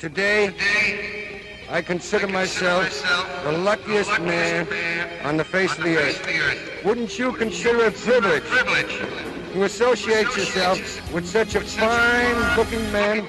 [0.00, 0.54] Today,
[1.68, 2.88] I consider myself
[3.44, 4.66] the luckiest man
[5.24, 6.82] on the face of the earth.
[6.86, 7.90] Wouldn't you consider it a
[8.40, 8.98] privilege
[9.52, 10.78] to associate yourself
[11.12, 13.26] with such a fine-looking man?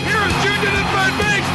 [0.00, 1.53] Here's Junior at third base.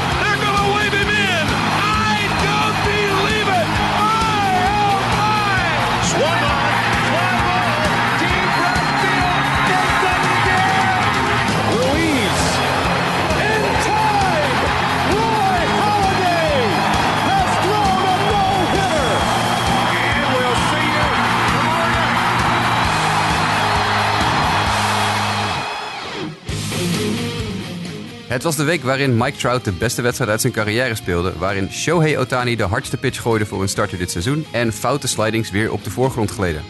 [28.40, 31.34] Het was de week waarin Mike Trout de beste wedstrijd uit zijn carrière speelde.
[31.38, 34.46] Waarin Shohei Otani de hardste pitch gooide voor een starter dit seizoen.
[34.52, 36.64] En foute slidings weer op de voorgrond gleden.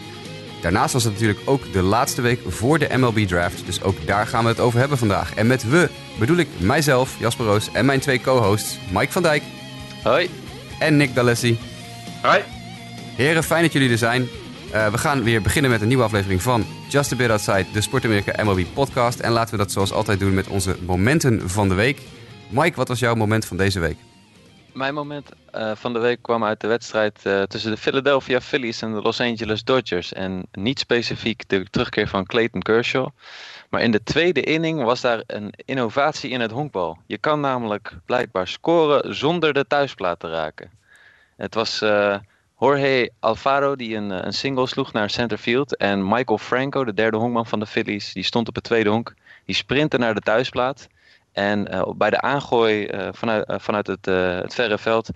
[0.62, 3.66] Daarnaast was het natuurlijk ook de laatste week voor de MLB draft.
[3.66, 5.34] Dus ook daar gaan we het over hebben vandaag.
[5.34, 5.88] En met we
[6.18, 9.42] bedoel ik mijzelf, Jasper Roos, en mijn twee co-hosts Mike van Dijk
[10.02, 10.30] Hoi.
[10.78, 11.58] en Nick D'Alessi.
[12.22, 12.40] Hoi.
[13.16, 14.28] Heren, fijn dat jullie er zijn.
[14.72, 17.80] Eh, we gaan weer beginnen met een nieuwe aflevering van Just a Bit Outside, de
[17.80, 19.20] Sport Amerika MLB podcast.
[19.20, 22.00] En laten we dat zoals altijd doen met onze momenten van de week.
[22.48, 23.96] Mike, wat was jouw moment van deze week?
[24.72, 28.82] Mijn moment eh, van de week kwam uit de wedstrijd eh, tussen de Philadelphia Phillies
[28.82, 30.12] en de Los Angeles Dodgers.
[30.12, 33.08] En niet specifiek de terugkeer van Clayton Kershaw.
[33.70, 36.98] Maar in de tweede inning was daar een innovatie in het honkbal.
[37.06, 40.70] Je kan namelijk blijkbaar scoren zonder de thuisplaat te raken.
[41.36, 41.82] Het was
[42.60, 45.76] Jorge Alfaro die een, eh, een single sloeg naar centerfield.
[45.76, 49.14] En Michael Franco, de derde honkman van de Phillies, die stond op het tweede honk.
[49.44, 50.88] Die sprintte naar de thuisplaat.
[51.32, 54.06] En eh, bij de aangooi eh, vanuit, vanuit het,
[54.42, 55.10] het verre veld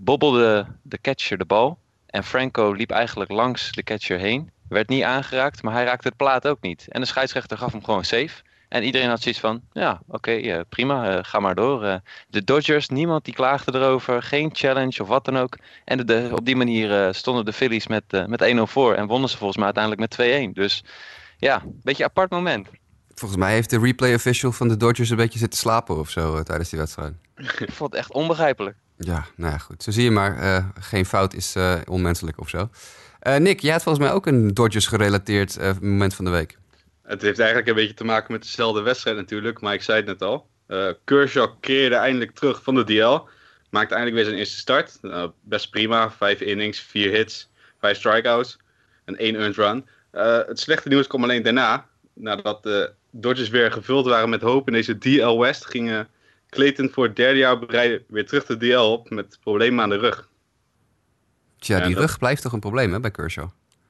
[0.00, 1.78] bobbelde de catcher de bal.
[2.06, 4.50] En Franco liep eigenlijk langs de catcher heen.
[4.68, 6.86] Werd niet aangeraakt, maar hij raakte het plaat ook niet.
[6.88, 8.42] En de scheidsrechter gaf hem gewoon safe.
[8.68, 11.84] En iedereen had zoiets van, ja, oké, eh, prima, eh, ga maar door.
[11.84, 11.94] Eh,
[12.28, 15.58] de Dodgers, niemand die klaagde erover, geen challenge of wat dan ook.
[15.84, 19.28] En de, de- op die manier stonden de Phillies met, met 1-0 voor en wonnen
[19.30, 20.52] ze volgens mij uiteindelijk met 2-1.
[20.52, 20.84] Dus
[21.38, 22.68] ja, een beetje een apart moment.
[23.14, 26.42] Volgens mij heeft de replay official van de Dodgers een beetje zitten slapen of zo
[26.42, 27.12] tijdens die wedstrijd.
[27.36, 28.76] Ik vond het echt onbegrijpelijk.
[28.96, 29.82] Ja, nou ja, goed.
[29.82, 31.54] Zo zie je maar, geen fout is
[31.88, 32.68] onmenselijk of zo.
[33.38, 36.58] Nick, jij had volgens mij ook een Dodgers-gerelateerd eh, moment van de week.
[37.08, 40.06] Het heeft eigenlijk een beetje te maken met dezelfde wedstrijd natuurlijk, maar ik zei het
[40.06, 40.48] net al.
[40.66, 43.18] Eh Kershaw keerde eindelijk terug van de DL.
[43.70, 44.98] Maakte eindelijk weer zijn eerste start.
[45.02, 46.10] Nou, best prima.
[46.10, 48.58] Vijf innings, vier hits, vijf strikeouts
[49.04, 49.86] en één earned run.
[50.10, 51.86] Eh, het slechte nieuws kwam alleen daarna.
[52.12, 56.08] Nadat de Dodgers weer gevuld waren met hoop in deze DL West, gingen
[56.50, 59.98] Clayton voor het derde jaar rij weer terug de DL op met problemen aan de
[59.98, 60.28] rug.
[61.58, 63.48] Tja, Ja, die dat- rug blijft toch een probleem hè, bij Kershaw?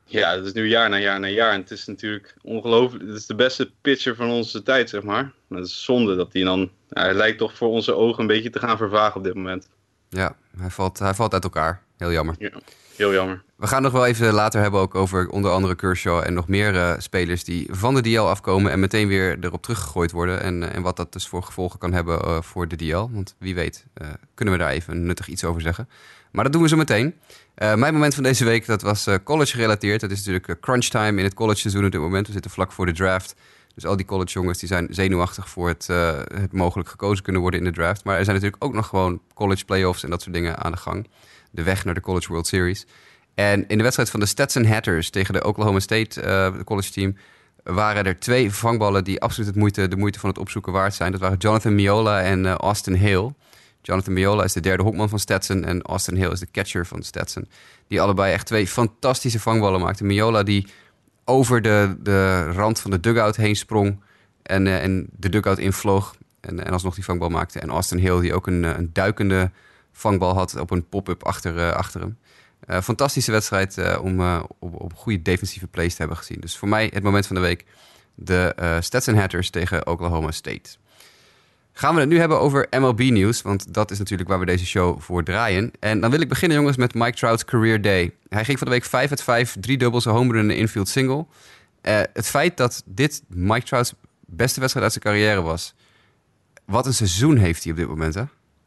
[0.09, 1.53] Ja, dat is nu jaar na jaar na jaar.
[1.53, 3.07] En het is natuurlijk ongelooflijk.
[3.07, 5.33] Het is de beste pitcher van onze tijd, zeg maar.
[5.49, 6.71] Het is zonde dat hij dan...
[6.89, 9.69] ja, hij lijkt toch voor onze ogen een beetje te gaan vervagen op dit moment.
[10.09, 11.83] Ja, hij valt, hij valt uit elkaar.
[11.97, 12.35] Heel jammer.
[12.39, 12.51] Ja,
[12.97, 13.43] heel jammer.
[13.57, 16.77] We gaan nog wel even later hebben ook over onder andere Kershaw en nog meer
[16.77, 20.41] eh, spelers die van de DL afkomen en meteen weer erop teruggegooid worden.
[20.43, 23.09] En, eh, en wat dat dus voor gevolgen kan hebben eh, voor de DL.
[23.11, 23.87] Want wie weet
[24.35, 25.89] kunnen we daar even nuttig iets over zeggen.
[26.31, 27.15] Maar dat doen we zo meteen.
[27.59, 30.01] Eh, mijn moment van deze week, dat was eh, college gerelateerd.
[30.01, 32.27] Het is natuurlijk eh, crunch time in het college seizoen op dit moment.
[32.27, 33.35] We zitten vlak voor de draft.
[33.75, 35.87] Dus al die college jongens die zijn zenuwachtig voor het,
[36.35, 38.05] het mogelijk gekozen kunnen worden in de draft.
[38.05, 40.79] Maar er zijn natuurlijk ook nog gewoon college playoffs en dat soort dingen aan de
[40.79, 41.09] gang.
[41.51, 42.87] De weg naar de College World Series.
[43.35, 47.17] En in de wedstrijd van de Stetson Hatters tegen de Oklahoma State college team
[47.63, 51.13] waren er twee vangballen die absoluut het moeite, de moeite van het opzoeken waard zijn.
[51.13, 53.35] Dat waren Jonathan Miola en Austin Hale.
[53.89, 57.03] Jonathan Miola is de derde hoekman van Stetson en Austin Hale is de catcher van
[57.03, 57.49] Stetson.
[57.87, 60.07] Die allebei echt twee fantastische vangballen maakten.
[60.07, 60.67] Miola die
[61.25, 64.01] over de, de rand van de dugout heen sprong
[64.43, 67.61] en, eh, en de dugout invloog en, en alsnog die vangbal maakte.
[67.61, 69.51] En Austin Hale die ook een, eh, een duikende
[69.93, 72.19] vangbal had op een pop-up achter, eh, achter hem.
[72.83, 74.21] Fantastische wedstrijd om
[74.59, 76.41] op, op goede defensieve plays te hebben gezien.
[76.41, 77.65] Dus voor mij het moment van de week.
[78.15, 80.71] De Stetson Hatters tegen Oklahoma State.
[81.79, 85.01] Gaan we het nu hebben over MLB-nieuws, want dat is natuurlijk waar we deze show
[85.01, 85.71] voor draaien.
[85.81, 88.15] En dan wil ik beginnen, jongens, met Mike Trout's career day.
[88.29, 90.57] Hij ging van de week 5 uit 5, drie dubbels, een home run en een
[90.57, 91.27] infield single.
[91.81, 93.95] Eh, het feit dat dit Mike Trout's
[94.27, 95.75] beste wedstrijd uit zijn carrière was.
[96.65, 98.25] Wat een seizoen heeft hij op dit moment, hè?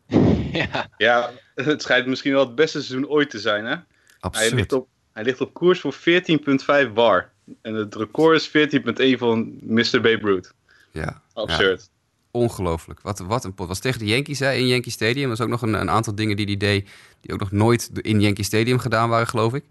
[0.60, 3.70] ja, Ja, het schijnt misschien wel het beste seizoen ooit te zijn, hè?
[3.70, 3.84] Hij
[4.20, 4.54] Absurd.
[4.54, 7.30] ligt, op, hij ligt op koers voor 14,5 war.
[7.62, 8.70] En het record is
[9.16, 10.02] 14,1 van Mr.
[10.02, 10.54] Babe Ruth.
[10.92, 11.90] Ja, ja, Absurd.
[12.32, 13.02] Ongelooflijk.
[13.02, 13.68] Wat, wat een pot.
[13.68, 15.24] Was tegen de Yankees hè, in Yankee Stadium.
[15.24, 16.90] Er was ook nog een, een aantal dingen die hij deed...
[17.22, 19.64] die ook nog nooit in Yankee Stadium gedaan waren, geloof ik.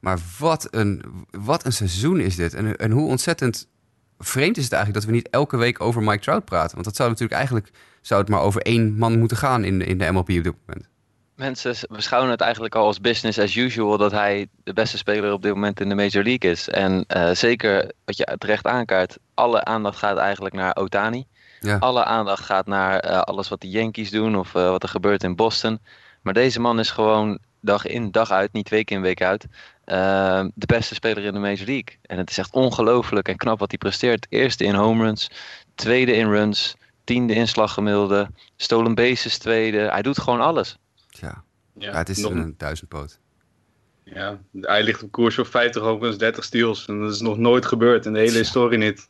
[0.00, 2.54] Maar wat een, wat een seizoen is dit.
[2.54, 3.68] En, en hoe ontzettend
[4.18, 6.72] vreemd is het eigenlijk dat we niet elke week over Mike Trout praten.
[6.72, 7.70] Want dat zou natuurlijk eigenlijk
[8.00, 10.88] zou het maar over één man moeten gaan in, in de MLB op dit moment.
[11.34, 15.42] Mensen beschouwen het eigenlijk al als business as usual dat hij de beste speler op
[15.42, 16.68] dit moment in de Major League is.
[16.68, 21.26] En uh, zeker wat je terecht aankaart, alle aandacht gaat eigenlijk naar Otani.
[21.64, 21.76] Ja.
[21.78, 25.22] Alle aandacht gaat naar uh, alles wat de Yankees doen of uh, wat er gebeurt
[25.22, 25.78] in Boston.
[26.22, 29.46] Maar deze man is gewoon dag in, dag uit, niet week in, week uit,
[30.54, 31.98] de beste speler in de Major League.
[32.02, 34.26] En het is echt ongelooflijk en knap wat hij presteert.
[34.28, 35.30] Eerste in home runs,
[35.74, 39.78] tweede in runs, tiende in slaggemiddelde, stolen bases tweede.
[39.78, 40.78] Hij doet gewoon alles.
[41.08, 41.44] Ja,
[41.74, 42.32] ja, ja het is nog...
[42.32, 43.18] een duizendpoot.
[44.04, 46.86] Ja, hij ligt op koers voor 50 homeruns, 30 steals.
[46.86, 48.38] En dat is nog nooit gebeurd in de hele ja.
[48.38, 49.08] historie niet.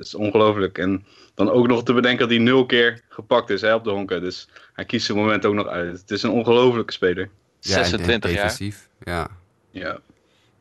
[0.00, 0.78] Dat is ongelooflijk.
[0.78, 1.04] En
[1.34, 4.20] dan ook nog te bedenken dat hij nul keer gepakt is hè, op de honken.
[4.20, 6.00] Dus hij kiest zijn moment ook nog uit.
[6.00, 7.30] Het is een ongelofelijke speler.
[7.60, 8.56] Ja, 26 jaar.
[9.00, 9.28] Ja.
[9.70, 9.98] ja.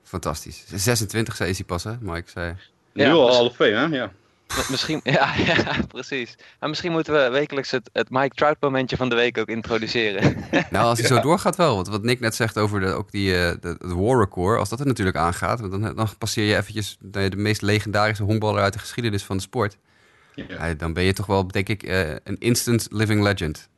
[0.04, 0.64] Fantastisch.
[0.68, 2.30] 26 zei is hij pas, hè, Mike?
[2.30, 2.56] Zei...
[2.94, 3.86] Nu ja, al half twee, hè?
[3.86, 4.12] Ja.
[4.70, 6.36] Misschien, ja, ja, precies.
[6.60, 10.38] Maar misschien moeten we wekelijks het, het Mike Trout momentje van de week ook introduceren.
[10.70, 11.76] Nou, als hij zo doorgaat wel.
[11.76, 14.70] Want wat Nick net zegt over de, ook die, uh, de, het war record, als
[14.70, 18.74] dat er natuurlijk aangaat, dan, dan passeer je eventjes de, de meest legendarische honkballer uit
[18.74, 19.78] de geschiedenis van de sport.
[20.36, 20.74] Ja.
[20.74, 23.70] dan ben je toch wel, denk ik, uh, een instant living legend.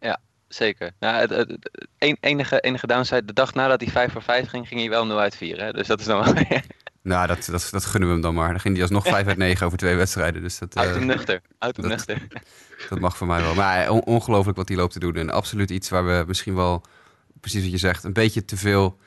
[0.00, 0.92] Ja, zeker.
[0.98, 4.68] Nou, het, het, het, enige, enige downside, de dag nadat hij 5 voor 5 ging,
[4.68, 5.60] ging hij wel 0 uit 4.
[5.60, 5.72] Hè?
[5.72, 6.34] Dus dat is dan wel...
[7.02, 8.48] Nou, dat, dat, dat gunnen we hem dan maar.
[8.48, 10.42] Dan ging hij alsnog 5 uit 9 over twee wedstrijden.
[10.42, 11.40] Dus dat, Uit hem uh, nuchter.
[11.58, 12.26] Uit hem dat, nuchter.
[12.88, 13.54] Dat mag voor mij wel.
[13.54, 15.16] Maar on, ongelooflijk wat hij loopt te doen.
[15.16, 16.82] En absoluut iets waar we misschien wel,
[17.40, 18.98] precies wat je zegt, een beetje te veel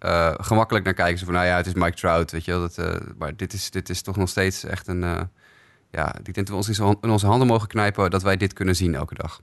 [0.00, 1.18] uh, gemakkelijk naar kijken.
[1.18, 2.60] Zo van, nou ja, het is Mike Trout, weet je wel.
[2.60, 5.02] Dat, uh, maar dit is, dit is toch nog steeds echt een...
[5.02, 5.20] Uh,
[5.90, 8.76] ja, ik denk dat we ons in onze handen mogen knijpen dat wij dit kunnen
[8.76, 9.40] zien elke dag.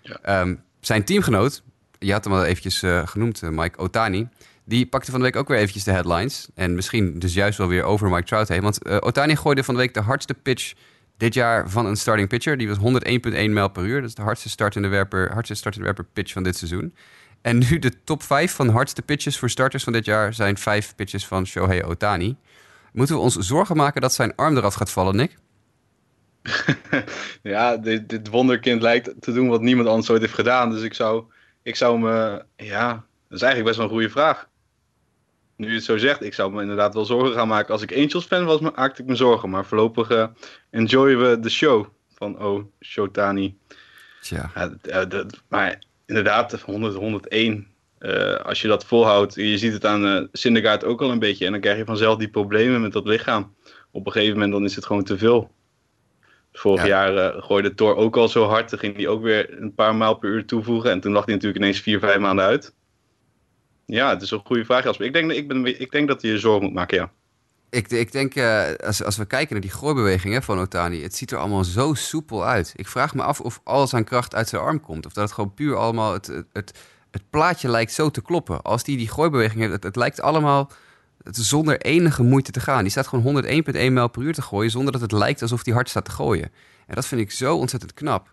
[0.00, 0.40] Ja.
[0.40, 1.62] Um, zijn teamgenoot,
[1.98, 4.28] je had hem al eventjes genoemd, Mike Otani...
[4.70, 6.48] Die pakte van de week ook weer eventjes de headlines.
[6.54, 8.62] En misschien dus juist wel weer over Mike Trout heen.
[8.62, 10.72] Want uh, Otani gooide van de week de hardste pitch
[11.16, 12.56] dit jaar van een starting pitcher.
[12.56, 12.82] Die was 101,1
[13.30, 14.00] mijl per uur.
[14.00, 16.94] Dat is de hardste startende werper, hardste startende werper pitch van dit seizoen.
[17.42, 20.94] En nu de top 5 van hardste pitches voor starters van dit jaar zijn vijf
[20.94, 22.36] pitches van Shohei Otani.
[22.92, 25.36] Moeten we ons zorgen maken dat zijn arm eraf gaat vallen, Nick?
[27.42, 30.70] ja, dit, dit wonderkind lijkt te doen wat niemand anders ooit heeft gedaan.
[30.70, 31.24] Dus ik zou,
[31.62, 32.44] ik zou me.
[32.56, 32.88] Ja,
[33.28, 34.48] dat is eigenlijk best wel een goede vraag
[35.60, 37.72] nu je het zo zegt, ik zou me inderdaad wel zorgen gaan maken.
[37.72, 39.50] Als ik Angels fan was, maakte ik me zorgen.
[39.50, 40.26] Maar voorlopig uh,
[40.70, 43.56] enjoyen we de show van Oh Shotani.
[44.20, 44.50] Tja.
[44.82, 47.66] Ja, dat, maar inderdaad, 100, 101.
[48.00, 51.44] Uh, als je dat volhoudt, je ziet het aan uh, Syndergaard ook al een beetje.
[51.46, 53.54] En dan krijg je vanzelf die problemen met dat lichaam.
[53.90, 55.50] Op een gegeven moment dan is het gewoon te veel.
[56.52, 56.86] Vorig ja.
[56.86, 58.70] jaar uh, gooide Thor ook al zo hard.
[58.70, 60.90] Dan ging hij ook weer een paar maal per uur toevoegen.
[60.90, 62.74] En toen lag hij natuurlijk ineens vier, vijf maanden uit.
[63.90, 64.98] Ja, het is een goede vraag.
[64.98, 67.10] Ik denk, ik, ben, ik denk dat je je zorgen moet maken, ja.
[67.70, 71.30] Ik, ik denk, uh, als, als we kijken naar die gooibeweging van Otani, het ziet
[71.30, 72.72] er allemaal zo soepel uit.
[72.76, 75.06] Ik vraag me af of al zijn kracht uit zijn arm komt.
[75.06, 76.78] Of dat het gewoon puur allemaal, het, het,
[77.10, 78.62] het, plaatje lijkt zo te kloppen.
[78.62, 80.70] Als die die gooibeweging heeft, het, het lijkt allemaal
[81.24, 82.82] zonder enige moeite te gaan.
[82.82, 85.74] Die staat gewoon 101,1 mijl per uur te gooien, zonder dat het lijkt alsof hij
[85.74, 86.50] hard staat te gooien.
[86.86, 88.32] En dat vind ik zo ontzettend knap.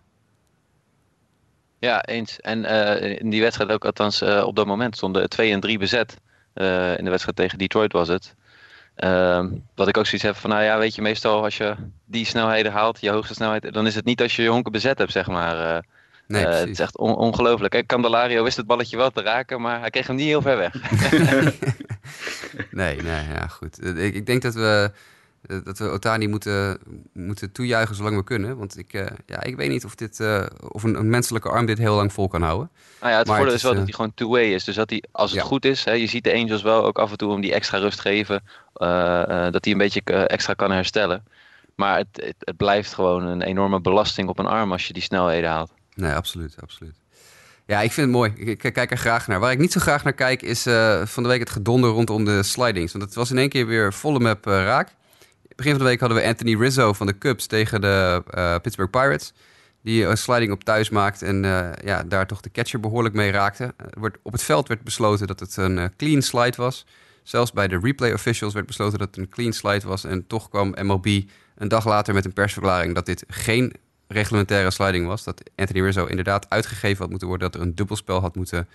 [1.80, 2.40] Ja, eens.
[2.40, 5.78] En uh, in die wedstrijd ook, althans uh, op dat moment, stonden 2 en 3
[5.78, 6.18] bezet.
[6.56, 8.36] Uh, in de wedstrijd tegen Detroit was het.
[8.96, 11.76] Ehm, wat ik ook zoiets heb van, nou ja, weet je, meestal als je
[12.06, 14.98] die snelheden haalt, je hoogste snelheid, dan is het niet als je je honken bezet
[14.98, 15.84] hebt, zeg maar.
[16.28, 17.84] nee, het is echt on ongelooflijk.
[17.86, 20.74] Candelario wist het balletje wel te raken, maar hij kreeg hem niet heel ver weg.
[22.72, 23.86] nee, nee, ja, goed.
[23.86, 25.00] Ik, ik denk dat we eh,
[25.64, 26.80] dat we Otani moeten,
[27.14, 28.58] moeten toejuichen zolang we kunnen.
[28.58, 31.66] Want ik, uh, ja, ik weet niet of, dit, uh, of een, een, menselijke arm
[31.66, 32.70] dit heel lang vol kan houden.
[33.00, 34.64] Nou ja, het voordeel is wel dat hij gewoon two-way is.
[34.64, 35.46] Dus dat hij, als het ja.
[35.46, 37.78] goed is, hè, je ziet de Angels wel ook af en toe om die extra
[37.78, 38.44] rust geven.
[39.52, 41.24] dat hij een beetje extra kan herstellen.
[41.76, 45.02] Maar het, het, het, blijft gewoon een enorme belasting op een arm als je die
[45.02, 45.74] snelheden haalt.
[45.94, 46.96] Nee, absoluut, absoluut.
[47.66, 48.34] Ja, ik vind het mooi.
[48.36, 49.40] Ik, ik kijk er graag naar.
[49.40, 50.64] Waar ik niet zo graag naar kijk is
[51.04, 52.92] van de week het gedonder rondom de slidings.
[52.92, 54.96] Want het was in één keer weer volle map raak
[55.58, 58.92] begin van de week hadden we Anthony Rizzo van de Cubs tegen de uh, Pittsburgh
[58.92, 59.34] Pirates.
[59.82, 63.32] Die een sliding op thuis maakt en uh, ja, daar toch de catcher behoorlijk mee
[63.32, 63.74] raakte.
[64.22, 66.86] Op het veld werd besloten dat het een uh, clean slide was.
[67.24, 70.04] Zelfs bij de replay officials werd besloten dat het een clean slide was.
[70.04, 71.22] En toch kwam MLB
[71.58, 73.74] een dag later met een persverklaring dat dit geen
[74.08, 75.24] reglementaire sliding was.
[75.24, 77.52] Dat Anthony Rizzo inderdaad uitgegeven had moeten worden.
[77.52, 78.68] Dat er een dubbelspel had moeten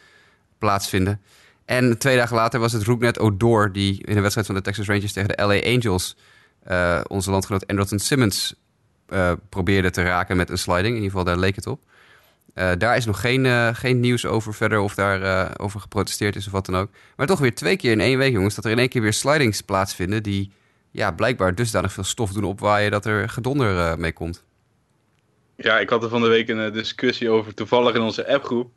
[0.59, 1.21] plaatsvinden.
[1.65, 4.87] En twee dagen later was het Rooknet Odor die in een wedstrijd van de Texas
[4.87, 6.17] Rangers tegen de LA Angels
[6.69, 8.55] uh, onze landgenoot Andrelton Simmons
[9.09, 10.97] uh, probeerde te raken met een sliding.
[10.97, 11.81] In ieder geval, daar leek het op.
[12.55, 16.53] Uh, daar is nog geen, geen nieuws over verder of daar over geprotesteerd is of
[16.53, 16.91] wat dan ook.
[17.17, 19.13] Maar toch weer twee keer in één week, jongens, dat er in één keer weer
[19.13, 20.53] slidings plaatsvinden die
[20.91, 24.45] ja, blijkbaar dusdanig veel stof doen opwaaien dat er gedonder mee komt.
[25.57, 28.71] Ja, ik had er van de week een discussie over toevallig in onze appgroep.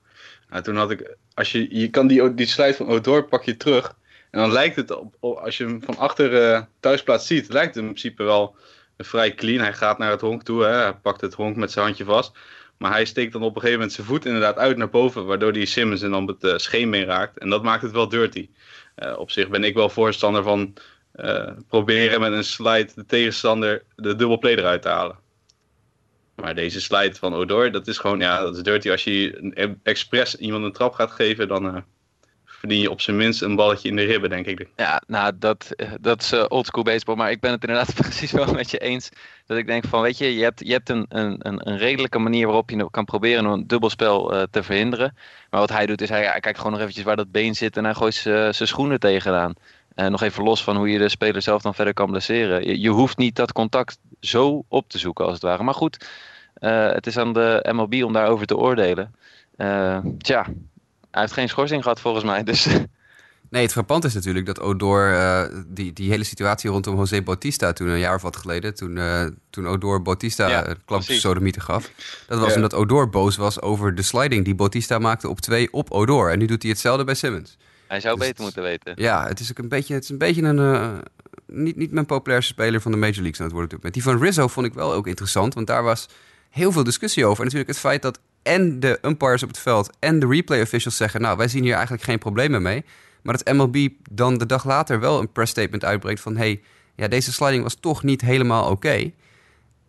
[0.50, 3.58] Nou, toen had ik, als je, je kan die, die slide van Odor pak je
[3.58, 3.96] terug.
[4.36, 7.84] En dan lijkt het, op, als je hem van achter uh, thuisplaats ziet, lijkt het
[7.84, 8.56] in principe wel
[8.98, 9.60] vrij clean.
[9.60, 10.70] Hij gaat naar het honk toe, hè.
[10.70, 12.38] hij pakt het honk met zijn handje vast.
[12.78, 15.54] Maar hij steekt dan op een gegeven moment zijn voet inderdaad uit naar boven, waardoor
[15.54, 17.38] die Simmons en dan het uh, mee raakt.
[17.38, 18.50] En dat maakt het wel dirty.
[18.96, 20.74] Uh, op zich ben ik wel voorstander van
[21.68, 25.18] proberen met een slide de tegenstander de dubbelplay eruit te halen.
[26.36, 28.92] Maar deze slide van Odor, dat is gewoon, ja, dat is dirty.
[28.92, 31.86] Als je expres iemand een trap gaat geven, dan
[32.66, 34.68] verdien je op zijn minst een balletje in de ribben, denk ik.
[34.76, 35.70] Ja, nou, dat,
[36.02, 37.16] dat is uh, oldschool baseball.
[37.16, 39.10] Maar ik ben het inderdaad precies wel met je eens.
[39.46, 42.46] Dat ik denk van, weet je, je hebt, je hebt een, een, een redelijke manier
[42.46, 45.18] waarop je kan proberen een dubbelspel uh, te verhinderen.
[45.50, 47.84] Maar wat hij doet is, hij, kijkt gewoon nog eventjes waar dat been zit en
[47.84, 49.54] hij gooit zijn schoenen tegenaan.
[49.96, 52.80] En nog even los van hoe je de speler zelf dan verder kan blesseren.
[52.80, 55.64] Je, hoeft niet dat contact zo op te zoeken als het ware.
[55.64, 56.08] Maar goed,
[56.60, 59.16] uh, het is aan de MLB om daarover te oordelen.
[60.18, 60.46] tja,
[61.16, 62.44] hij heeft geen schorsing gehad volgens mij.
[62.44, 62.68] Dus.
[63.50, 67.74] Nee, het frappant is natuurlijk dat Odor, uh, die, die hele situatie rondom José Bautista
[67.74, 71.62] toen een jaar of wat geleden, toen, uh, toen Odor Bautista ja, een klap sodomieten
[71.62, 71.92] gaf.
[72.28, 72.56] Dat was ja.
[72.56, 76.32] omdat Odor boos was over de sliding die Bautista maakte op twee op Odor.
[76.32, 77.58] En nu doet hij hetzelfde bij Simmons.
[77.88, 78.94] Hij zou dus beter moeten weten.
[78.96, 80.94] Ja, het is ook een beetje, het is een, beetje een, uh,
[81.48, 83.80] niet, niet mijn populairste speler van de Major Leagues aan het worden.
[83.82, 86.08] Met die van Rizzo vond ik wel ook interessant, want daar was
[86.50, 87.38] heel veel discussie over.
[87.38, 90.98] En natuurlijk het feit dat en de umpires op het veld en de replay officials
[90.98, 91.22] zeggen...
[91.22, 92.86] nou, wij zien hier eigenlijk geen problemen mee.
[93.22, 96.38] Maar dat MLB dan de dag later wel een press statement uitbrengt van...
[96.38, 96.62] hey,
[96.96, 99.12] ja, deze sliding was toch niet helemaal oké.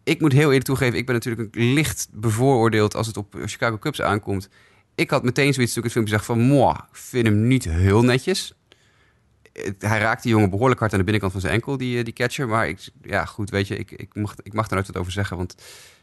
[0.05, 2.95] Ik moet heel eerlijk toegeven, ik ben natuurlijk licht bevooroordeeld...
[2.95, 4.49] als het op Chicago Cubs aankomt.
[4.95, 6.39] Ik had meteen zoiets toen ik het filmpje zag van...
[6.39, 8.55] moi, vind hem niet heel netjes.
[9.79, 12.49] Hij raakt die jongen behoorlijk hard aan de binnenkant van zijn enkel, die, die catcher.
[12.49, 15.13] Maar ik, ja, goed, weet je, ik, ik, mag, ik mag daar nooit wat over
[15.13, 15.37] zeggen...
[15.37, 15.55] want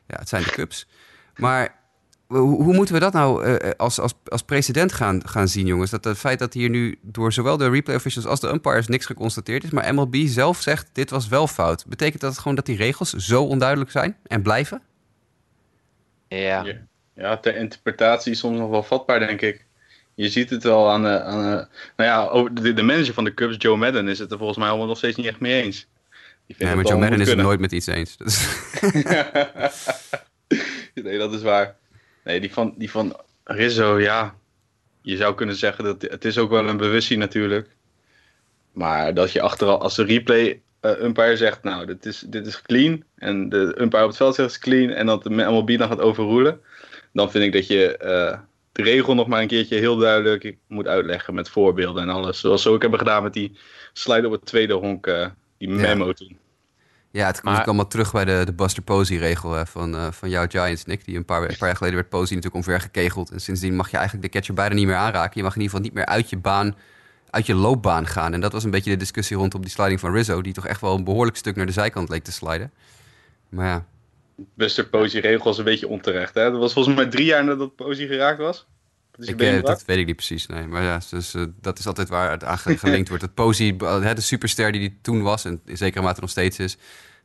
[0.08, 0.88] ja, het zijn de Cubs.
[1.36, 1.82] Maar
[2.40, 5.92] hoe, hoe, moeten we dat nou uh, als, als, als precedent gaan, gaan zien, jongens?
[5.92, 9.06] Dat het feit dat hier nu door zowel de replay officials als de umpires niks
[9.06, 11.86] geconstateerd is, maar MLB zelf zegt dit was wel fout.
[11.88, 14.82] Betekent dat gewoon dat die regels zo onduidelijk zijn en blijven?
[16.28, 16.66] Ja.
[17.16, 19.66] Ja, ter interpretatie is soms nog wel vatbaar, denk ik.
[20.16, 23.34] Je ziet het wel aan de, aan de nou ja, de, de manager van de
[23.34, 25.88] Cubs, Joe Madden, is het er volgens mij allemaal nog steeds niet echt mee eens.
[26.46, 28.18] Ja, maar Joe Madden is het nooit met iets eens.
[31.04, 31.76] nee, dat is waar.
[32.24, 34.36] Nee, die van, die van Rizzo, ja.
[35.02, 37.70] Je zou kunnen zeggen dat het is ook wel een bewustzijn natuurlijk.
[38.72, 42.62] Maar dat je achteraf, als de replay uh, umpire zegt, nou, dit is, dit is
[42.62, 43.04] clean.
[43.16, 44.90] En de umpire op het veld zegt is clean.
[44.90, 46.62] En dat de MLB dan gaat overroelen.
[47.12, 48.40] Dan vind ik dat je uh,
[48.72, 52.40] de regel nog maar een keertje heel duidelijk moet uitleggen met voorbeelden en alles.
[52.40, 53.58] Zoals we ook hebben gedaan met die
[53.94, 55.28] slide op het tweede honk, uh,
[55.58, 56.14] die memo ja.
[56.14, 56.38] toen.
[57.14, 57.66] Ja, het komt maar...
[57.66, 61.06] allemaal terug bij de, de Buster Posey-regel van, uh, van jouw Giants, Nick.
[61.06, 63.32] Die een paar, een paar jaar geleden werd Posey natuurlijk omver gekegeld.
[63.32, 65.32] En sindsdien mag je eigenlijk de catcher bijna niet meer aanraken.
[65.36, 66.76] Je mag in ieder geval niet meer uit je baan,
[67.30, 68.34] uit je loopbaan gaan.
[68.34, 70.42] En dat was een beetje de discussie rondom die sliding van Rizzo.
[70.42, 72.72] Die toch echt wel een behoorlijk stuk naar de zijkant leek te sliden.
[73.50, 73.86] Maar ja.
[74.54, 76.34] Buster Posey-regel was een beetje onterecht.
[76.34, 76.52] Hè?
[76.52, 78.68] Dat was volgens mij drie jaar nadat Posey geraakt was.
[79.18, 80.68] Dat, ik, eh, dat weet ik niet precies, nee.
[80.68, 83.24] Maar ja, dus, uh, dat is altijd waar het aan gelinkt wordt.
[83.24, 86.78] Dat Posey, de superster die hij toen was en in zekere mate nog steeds is...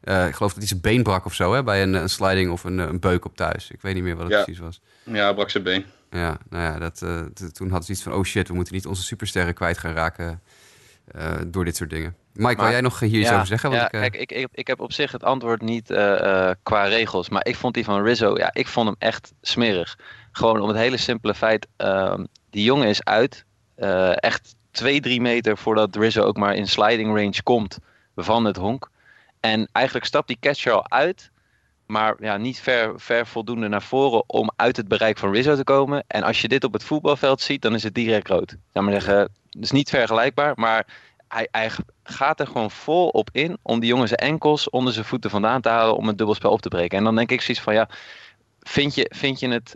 [0.05, 2.51] Uh, ik geloof dat hij zijn been brak of zo, hè, bij een, een sliding
[2.51, 3.71] of een, een beuk op thuis.
[3.71, 4.43] Ik weet niet meer wat het ja.
[4.43, 4.81] precies was.
[5.03, 5.85] Ja, brak zijn been.
[6.11, 7.21] Ja, nou ja, dat, uh,
[7.53, 10.41] toen hadden ze iets van, oh shit, we moeten niet onze supersterren kwijt gaan raken
[11.17, 12.17] uh, door dit soort dingen.
[12.33, 13.71] Mike, wil jij nog hier iets ja, over zeggen?
[13.71, 15.87] Want ja, ik, kijk, ik, ik, ik heb op zich het antwoord niet
[16.63, 19.99] qua regels, maar ik vond die van Rizzo, ja, ik vond hem echt smerig.
[20.33, 23.45] Gewoon om het hele simpele feit, ehm, die jongen is uit,
[24.15, 27.79] echt twee, drie meter voordat Rizzo ook maar in sliding range komt
[28.17, 28.91] van het honk.
[29.41, 31.31] En eigenlijk stapt die catcher al uit.
[31.87, 35.65] Maar ja, niet ver, ver voldoende naar voren om uit het bereik van Rizzo te
[35.65, 36.05] komen.
[36.07, 38.53] En als je dit op het voetbalveld ziet, dan is het direct rood.
[38.53, 40.53] Ik maar zeggen, het is niet vergelijkbaar.
[40.57, 40.87] Maar
[41.29, 41.71] hij, hij
[42.03, 45.61] gaat er gewoon vol op in om die jongen zijn enkels onder zijn voeten vandaan
[45.61, 46.99] te halen om het dubbelspel op te breken.
[46.99, 47.89] En dan denk ik zoiets van, ja,
[48.61, 49.75] vind je, vind je het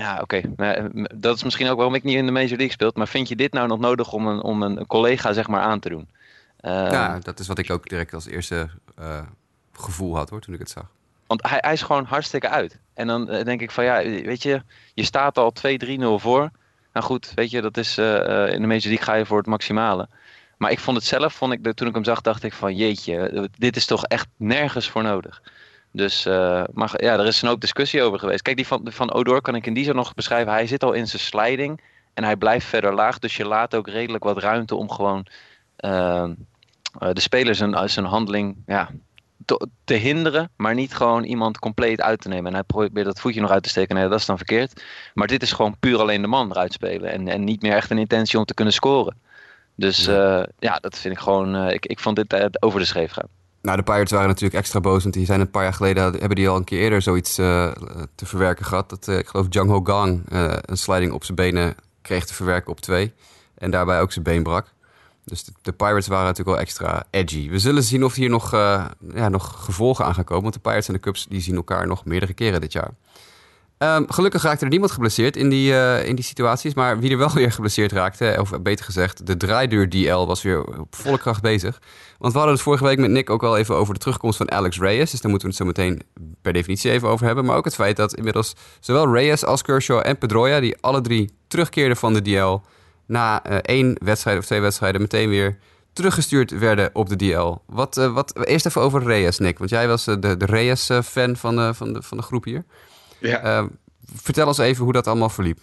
[0.00, 0.42] ja, oké.
[0.52, 0.88] Okay.
[1.14, 2.90] Dat is misschien ook waarom ik niet in de Major League speel.
[2.94, 5.80] Maar vind je dit nou nog nodig om een, om een collega zeg maar, aan
[5.80, 6.08] te doen?
[6.60, 8.68] Uh, ja, dat is wat ik ook direct als eerste
[9.00, 9.20] uh,
[9.72, 10.86] gevoel had hoor, toen ik het zag.
[11.26, 12.78] Want hij, hij is gewoon hartstikke uit.
[12.94, 14.62] En dan uh, denk ik van ja, weet je,
[14.94, 15.52] je staat al
[15.84, 16.50] 2-3-0 voor.
[16.92, 20.08] Nou goed, weet je, dat is in de Major League ga je voor het maximale.
[20.56, 23.48] Maar ik vond het zelf, vond ik, toen ik hem zag, dacht ik van jeetje,
[23.58, 25.42] dit is toch echt nergens voor nodig.
[25.92, 26.24] Dus,
[26.72, 28.42] maar ja, er is een hoop discussie over geweest.
[28.42, 30.52] Kijk, die van, van Odor kan ik in die zo nog beschrijven.
[30.52, 31.80] Hij zit al in zijn sliding
[32.14, 33.18] en hij blijft verder laag.
[33.18, 35.26] Dus je laat ook redelijk wat ruimte om gewoon
[36.92, 38.90] de spelers zijn, zijn handeling ja,
[39.44, 42.46] te, te, hinderen, maar niet gewoon iemand compleet uit te nemen.
[42.46, 43.94] En hij probeert dat voetje nog uit te steken.
[43.94, 44.84] Nee, dat is dan verkeerd.
[45.14, 47.10] Maar dit is gewoon puur alleen de man eruit spelen.
[47.12, 49.16] En, en niet meer echt een intentie om te kunnen scoren.
[49.74, 51.68] Dus ja, ja dat vind ik gewoon.
[51.68, 53.28] ik, ik vond dit over de schreef gaan.
[53.62, 56.34] Nou, de Pirates waren natuurlijk extra boos, want die zijn een paar jaar geleden hebben
[56.34, 57.70] die al een keer eerder zoiets uh,
[58.14, 58.88] te verwerken gehad.
[58.88, 62.34] Dat uh, ik geloof Jung Ho Gang uh, een sliding op zijn benen kreeg te
[62.34, 63.12] verwerken op twee
[63.54, 64.72] en daarbij ook zijn been brak.
[65.24, 67.50] Dus de, de, Pirates waren natuurlijk wel extra edgy.
[67.50, 70.88] We zullen zien of hier nog, ja, nog gevolgen aan gaan komen, want de Pirates
[70.88, 72.90] en de Cubs die zien elkaar nog meerdere keren dit jaar.
[73.84, 76.74] Um, gelukkig raakte er niemand geblesseerd in die, uh, in die situaties.
[76.74, 80.64] Maar wie er wel weer geblesseerd raakte, of beter gezegd, de draaideur DL was weer
[80.64, 81.80] op volle kracht bezig.
[82.18, 84.50] Want we hadden het vorige week met Nick ook al even over de terugkomst van
[84.50, 85.10] Alex Reyes.
[85.10, 86.02] Dus daar moeten we het zo meteen
[86.42, 87.44] per definitie even over hebben.
[87.44, 91.30] Maar ook het feit dat inmiddels zowel Reyes als Kershaw en Pedroia, die alle drie
[91.48, 92.58] terugkeerden van de DL,
[93.06, 95.58] na uh, één wedstrijd of twee wedstrijden meteen weer
[95.92, 97.54] teruggestuurd werden op de DL.
[97.66, 99.58] Wat, uh, wat, eerst even over Reyes, Nick.
[99.58, 102.64] Want jij was de, de Reyes-fan van, de, van, de, van de groep hier.
[103.20, 103.44] Ja.
[103.44, 103.66] Uh,
[104.14, 105.58] vertel ons even hoe dat allemaal verliep.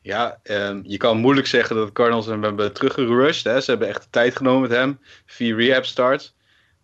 [0.00, 3.44] Ja, um, je kan moeilijk zeggen dat de Cardinals hem hebben teruggerushed.
[3.44, 3.60] Hè.
[3.60, 4.98] Ze hebben echt de tijd genomen met hem.
[5.26, 6.34] Vier rehab starts.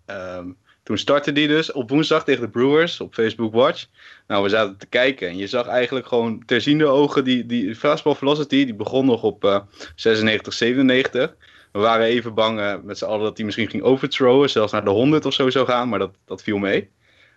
[0.06, 3.86] Um, toen startte hij dus op woensdag tegen de Brewers op Facebook Watch.
[4.26, 8.14] Nou, we zaten te kijken en je zag eigenlijk gewoon terziende ogen die, die fastball
[8.14, 9.60] velocity, die begon nog op uh,
[9.94, 11.34] 96, 97.
[11.72, 14.84] We waren even bang uh, met z'n allen dat hij misschien ging overthrowen, zelfs naar
[14.84, 16.90] de 100 of zo zou gaan, maar dat, dat viel mee.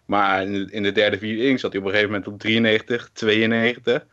[0.05, 2.39] Maar in de, in de derde, vierde inning zat hij op een gegeven moment op
[2.39, 4.05] 93, 92.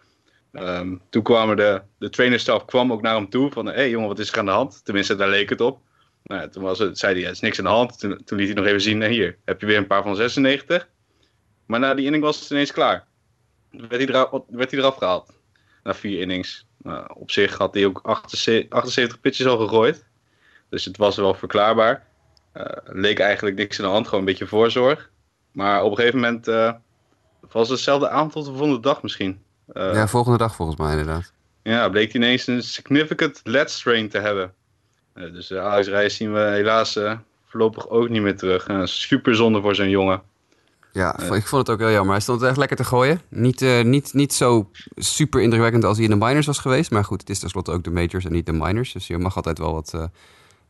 [0.53, 3.67] Um, toen kwamen de, de trainerstaf kwam ook naar hem toe van...
[3.67, 4.85] hé hey, jongen, wat is er aan de hand?
[4.85, 5.81] Tenminste, daar leek het op.
[6.23, 7.99] Nou, toen was het, zei hij, er is niks aan de hand.
[7.99, 10.89] Toen, liet hij nog even zien, hier, heb je weer een paar van 96.
[11.67, 13.07] Maar na die inning was het ineens klaar.
[13.71, 15.33] Werd hij eraf, werd hij eraf gehaald.
[15.83, 16.67] Na vier innings.
[16.83, 20.05] Nou, op zich had hij ook 78, 78 pitches al gegooid.
[20.69, 22.07] Dus het was wel verklaarbaar.
[22.55, 25.11] Uh, leek eigenlijk niks aan de hand, gewoon een beetje voorzorg.
[25.53, 26.73] Maar op een gegeven moment uh,
[27.41, 29.39] was het hetzelfde aantal de volgende dag misschien.
[29.73, 31.33] Uh, ja, volgende dag volgens mij inderdaad.
[31.63, 34.53] Ja, bleek hij ineens een significant lead strain te hebben.
[35.15, 36.99] Uh, dus uh, Alex Reyes zien we helaas
[37.47, 38.89] voorlopig ook niet meer terug.
[38.89, 40.23] super zonde voor zo'n jongen.
[40.93, 42.13] Ja, ik vond het ook heel jammer.
[42.13, 43.21] Hij stond echt lekker te gooien.
[43.29, 46.91] Niet, niet, niet zo super indrukwekkend als hij in de minors was geweest.
[46.91, 48.93] Maar goed, het is tenslotte ook de majors en niet de minors.
[48.93, 50.11] Dus je mag altijd wel wat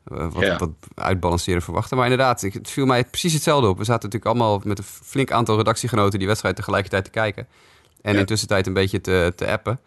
[0.05, 0.59] wat, ja.
[0.59, 1.97] wat uitbalanceren verwachten.
[1.97, 3.79] Maar inderdaad, het viel mij precies hetzelfde op.
[3.79, 7.47] We zaten natuurlijk allemaal met een flink aantal redactiegenoten die wedstrijd tegelijkertijd te kijken.
[8.03, 8.19] En ja.
[8.19, 9.81] intussen tijd een beetje te, te appen.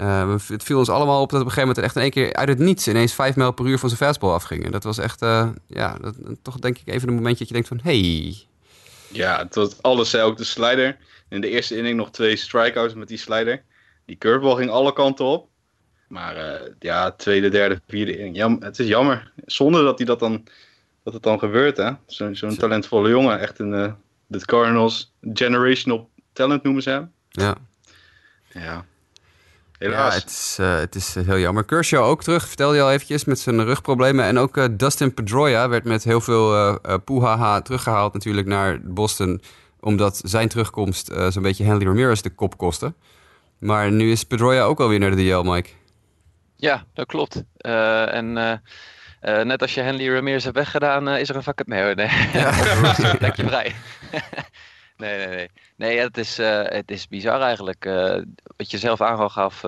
[0.00, 2.32] Uh, het viel ons allemaal op dat op een gegeven moment echt in één keer
[2.32, 4.64] uit het niets ineens 5 mijl per uur van zijn fastball afging.
[4.64, 7.54] En dat was echt, uh, ja, dat, toch denk ik even een momentje dat je
[7.54, 8.36] denkt van, hey.
[9.12, 10.96] Ja, het was alles, ook de slider.
[11.28, 13.62] In de eerste inning nog twee strikeouts met die slider.
[14.06, 15.47] Die curveball ging alle kanten op.
[16.08, 18.30] Maar uh, ja, tweede, derde, vierde.
[18.30, 19.32] Jam, het is jammer.
[19.46, 20.44] Zonde dat, hij dat, dan,
[21.02, 21.90] dat het dan gebeurt, hè.
[22.06, 23.40] Zo'n zo'n talentvolle jongen.
[23.40, 23.92] Echt een uh,
[24.26, 27.12] de Cardinals generational talent noemen ze hem.
[27.28, 27.56] Ja.
[28.48, 28.84] Ja.
[29.78, 30.14] Helaas.
[30.14, 31.64] Ja, het is, uh, het is heel jammer.
[31.64, 34.24] Kershaw ook terug, vertelde je al eventjes, met zijn rugproblemen.
[34.24, 39.42] En ook uh, Dustin Pedroia werd met heel veel uh, poehaha teruggehaald natuurlijk naar Boston.
[39.80, 42.92] Omdat zijn terugkomst zo'n beetje Henry Ramirez de kop kostte.
[43.58, 45.68] Maar nu is Pedroia ook alweer naar de DL, Mike.
[46.60, 47.42] Ja, dat klopt.
[47.60, 48.52] Uh, en uh,
[49.22, 51.68] uh, net als je Henry Ramirez hebt weggedaan, is er een vacant.
[51.68, 52.08] Nee, nee.
[52.32, 52.50] Ja.
[53.20, 53.74] Dank je vrij.
[54.96, 55.50] nee, nee, nee.
[55.76, 57.84] Nee, het is, het is bizar eigenlijk.
[58.56, 59.62] wat je zelf aangaf,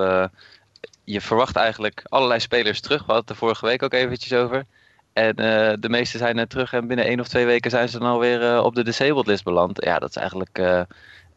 [1.04, 2.98] je verwacht eigenlijk allerlei spelers terug.
[2.98, 4.64] We hadden het er vorige week ook eventjes over.
[5.12, 5.36] En
[5.80, 8.62] de meeste zijn er terug en binnen één of twee weken zijn ze dan alweer
[8.62, 9.84] op de disabled list beland.
[9.84, 10.86] Ja, dat is eigenlijk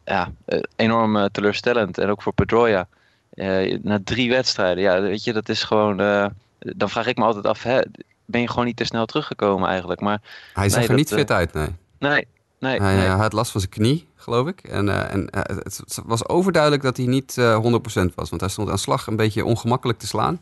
[0.04, 0.32] ja,
[0.76, 1.98] enorm teleurstellend.
[1.98, 2.88] En ook voor Pedroia.
[3.34, 6.00] Uh, na drie wedstrijden, ja, weet je, dat is gewoon.
[6.00, 6.26] Uh,
[6.58, 7.80] dan vraag ik me altijd af, hè,
[8.24, 10.00] ben je gewoon niet te snel teruggekomen eigenlijk?
[10.00, 10.20] Maar
[10.52, 11.68] hij zag nee, er niet fit uit, nee.
[11.98, 12.26] Nee,
[12.58, 12.80] nee.
[12.80, 13.06] Hij, nee.
[13.06, 14.60] had last van zijn knie, geloof ik.
[14.60, 18.78] En, uh, en het was overduidelijk dat hij niet 100% was, want hij stond aan
[18.78, 20.40] slag een beetje ongemakkelijk te slaan.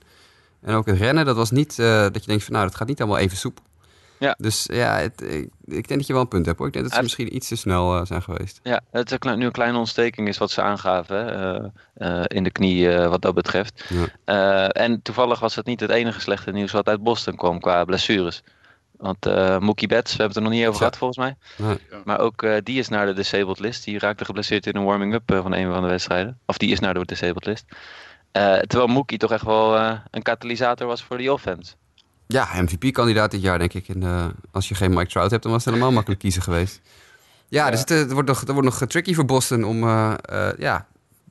[0.60, 3.00] En ook het rennen, dat was niet dat je denkt van, nou, dat gaat niet
[3.00, 3.64] allemaal even soepel.
[4.22, 4.34] Ja.
[4.38, 6.66] Dus ja, het, ik, ik, denk dat je wel een punt hebt hoor.
[6.66, 8.60] Ik denk dat ze misschien iets te snel uh, zijn geweest.
[8.62, 12.44] Ja, het is een, nu een kleine ontsteking is wat ze aangaven uh, uh, in
[12.44, 13.84] de knie wat dat betreft.
[14.24, 14.68] Ja.
[14.68, 18.42] en toevallig was het niet het enige slechte nieuws wat uit Boston kwam qua blessures.
[18.96, 19.24] Want
[19.60, 21.36] Mookie Betts, we hebben het er nog niet over gehad volgens mij.
[21.56, 21.78] Nee.
[22.04, 23.84] Maar ook die is naar de disabled list.
[23.84, 26.38] Die raakte geblesseerd in een warming-up van een van de wedstrijden.
[26.46, 27.64] Of die is naar de disabled list.
[28.66, 29.78] terwijl Mookie toch echt wel
[30.10, 31.74] een katalysator was voor die offense.
[32.32, 33.88] Ja, MVP-kandidaat dit jaar, denk ik.
[33.88, 36.80] En, uh, als je geen Mike Trout hebt, dan was het helemaal makkelijk kiezen geweest.
[37.48, 37.70] Ja, ja.
[37.70, 40.86] dus het, het, wordt nog, het wordt nog tricky voor Boston om uh, uh, ja,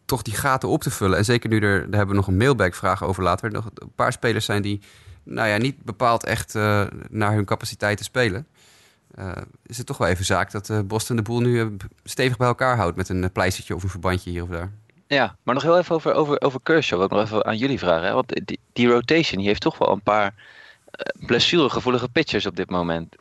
[0.06, 1.18] toch die gaten op te vullen.
[1.18, 3.52] En zeker nu er, daar hebben we nog een mailback-vraag over later.
[3.52, 4.82] Nog een paar spelers zijn die
[5.24, 6.54] nou ja, niet bepaald echt
[7.10, 8.48] naar hun capaciteit te spelen.
[9.66, 12.98] Is het toch wel even zaak dat Boston de boel nu stevig bij elkaar houdt
[12.98, 14.72] met een pleistertje of een verbandje hier of daar.
[15.08, 16.98] Ja, maar nog heel even over, over, over Kershaw.
[16.98, 18.08] Wil ik nog even aan jullie vragen.
[18.08, 18.14] Hè?
[18.14, 20.34] Want die, die rotation die heeft toch wel een paar
[21.20, 23.16] blessuregevoelige pitchers op dit moment.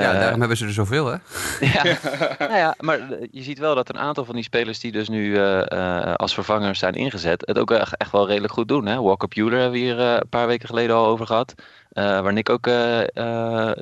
[0.00, 1.16] Ja, uh, daarom hebben ze er zoveel, hè?
[1.72, 1.82] Ja,
[2.48, 2.98] nou ja, maar
[3.30, 6.34] je ziet wel dat een aantal van die spelers die dus nu uh, uh, als
[6.34, 8.86] vervangers zijn ingezet, het ook echt, echt wel redelijk goed doen.
[8.86, 9.00] Hè?
[9.00, 11.54] Walker Bueller hebben we hier een paar weken geleden al over gehad.
[11.92, 12.66] waar Nick ook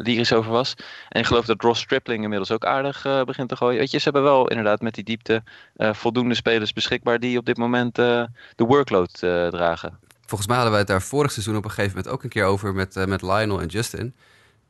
[0.04, 0.74] lyrisch over was.
[1.08, 3.78] En ik geloof dat Ross Stripling inmiddels ook aardig begint te gooien.
[3.78, 5.42] Weet je, ze hebben wel inderdaad met die diepte
[5.76, 9.18] voldoende spelers beschikbaar die op dit moment de workload
[9.50, 9.98] dragen.
[10.32, 12.44] Volgens mij hadden wij het daar vorig seizoen op een gegeven moment ook een keer
[12.44, 14.14] over met, met Lionel en Justin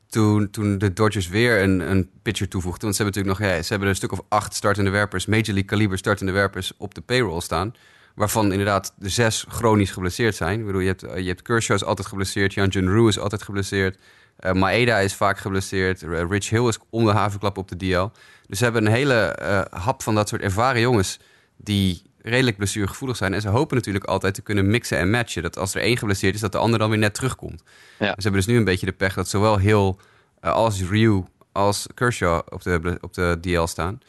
[0.09, 2.83] toen, toen de Dodgers weer een, een pitcher toevoegden.
[2.83, 5.47] Want ze hebben natuurlijk nog ja, ze hebben een stuk of acht startende werpers, Major
[5.47, 7.75] League kaliber startende werpers op de payroll staan.
[8.15, 10.59] Waarvan inderdaad de zes chronisch geblesseerd zijn.
[10.59, 13.99] Ik bedoel, je hebt, je hebt Kershaw is altijd geblesseerd, Jan Rue is altijd geblesseerd.
[14.41, 16.03] Uh, Maeda is vaak geblesseerd.
[16.03, 18.09] Rich Hill is om havenklap op de DL.
[18.47, 19.37] Dus ze hebben een hele
[19.71, 21.19] hap van dat soort ervaren jongens
[21.57, 23.35] die redelijk blessuregevoelig zijn.
[23.35, 25.43] En ze hopen natuurlijk altijd te kunnen mixen en matchen.
[25.43, 27.63] Dat als er één geblesseerd is, dat de ander dan weer net terugkomt.
[27.99, 28.07] Ja.
[28.07, 30.01] Ze hebben dus nu een beetje de pech dat zowel heel
[30.45, 34.01] uh, als Ryu als Kershaw op de, op de DL staan.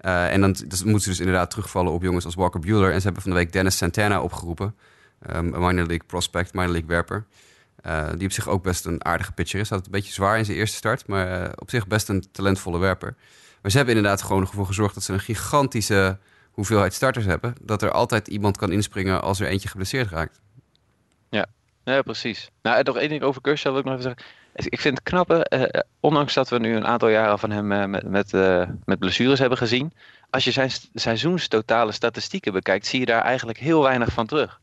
[0.00, 2.92] Uh, en dan, dan moeten ze dus inderdaad terugvallen op jongens als Walker Bueller.
[2.92, 4.74] En ze hebben van de week Dennis Santana opgeroepen.
[5.30, 7.24] Um, een minor league prospect, minor league werper.
[7.86, 9.68] Uh, die op zich ook best een aardige pitcher is.
[9.68, 12.78] Had het een beetje zwaar in zijn eerste start, maar op zich best een talentvolle
[12.78, 13.14] werper.
[13.62, 16.18] Maar ze hebben inderdaad gewoon ervoor gezorgd dat ze een gigantische
[16.54, 20.40] hoeveelheid starters hebben, dat er altijd iemand kan inspringen als er eentje geblesseerd raakt.
[21.30, 21.46] Ja,
[21.84, 22.50] ja precies.
[22.62, 24.32] Nou, nog één ding over Kershaw wil ik nog even zeggen.
[24.54, 27.84] Ik vind het knappe, uh, ondanks dat we nu een aantal jaren van hem uh,
[27.84, 29.92] met, met, uh, met blessures hebben gezien.
[30.30, 34.60] Als je zijn seizoenstotale statistieken bekijkt, zie je daar eigenlijk heel weinig van terug.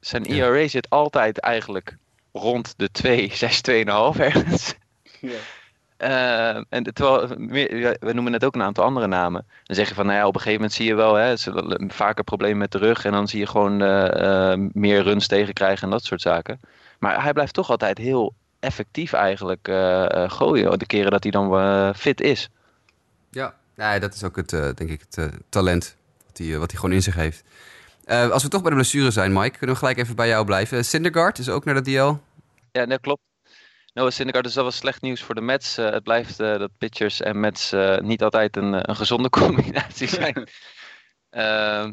[0.00, 1.96] Zijn ERA zit altijd eigenlijk
[2.32, 3.74] rond de 2, 6, 2,5
[4.20, 4.74] ergens.
[5.20, 5.38] Ja.
[5.98, 7.28] Uh, en terwijl,
[8.00, 9.46] we noemen net ook een aantal andere namen.
[9.64, 11.34] Dan zeg je van, nou ja, op een gegeven moment zie je wel, hè,
[11.88, 13.04] vaker problemen met de rug.
[13.04, 16.60] En dan zie je gewoon uh, uh, meer runs tegenkrijgen en dat soort zaken.
[16.98, 19.68] Maar hij blijft toch altijd heel effectief eigenlijk
[20.26, 20.78] gooien.
[20.78, 22.48] De keren dat hij dan fit is.
[23.30, 26.94] Ja, ja, dat is ook het, denk ik, het talent wat hij, wat hij gewoon
[26.94, 27.44] in zich heeft.
[28.06, 30.84] als we toch bij de blessure zijn, Mike, kunnen we gelijk even bij jou blijven.
[30.84, 32.14] Syndergaard is ook naar de DL.
[32.72, 33.20] Ja, dat klopt.
[33.96, 35.78] Noah Syndergaard, dus dat was slecht nieuws voor de Mets.
[35.78, 40.08] Uh, het blijft uh, dat pitchers en Mets uh, niet altijd een, een gezonde combinatie
[40.08, 40.48] zijn.
[41.30, 41.92] Ehm,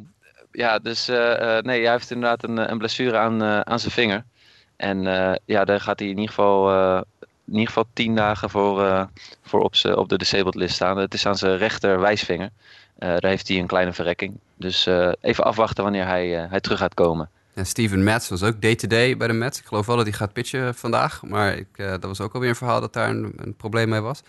[0.51, 4.25] ja, dus nee, hij heeft inderdaad een, een blessure aan, aan zijn vinger.
[4.75, 5.03] En
[5.45, 6.69] ja, daar gaat hij in ieder geval,
[7.45, 9.07] in ieder geval tien dagen voor,
[9.41, 10.97] voor op, op de disabled list staan.
[10.97, 12.49] Het is aan zijn rechter wijsvinger.
[12.97, 14.39] daar heeft hij een kleine verrekking.
[14.55, 14.87] Dus
[15.21, 17.29] even afwachten wanneer hij, hij terug gaat komen.
[17.55, 19.59] Ja, Steven Mets was ook day-to-day bij de Mets.
[19.59, 21.23] Ik geloof wel dat hij gaat pitchen vandaag.
[21.23, 23.99] Maar ik, uh, dat was ook alweer een verhaal dat daar een, een probleem mee
[23.99, 24.21] was.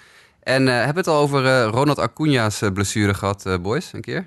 [0.43, 4.27] En uh, hebben we het al over uh, Ronald Acuña's blessure gehad, boys, een keer?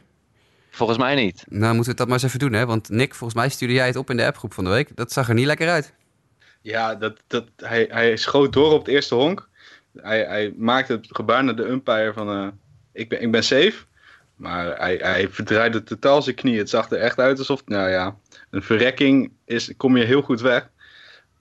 [0.69, 1.45] Volgens mij niet.
[1.49, 2.65] Nou, moeten we dat maar eens even doen, hè?
[2.65, 4.95] Want Nick, volgens mij stuurde jij het op in de appgroep van de week.
[4.95, 5.93] Dat zag er niet lekker uit.
[6.61, 9.47] Ja, dat, dat, hij, hij schoot door op het eerste honk.
[9.95, 12.59] Hij, hij maakte het gebaar naar de umpire van...
[12.93, 13.73] ik, ben, ik ben safe.
[14.37, 16.57] Maar hij, hij verdraaide totaal zijn knie.
[16.57, 17.65] Het zag er echt uit alsof...
[17.65, 18.17] Nou ja,
[18.49, 20.69] een verrekking is, kom je heel goed weg.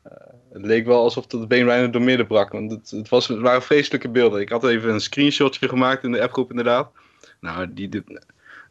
[0.06, 0.12] Uh,
[0.52, 2.52] het leek wel alsof het been bijna door midden brak.
[2.52, 4.40] Want het, het, was, het waren vreselijke beelden.
[4.40, 6.90] Ik had even een screenshotje gemaakt in de appgroep inderdaad.
[7.40, 8.04] Nou, die, die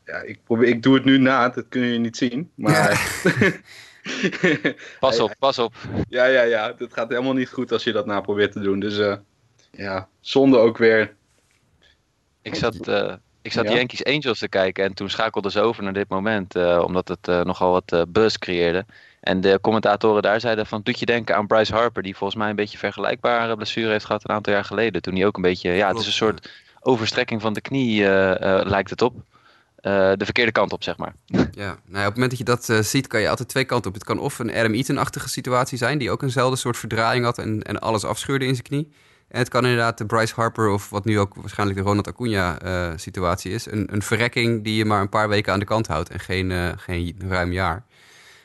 [0.05, 2.51] ja, ik, probeer, ik doe het nu na, dat kun je niet zien.
[2.55, 3.21] Maar...
[4.99, 5.73] pas op, pas op.
[6.09, 6.73] Ja, ja, ja.
[6.77, 8.79] Het gaat helemaal niet goed als je dat na probeert te doen.
[8.79, 9.15] Dus uh,
[9.71, 11.15] ja, zonde ook weer.
[12.41, 13.13] Ik zat, uh,
[13.45, 13.75] ik zat ja.
[13.75, 17.27] Yankees Angels te kijken en toen schakelde ze over naar dit moment, uh, omdat het
[17.27, 18.85] uh, nogal wat uh, buzz creëerde.
[19.19, 22.49] En de commentatoren daar zeiden van, doet je denken aan Bryce Harper, die volgens mij
[22.49, 25.01] een beetje vergelijkbare blessure heeft gehad een aantal jaar geleden.
[25.01, 28.01] Toen hij ook een beetje, ja, het is een soort overstrekking van de knie,
[28.65, 29.15] lijkt het op.
[29.81, 31.15] de verkeerde kant op, zeg maar.
[31.51, 33.93] Ja, nou op het moment dat je dat ziet, kan je altijd twee kanten op.
[33.93, 37.61] Het kan of een Adam Eaton-achtige situatie zijn, die ook eenzelfde soort verdraaiing had en,
[37.61, 38.91] en alles afscheurde in zijn knie.
[39.35, 42.63] En het kan inderdaad de Bryce Harper of wat nu ook waarschijnlijk de Ronald Acuna
[42.65, 43.71] uh, situatie is.
[43.71, 46.49] Een, een verrekking die je maar een paar weken aan de kant houdt en geen,
[46.49, 47.83] uh, geen ruim jaar.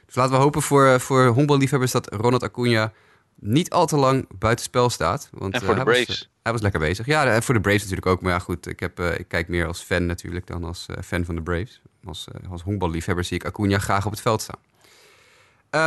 [0.07, 2.92] Dus laten we hopen voor, voor honkballiefhebbers dat Ronald Acuna
[3.35, 5.29] niet al te lang buitenspel staat.
[5.33, 6.07] Want, en voor de Braves.
[6.07, 7.07] Was, hij was lekker bezig.
[7.07, 8.22] Ja, en voor de Braves natuurlijk ook.
[8.22, 11.35] Maar ja, goed, ik, heb, ik kijk meer als fan natuurlijk dan als fan van
[11.35, 11.81] de Braves.
[12.05, 14.59] Als, als honkballiefhebber zie ik Acuna graag op het veld staan.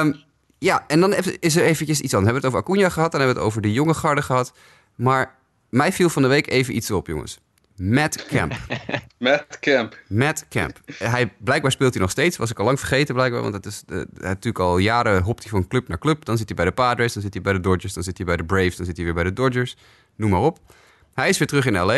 [0.07, 0.23] Um,
[0.57, 2.19] ja, en dan is er eventjes iets aan.
[2.19, 4.53] We hebben het over Acuna gehad, dan hebben we het over de jonge garde gehad.
[4.95, 5.35] Maar
[5.69, 7.39] mij viel van de week even iets op, jongens.
[7.75, 8.53] Matt Camp.
[9.17, 9.97] Matt Camp.
[10.07, 10.79] Matt Camp.
[10.97, 12.37] Hij, blijkbaar speelt hij nog steeds.
[12.37, 13.41] Was ik al lang vergeten blijkbaar.
[13.41, 16.25] Want het is, de, natuurlijk al jaren hopt hij van club naar club.
[16.25, 18.25] Dan zit hij bij de Padres, dan zit hij bij de Dodgers, dan zit hij
[18.25, 19.77] bij de Braves, dan zit hij weer bij de Dodgers.
[20.15, 20.59] Noem maar op.
[21.13, 21.97] Hij is weer terug in LA.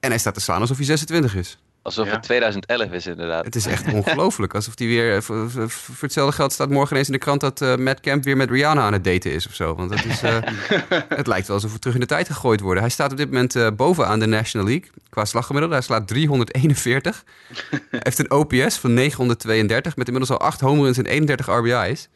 [0.00, 1.58] En hij staat te slaan alsof hij 26 is.
[1.86, 2.12] Alsof Ja.
[2.12, 3.44] het 2011 is inderdaad.
[3.44, 4.54] Het is echt ongelooflijk.
[4.54, 5.14] Alsof hij weer...
[5.16, 7.40] eh, Voor, hetzelfde geld staat morgen ineens in de krant...
[7.40, 9.74] dat eh, Matt Camp weer met Rihanna aan het daten is of zo.
[9.74, 10.36] Want het, is, eh,
[11.08, 12.82] het lijkt wel alsof we terug in de tijd gegooid worden.
[12.82, 14.90] Hij staat op dit moment eh, bovenaan de National League.
[15.08, 15.74] Qua slaggemiddelde.
[15.76, 17.24] Hij slaat 341.
[17.70, 19.96] Hij heeft een OPS van 932...
[19.96, 22.08] met inmiddels al 8 home runs en 31 RBI's.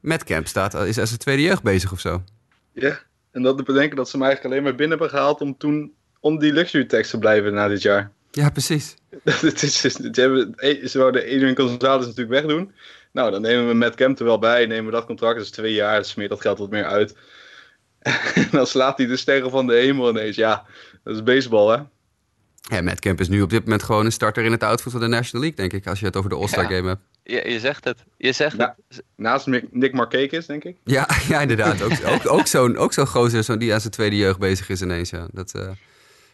[0.00, 2.22] Matt Camp staat, is als zijn tweede jeugd bezig of zo.
[2.72, 2.98] Ja.
[3.32, 5.92] En dat te bedenken dat ze hem eigenlijk alleen maar binnen hebben gehaald om toen
[6.20, 8.10] om die luxury tax te blijven na dit jaar.
[8.34, 8.94] Ja, precies.
[9.24, 10.54] Het is, ze, hebben,
[10.88, 12.72] ze wouden Adrian Gonzalez natuurlijk wegdoen.
[13.12, 14.66] Nou, dan nemen we Matt Kemp er wel bij.
[14.66, 15.94] Nemen we dat contract, dat is twee jaar.
[15.94, 17.16] Dan smeert dat geld wat meer uit.
[18.34, 20.36] En dan slaat hij de sterren van de hemel ineens.
[20.36, 20.64] Ja,
[21.04, 21.82] dat is baseball, hè?
[22.76, 25.00] Ja, Matt Camp is nu op dit moment gewoon een starter in het outfit van
[25.00, 25.88] de National League, denk ik.
[25.88, 26.76] Als je het over de All-Star Ja.
[26.76, 27.00] Game hebt.
[27.22, 28.04] Je, je zegt het.
[28.16, 29.02] Je zegt het.
[29.16, 30.76] Naast Nick Markakis, denk ik.
[30.84, 31.82] Ja, ja inderdaad.
[31.82, 34.82] Ook, ook, ook zo'n ook zo'n gozer zo die aan zijn tweede jeugd bezig is
[34.82, 35.10] ineens.
[35.10, 35.68] Ja, dat, eh,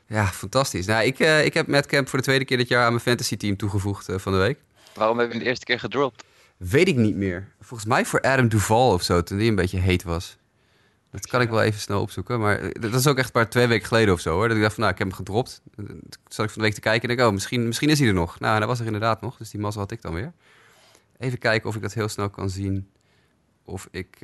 [0.09, 0.87] ja fantastisch.
[0.87, 3.03] Nou, ik, eh, ik heb Matt Camp voor de tweede keer dit jaar aan mijn
[3.03, 4.59] fantasy team toegevoegd eh, van de week.
[4.95, 6.25] Waarom heb je hem de eerste keer gedropt?
[6.57, 7.49] Weet ik niet meer.
[7.61, 10.37] Volgens mij voor Adam Duval of zo, toen die een beetje heet was.
[11.11, 12.41] Dat kan ik wel even snel opzoeken.
[12.41, 14.49] Maar eh, dat is ook echt maar twee weken geleden of zo hoor.
[14.49, 15.63] Dat ik dacht van nou, ik heb hem gedropt.
[15.77, 18.09] Toen zat ik van de week te kijken en denk oh, misschien, misschien is hij
[18.09, 18.41] er nog.
[18.41, 19.37] Nou, dat was er inderdaad nog.
[19.37, 20.33] Dus die mazzel had ik dan weer.
[21.19, 22.91] Even kijken of ik dat heel snel kan zien.
[23.65, 24.17] Of ik,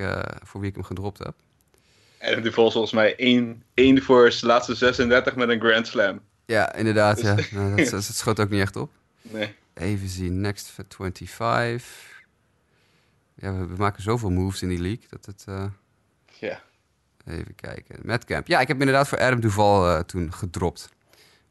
[0.42, 1.34] voor wie ik hem gedropt heb.
[2.24, 6.20] En die volgens mij één, één voor zijn laatste 36 met een Grand Slam.
[6.46, 7.20] Ja, inderdaad.
[7.20, 7.34] Ja.
[7.50, 8.90] Nou, dat, dat schoot ook niet echt op.
[9.22, 9.54] Nee.
[9.74, 11.84] Even zien, next for 25.
[13.34, 15.44] Ja, we, we maken zoveel moves in die league dat het...
[15.48, 15.64] eh,
[16.38, 16.60] Ja.
[17.26, 17.96] even kijken.
[18.02, 18.46] Matt Camp.
[18.46, 20.88] Ja, ik heb inderdaad voor Adam Duval eh, toen gedropt.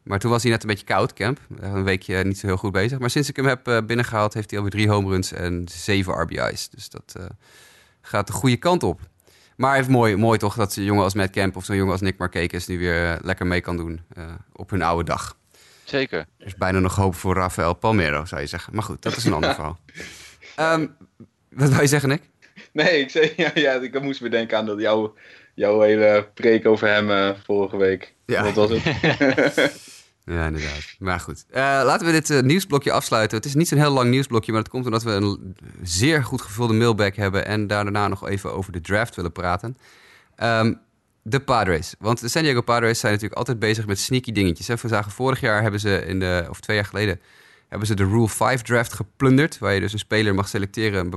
[0.03, 1.39] Maar toen was hij net een beetje koud, Camp.
[1.61, 2.99] Eh, Een weekje niet zo heel goed bezig.
[2.99, 6.13] Maar sinds ik hem heb eh, binnengehaald, heeft hij alweer drie home runs en zeven
[6.13, 6.69] RBI's.
[6.69, 7.15] Dus dat
[8.01, 9.01] gaat de goede kant op.
[9.63, 12.01] Maar even mooi, mooi toch dat zo'n jongen als Matt Camp of zo'n jongen als
[12.01, 14.23] Nick Markakis nu weer eh, lekker mee kan doen eh,
[14.53, 15.37] op hun oude dag.
[15.83, 16.19] Zeker.
[16.37, 18.73] Er is bijna nog hoop voor Rafael Palmero, zou je zeggen.
[18.73, 19.79] Maar goed, dat is een ander verhaal.
[20.55, 20.87] Ehm,
[21.49, 22.21] wat wil je zeggen, Nick?
[22.71, 25.13] Nee, ik zei, ja, ja, ik moest weer denken aan dat jouw,
[25.53, 28.13] jouw hele preek over hem eh, vorige week.
[28.25, 28.43] Ja.
[28.43, 29.91] Wat was het?
[30.25, 30.95] Ja, inderdaad.
[30.99, 33.37] Maar goed, Eh, laten we dit eh, nieuwsblokje afsluiten.
[33.37, 36.41] Het is niet zo'n heel lang nieuwsblokje, maar dat komt omdat we een zeer goed
[36.41, 39.77] gevulde mailbag hebben en daarna nog even over de draft willen praten.
[40.35, 40.73] Ehm,
[41.21, 41.95] de Padres.
[41.99, 44.81] Want de San Diego Padres zijn natuurlijk altijd bezig met sneaky dingetjes.
[44.81, 47.19] We zagen vorig jaar hebben ze in de, of twee jaar geleden,
[47.69, 49.57] hebben ze de Rule 5 draft geplunderd.
[49.57, 51.11] Waar je dus een speler mag selecteren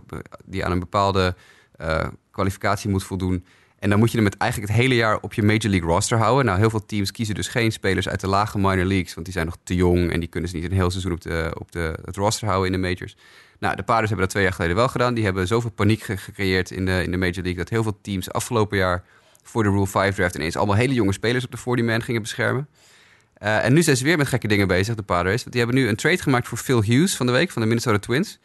[0.44, 1.34] die aan een bepaalde
[1.76, 3.44] eh, kwalificatie moet voldoen.
[3.78, 6.44] En dan moet je hem eigenlijk het hele jaar op je Major League roster houden.
[6.44, 9.14] Nou, heel veel teams kiezen dus geen spelers uit de lage minor leagues.
[9.14, 11.20] Want die zijn nog te jong en die kunnen ze niet een heel seizoen op,
[11.20, 13.16] de, op de, het roster houden in de majors.
[13.58, 15.14] Nou, de Padres hebben dat twee jaar geleden wel gedaan.
[15.14, 17.56] Die hebben zoveel paniek ge- gecreëerd in de, in de Major League...
[17.56, 19.04] dat heel veel teams afgelopen jaar
[19.42, 20.34] voor de Rule 5 draft...
[20.34, 22.68] ineens allemaal hele jonge spelers op de 40-man gingen beschermen.
[23.34, 25.40] Eh, en nu zijn ze weer met gekke dingen bezig, de Padres.
[25.40, 27.50] Want die hebben nu een trade gemaakt voor Phil Hughes van de week...
[27.50, 28.38] van de Minnesota Twins.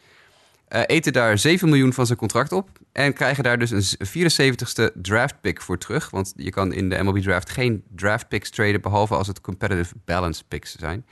[0.68, 2.68] Eh, eten daar 7 miljoen van zijn contract op...
[2.92, 6.10] en krijgen daar dus een z- 74ste draft pick voor terug.
[6.10, 8.80] Want je kan in de MLB draft geen draft picks traden...
[8.80, 11.06] behalve als het competitive balance picks zijn.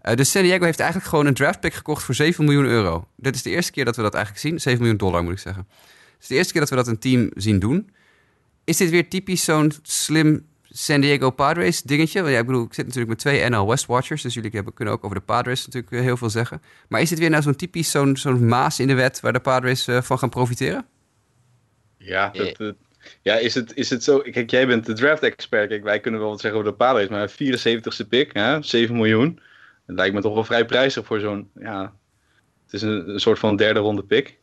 [0.00, 3.08] Eh, dus San Diego heeft eigenlijk gewoon een draft pick gekocht voor 7 miljoen euro.
[3.16, 4.60] Dit is de eerste keer dat we dat eigenlijk zien.
[4.60, 5.66] 7 miljoen dollar moet ik zeggen.
[5.68, 7.90] Het is de eerste keer dat we dat een team zien doen.
[8.64, 12.20] Is dit weer typisch zo'n slim San Diego Padres dingetje?
[12.20, 14.22] Want ja, ik bedoel, ik zit natuurlijk met twee NL West Watchers.
[14.22, 16.62] Dus jullie kunnen ook over de Padres natuurlijk eh, heel veel zeggen.
[16.88, 19.20] Maar is dit weer nou zo'n typisch zo'n zo'n maas in de wet...
[19.20, 20.86] waar de Padres eh, van gaan profiteren?
[22.04, 22.74] Ja, dat, dat-
[23.22, 24.18] ja is, het, is het zo?
[24.18, 25.68] Kijk, jij bent de draft-expert.
[25.68, 29.40] Kijk, wij kunnen wel wat zeggen over de Padres, maar 74ste pick, hè, 7 miljoen.
[29.86, 31.94] Dat lijkt me toch wel vrij prijzig voor zo'n, ja,
[32.64, 34.38] het is een, een soort van derde ronde pick.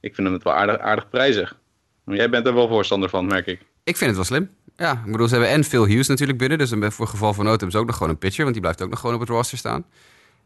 [0.00, 1.56] Ik vind hem het wel aardig, aardig prijzig.
[2.04, 3.60] Maar jij bent er wel voorstander van, merk ik.
[3.84, 4.50] Ik vind het wel slim.
[4.76, 6.58] Ja, ik bedoel, ze hebben en Phil Hughes natuurlijk binnen.
[6.58, 8.42] Dus dan voor geval van nood hebben ze ook nog gewoon een pitcher.
[8.42, 9.84] Want die blijft ook nog gewoon op het roster staan.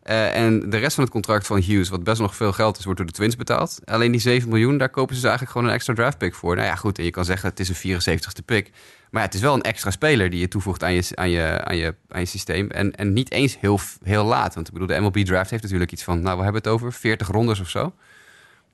[0.02, 2.84] Eh, en de rest van het contract van Hughes, wat best nog veel geld is,
[2.84, 3.80] wordt door de Twins betaald.
[3.84, 6.54] Alleen die 7 miljoen, daar kopen ze dus eigenlijk gewoon een extra draft pick voor.
[6.54, 8.70] Nou ja, goed, en je kan zeggen het is een 74ste pick.
[9.10, 11.64] Maar ja, het is wel een extra speler die je toevoegt aan je, aan je,
[11.64, 12.70] aan je, aan je systeem.
[12.70, 14.54] En, en niet eens heel, heel laat.
[14.54, 16.92] Want ik bedoel, de MLB draft heeft natuurlijk iets van, nou, we hebben het over
[16.92, 17.92] 40 rondes of zo.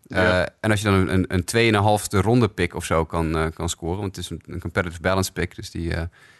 [0.03, 0.43] Ja.
[0.43, 3.47] Eh, en als je dan een, een, een 2,5 ronde pick of zo kan, eh,
[3.55, 5.93] kan scoren, want het is een, een competitive balance pick, dus die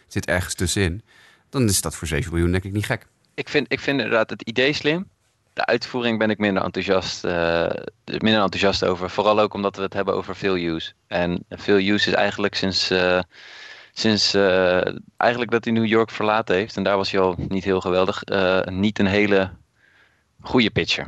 [0.07, 1.01] zit ergens tussenin,
[1.49, 3.05] dan is dat voor 7 miljoen denk ik niet gek.
[3.37, 5.09] Ik vind, ik vind inderdaad het idee slim.
[5.53, 7.69] De uitvoering ben ik minder enthousiast, eh,
[8.05, 9.09] minder enthousiast over.
[9.09, 10.93] Vooral ook omdat we het hebben over Phil Hughes.
[11.07, 13.19] En Phil Hughes is eigenlijk sinds, eh,
[13.91, 17.63] sinds eh, eigenlijk dat hij New York verlaten heeft, en daar was hij al niet
[17.63, 18.23] heel geweldig,
[18.65, 19.51] niet een hele
[20.41, 21.05] goede pitcher.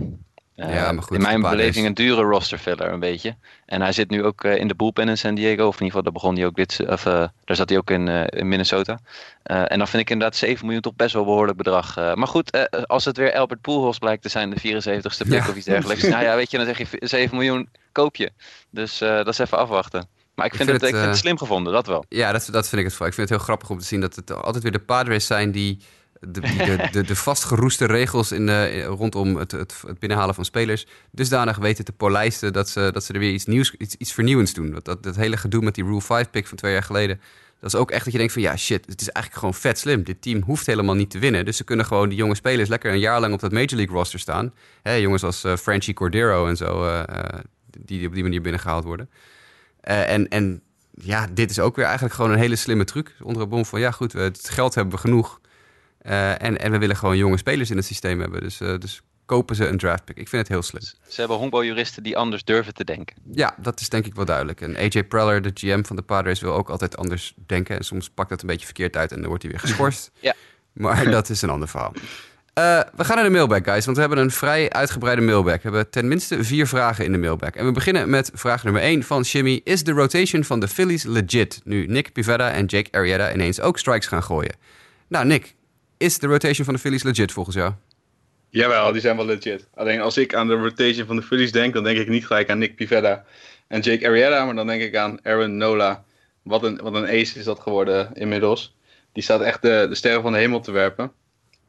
[0.59, 3.35] Eh, Ja, maar goed, in mijn beleving een dure rosterfiller een beetje.
[3.65, 5.67] En hij zit nu ook eh, in de bullpen in San Diego.
[5.67, 7.13] Of in ieder geval, daar begon hij ook dit, of, eh,
[7.45, 8.99] daar zat hij ook in, in Minnesota.
[9.43, 11.95] En dan vind ik inderdaad 7 miljoen toch best wel behoorlijk bedrag.
[11.95, 15.49] Maar goed, als het weer Albert Pujols blijkt te zijn, de 74ste pick Ja.
[15.49, 16.03] of iets dergelijks.
[16.13, 18.31] nou ja, weet je, dan zeg je 7 miljoen koop je.
[18.69, 20.07] Dus dat is even afwachten.
[20.35, 22.05] Maar ik Ik vind, het, het, ik vind het slim gevonden, dat wel.
[22.09, 23.07] Ja, dat, dat vind ik het voor.
[23.07, 25.51] Ik vind het heel grappig om te zien dat het altijd weer de Padres zijn
[25.51, 25.79] die
[26.19, 30.45] de, die de, de, de vastgeroeste regels in de, rondom het, het, het binnenhalen van
[30.45, 34.13] spelers dusdanig weten te polijsten dat ze, dat ze er weer iets nieuws, iets, iets
[34.13, 34.71] vernieuwends doen.
[34.71, 37.21] Dat, dat, dat hele gedoe met die Rule 5 pick van twee jaar geleden,
[37.59, 39.79] dat is ook echt dat je denkt van ja shit, het is eigenlijk gewoon vet
[39.79, 40.03] slim.
[40.03, 41.45] Dit team hoeft helemaal niet te winnen.
[41.45, 43.95] Dus ze kunnen gewoon die jonge spelers lekker een jaar lang op dat Major League
[43.95, 44.53] roster staan.
[44.81, 47.39] Hè, jongens als eh Franchi Cordero en zo, eh, eh,
[47.79, 49.09] die op die manier binnengehaald worden.
[49.81, 53.15] En, en ja, dit is ook weer eigenlijk gewoon een hele slimme truc.
[53.21, 55.39] Onder het bom van, ja goed, we, het geld hebben we genoeg.
[56.09, 58.41] Eh, en, en we willen gewoon jonge spelers in het systeem hebben.
[58.41, 60.17] Dus, eh, dus kopen ze een draft pick.
[60.17, 60.81] Ik vind het heel slim.
[61.07, 63.15] Ze hebben honkbaljuristen die anders durven te denken.
[63.31, 64.61] Ja, dat is denk ik wel duidelijk.
[64.61, 67.77] En AJ Preller, de GM van de Padres, wil ook altijd anders denken.
[67.77, 70.11] En soms pakt dat een beetje verkeerd uit en dan wordt hij weer geschorst.
[70.19, 70.35] Ja.
[70.73, 71.93] Maar dat is een ander verhaal.
[72.53, 75.55] Eh, we gaan naar de mailbag, guys, want we hebben een vrij uitgebreide mailbag.
[75.55, 77.49] We hebben ten minste vier vragen in de mailbag.
[77.49, 79.61] En we beginnen met vraag nummer 1 van Shimmy.
[79.63, 83.77] Is de rotation van de Phillies legit nu Nick Pivetta en Jake Arrieta ineens ook
[83.77, 84.55] strikes gaan gooien?
[85.07, 85.55] Nou, Nick,
[85.99, 87.73] is de rotation van de Phillies legit volgens jou?
[88.49, 89.67] Jawel, die zijn wel legit.
[89.75, 92.49] Alleen als ik aan de rotation van de Phillies denk, dan denk ik niet gelijk
[92.49, 93.25] aan Nick Pivetta
[93.67, 96.03] en Jake Arrieta, maar dan denk ik aan Aaron Nola.
[96.41, 98.75] Wat een, wat een ace is dat geworden inmiddels.
[99.13, 101.11] Die staat echt de, de sterren van de hemel te werpen.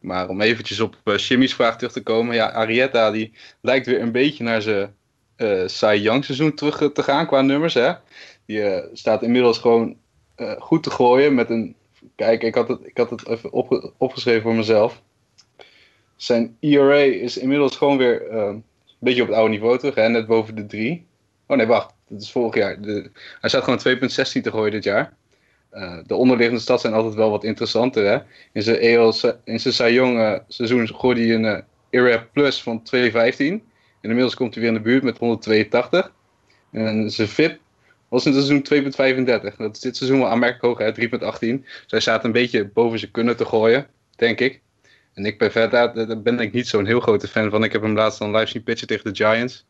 [0.01, 2.35] Maar om eventjes op uh, Jimmy's vraag terug te komen.
[2.35, 4.95] Ja, Arrieta die lijkt weer een beetje naar zijn
[5.37, 7.75] uh, Cy Young seizoen terug te gaan qua nummers.
[7.75, 7.93] Hè?
[8.47, 9.97] Die uh, staat inmiddels gewoon
[10.59, 11.75] goed te gooien met een...
[12.17, 15.03] Kijk, ik had het, ik had het even opge opgeschreven voor mezelf.
[16.17, 18.65] Zijn ERA is inmiddels gewoon weer uh, een
[18.99, 19.95] beetje op het oude niveau terug.
[19.95, 20.09] Hè?
[20.09, 21.07] Net boven de 3.
[21.47, 21.95] Oh nee, wacht.
[22.09, 22.77] Dat is vorig jaar.
[23.41, 25.13] Hij staat gewoon 2,16 te gooien dit jaar.
[25.73, 28.05] Uh, de onderliggende stad zijn altijd wel wat interessanter.
[28.05, 28.19] Hè?
[28.53, 33.11] In zijn EL, in zijn uh, seizoen gooide hij een ERA plus van 2,15.
[34.01, 36.13] En inmiddels komt hij weer in de buurt met 182.
[36.73, 37.61] En zijn VIP
[38.11, 39.57] was in het seizoen 2,35.
[39.57, 41.39] Dat is dit seizoen wel aanmerkelijk hoog, 3,18.
[41.39, 44.61] Dus hij staat een beetje boven zijn kunnen te gooien, denk ik.
[45.15, 47.65] En ik ben verder, daar ben ik niet zo'n heel grote fan van.
[47.65, 49.67] Ik heb hem laatst dan live zien pitchen tegen de Giants.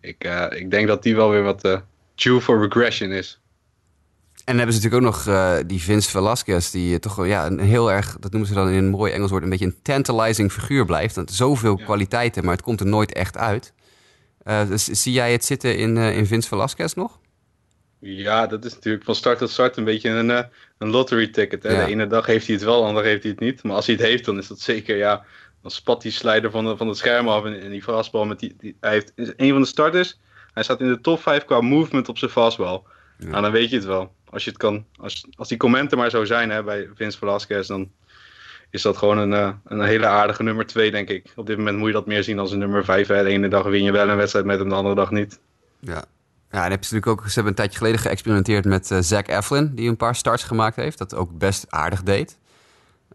[0.00, 1.78] Ik, uh, ik denk dat die wel weer wat uh,
[2.14, 3.40] due for regression is.
[4.34, 7.58] En dan hebben ze natuurlijk ook nog uh, die Vince Velasquez, die toch ja, een
[7.58, 10.52] heel erg, dat noemen ze dan in een mooi Engels woord, een beetje een tantalizing
[10.52, 11.14] figuur blijft.
[11.14, 11.84] Want zoveel ja.
[11.84, 13.72] kwaliteiten, maar het komt er nooit echt uit.
[14.44, 17.18] dus zie jij het zitten in, in Vince Velasquez nog?
[18.00, 20.28] Ja, dat is natuurlijk van start tot start een beetje een,
[20.78, 21.62] een lottery ticket.
[21.62, 21.72] Hè?
[21.72, 21.84] Ja.
[21.84, 23.62] De ene dag heeft hij het wel, de andere heeft hij het niet.
[23.62, 25.24] Maar als hij het heeft, dan is dat zeker, ja,
[25.62, 28.38] dan spat die slider van, de, van het scherm af en, en die fastball met
[28.38, 30.18] die, die, hij heeft is een van de starters.
[30.52, 32.82] Hij staat in de top 5 qua movement op zijn fastball.
[33.18, 33.28] Ja.
[33.28, 34.14] Nou, dan weet je het wel.
[34.30, 37.66] Als je het kan, als, als die commenten maar zo zijn hè, bij Vince Velasquez,
[37.66, 37.90] dan
[38.70, 41.32] is dat gewoon een, uh, een hele aardige nummer 2, denk ik.
[41.36, 43.08] Op dit moment moet je dat meer zien als een nummer 5.
[43.08, 43.22] Hè.
[43.22, 45.40] De ene dag win je wel een wedstrijd met hem, de andere dag niet.
[45.78, 46.04] Ja.
[46.50, 49.26] Ja, en heb je natuurlijk ook, ze hebben een tijdje geleden geëxperimenteerd met uh, Zach
[49.26, 52.38] Eflin, die een paar starts gemaakt heeft, dat ook best aardig deed.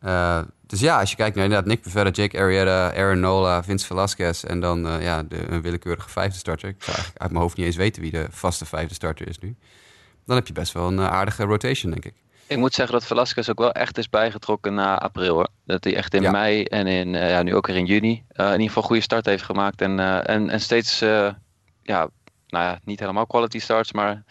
[0.04, 3.86] Uh, dus ja, als je kijkt naar inderdaad Nick Pivetta, Jake Arrieta, Aaron Nola, Vince
[3.86, 6.70] Velasquez en dan uh, ja, de, een willekeurige vijfde starter.
[6.70, 9.40] Ik zou eigenlijk uit mijn hoofd niet eens weten wie de vaste vijfde starter is
[9.40, 9.56] nu.
[10.26, 12.14] Dan heb je best wel een aardige rotation, denk ik.
[12.48, 15.34] Ik moet zeggen dat Velasquez ook wel echt is bijgetrokken na april.
[15.34, 15.48] Hoor.
[15.66, 16.32] Dat hij echt in ja.
[16.32, 19.44] mei en in, ja, nu ook weer in juni in ieder geval goede start heeft
[19.44, 19.82] gemaakt.
[19.82, 21.00] En, en, en steeds,
[21.82, 22.10] ja,
[22.48, 24.24] nou ja, niet helemaal quality starts, maar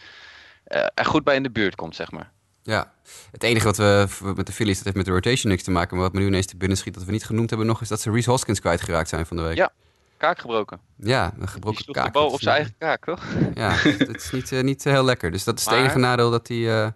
[0.95, 2.33] er goed bij in de buurt komt, zeg maar.
[2.63, 2.93] Ja,
[3.31, 5.97] het enige wat we met de Phillies, dat heeft met de rotation niks te maken.
[5.97, 7.89] Maar wat me nu ineens te binnen schiet dat we niet genoemd hebben nog, is
[7.89, 9.57] dat ze Reese Hoskins kwijtgeraakt zijn van de week.
[9.57, 9.73] Ja,
[10.17, 10.81] kaak gebroken.
[10.97, 12.13] Ja, een gebroken Die kaak.
[12.13, 13.25] bal op zijn eigen kaak, toch?
[13.55, 15.31] Ja, het is niet, uh, niet heel lekker.
[15.31, 16.89] Dus dat is maar, het enige nadeel dat, die, uh,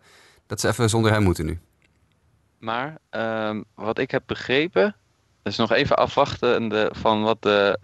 [0.47, 1.59] dat ze even zonder hem moeten nu.
[2.59, 4.97] Maar um, wat ik heb begrepen,
[5.43, 7.79] dus nog even afwachten de, van wat de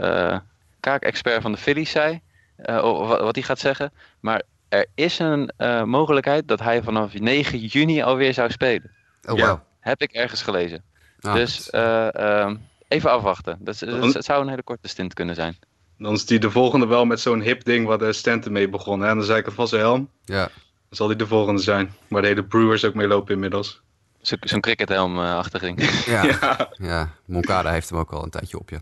[0.00, 0.38] uh,
[0.80, 2.20] kaakexpert van de Phillies zei.
[2.62, 3.92] Wat hij gaat zeggen.
[4.20, 8.90] Maar er is een uh, mogelijkheid dat hij vanaf 9 juni alweer zou spelen.
[9.22, 9.38] Oh, wow.
[9.38, 10.82] Ja, heb ik ergens gelezen.
[11.20, 12.50] Ah, dus uh, uh,
[12.88, 13.58] even afwachten.
[13.60, 13.76] Dat,
[14.18, 15.56] zou een hele korte stint kunnen zijn.
[15.98, 19.08] Dan is hij de volgende wel met zo'n hip ding waar de Stanton mee begonnen.
[19.08, 20.10] En dan zei ik van zijn helm.
[20.24, 20.42] Ja.
[20.44, 20.50] Dan
[20.90, 21.94] zal hij de volgende zijn.
[22.08, 23.82] Waar de hele Brewers ook mee lopen inmiddels.
[24.20, 25.78] Zo'n zo crickethelm uh, achterin.
[26.06, 26.24] Ja.
[26.40, 26.68] ja.
[26.72, 28.80] ja, Moncada heeft hem ook al een tijdje op je.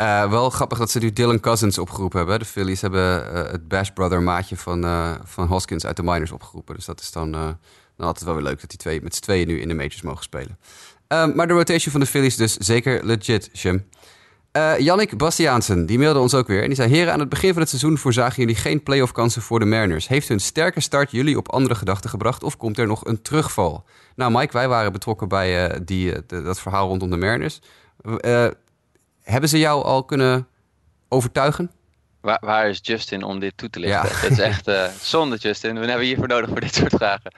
[0.00, 2.38] Uh, wel grappig dat ze nu Dylan Cousins opgeroepen hebben.
[2.38, 6.32] De Phillies hebben uh, het Bash Brother maatje van, uh, van Hoskins uit de minors
[6.32, 6.74] opgeroepen.
[6.74, 9.22] Dus dat is dan Dan had het wel weer leuk dat die twee met z'n
[9.22, 10.58] tweeën nu in de majors mogen spelen.
[11.08, 13.88] Ehm, maar de rotation van de Phillies dus zeker legit, Jim.
[14.58, 16.60] Uh, Yannick Bastiaansen, die mailde ons ook weer.
[16.60, 19.42] En die zei: Heren, aan het begin van het seizoen voorzagen jullie geen playoff kansen
[19.42, 20.08] voor de Mariners.
[20.08, 23.84] Heeft hun sterke start jullie op andere gedachten gebracht of komt er nog een terugval?
[24.16, 27.60] Nou, Mike, wij waren betrokken bij uh, die, uh, dat verhaal rondom de Mariners.
[29.22, 30.48] hebben ze jou al kunnen
[31.08, 31.70] overtuigen?
[32.20, 34.08] Waar, waar, is Justin om dit toe te lichten?
[34.08, 34.16] Ja.
[34.16, 34.70] Het is echt
[35.02, 35.74] zonde, Justin.
[35.80, 37.32] We hebben je hiervoor nodig voor dit soort vragen.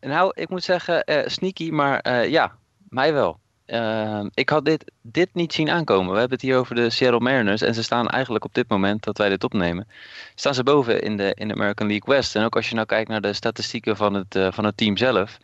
[0.00, 2.56] nou, ik moet zeggen, sneaky, maar ja,
[2.88, 3.40] mij wel.
[3.66, 6.12] Uh, ik had dit, dit niet zien aankomen.
[6.12, 7.62] We hebben het hier over de Seattle Mariners.
[7.62, 9.88] En ze staan eigenlijk op dit moment dat wij dit opnemen.
[10.34, 12.36] Staan ze boven in de, in de American League West.
[12.36, 14.96] En ook als je nou kijkt naar de statistieken van het, uh, van het team
[14.96, 15.38] zelf.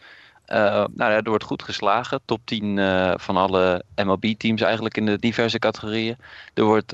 [0.46, 2.20] Uh, nou er wordt goed geslagen.
[2.24, 6.16] Top 10 uh, van alle MLB-teams eigenlijk in de diverse categorieën.
[6.54, 6.92] Er wordt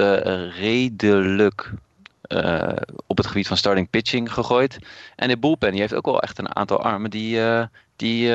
[0.59, 1.72] redelijk
[3.07, 4.79] op het gebied van starting pitching gegooid.
[5.16, 7.41] En de bullpen die heeft ook wel echt een aantal armen die,
[7.97, 8.33] die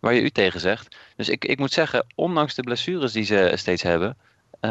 [0.00, 0.96] waar je u tegen zegt.
[1.16, 4.16] Dus ik, ik moet zeggen, ondanks de blessures die ze steeds hebben,
[4.60, 4.70] uh,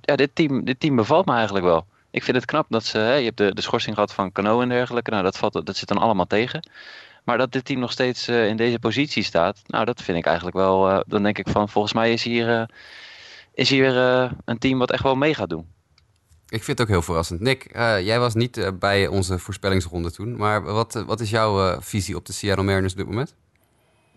[0.00, 1.86] ja, dit team, dit team bevalt me eigenlijk wel.
[2.10, 4.60] Ik vind het knap dat ze, hè, je hebt de, de schorsing gehad van Cano
[4.60, 6.68] en dergelijke, nou dat, valt, dat zit dan allemaal tegen.
[7.24, 10.26] Maar dat dit team nog steeds uh, in deze positie staat, nou dat vind ik
[10.26, 12.62] eigenlijk wel, uh, dan denk ik van volgens mij is hier, uh,
[13.54, 13.96] is hier
[14.44, 15.66] een team wat echt wel mee gaat doen.
[16.48, 17.40] Ik vind het ook heel verrassend.
[17.40, 17.70] Nick,
[18.02, 22.32] jij was niet bij onze voorspellingsronde toen, maar wat, wat is jouw visie op de
[22.32, 23.34] Seattle Mariners op dit moment?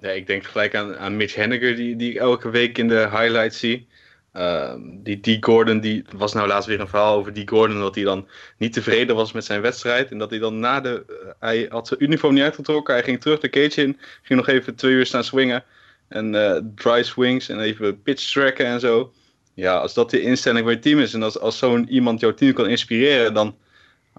[0.02, 3.08] Ja, ik denk gelijk aan, aan Mitch Henniger, die, die ik elke week in de
[3.12, 3.88] highlights zie.
[4.34, 5.46] Uh, die D.
[5.46, 7.50] Gordon, die was nou laatst weer een verhaal over D.
[7.50, 8.28] Gordon, dat hij dan
[8.58, 10.12] niet tevreden was met zijn wedstrijd.
[10.12, 11.04] En dat hij dan na de.
[11.10, 14.48] Uh, hij had zijn uniform niet uitgetrokken, hij ging terug de cage in, ging nog
[14.48, 15.64] even twee uur staan swingen.
[16.08, 19.14] En uh, dry swings en even pitch tracken en zo.
[19.54, 22.34] Ja, als dat de instelling van je team is en als, als zo'n iemand jouw
[22.34, 23.56] team kan inspireren, dan.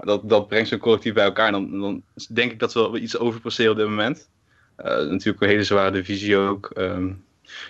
[0.05, 1.53] Dat, dat brengt zo'n collectief bij elkaar.
[1.53, 4.29] Dan, dan denk ik dat we wel iets overpresteren op dit moment.
[4.85, 6.71] Uh, natuurlijk een hele zware divisie ook.
[6.75, 7.25] Um,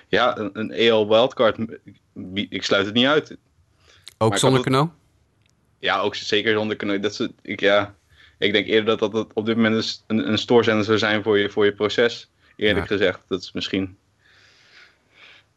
[0.08, 1.58] ja, een, een AL wildcard,
[2.34, 3.36] ik sluit het niet uit.
[4.18, 4.92] Ook maar zonder Cano?
[5.78, 7.00] Ja, ook zeker zonder Cano.
[7.00, 7.94] Dat is, ik, ja,
[8.38, 11.50] ik denk eerder dat dat op dit moment een, een stoorzender zou zijn voor je,
[11.50, 12.30] voor je proces.
[12.56, 12.96] Eerlijk ja.
[12.96, 13.96] gezegd, dat is misschien...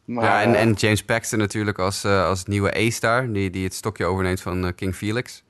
[0.04, 3.74] Maar, ja, en, en James Paxton natuurlijk als, uh, als nieuwe A-star, die, die het
[3.74, 5.42] stokje overneemt van uh, King Felix.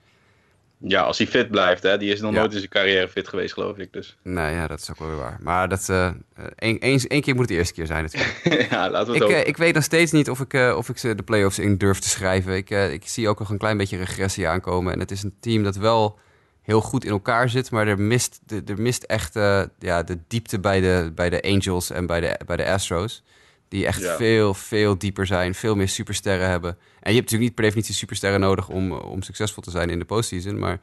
[0.88, 1.82] Ja, als hij fit blijft.
[1.82, 1.98] Hè?
[1.98, 2.38] Die is nog ja.
[2.38, 3.92] nooit in zijn carrière fit geweest, geloof ik.
[3.92, 4.16] Dus.
[4.22, 5.38] Nee, ja, dat is ook wel weer waar.
[5.40, 6.10] Maar dat, uh,
[6.56, 8.70] één, één, één keer moet het de eerste keer zijn natuurlijk.
[8.70, 10.88] ja, laten we het ik, uh, ik weet nog steeds niet of ik, uh, of
[10.88, 12.56] ik ze de playoffs in durf te schrijven.
[12.56, 14.92] Ik, ik zie ook nog een klein beetje regressie aankomen.
[14.92, 16.18] En het is een team dat wel
[16.62, 17.70] heel goed in elkaar zit.
[17.70, 19.34] Maar er mist, er mist echt
[19.78, 23.22] ja, de diepte bij de, bij de Angels en bij de, bij de Astros.
[23.68, 24.16] Die echt ja.
[24.16, 25.54] veel, veel dieper zijn.
[25.54, 26.70] Veel meer supersterren hebben.
[26.70, 29.98] En je hebt natuurlijk niet per definitie supersterren nodig om, om succesvol te zijn in
[29.98, 30.58] de postseason.
[30.58, 30.80] Maar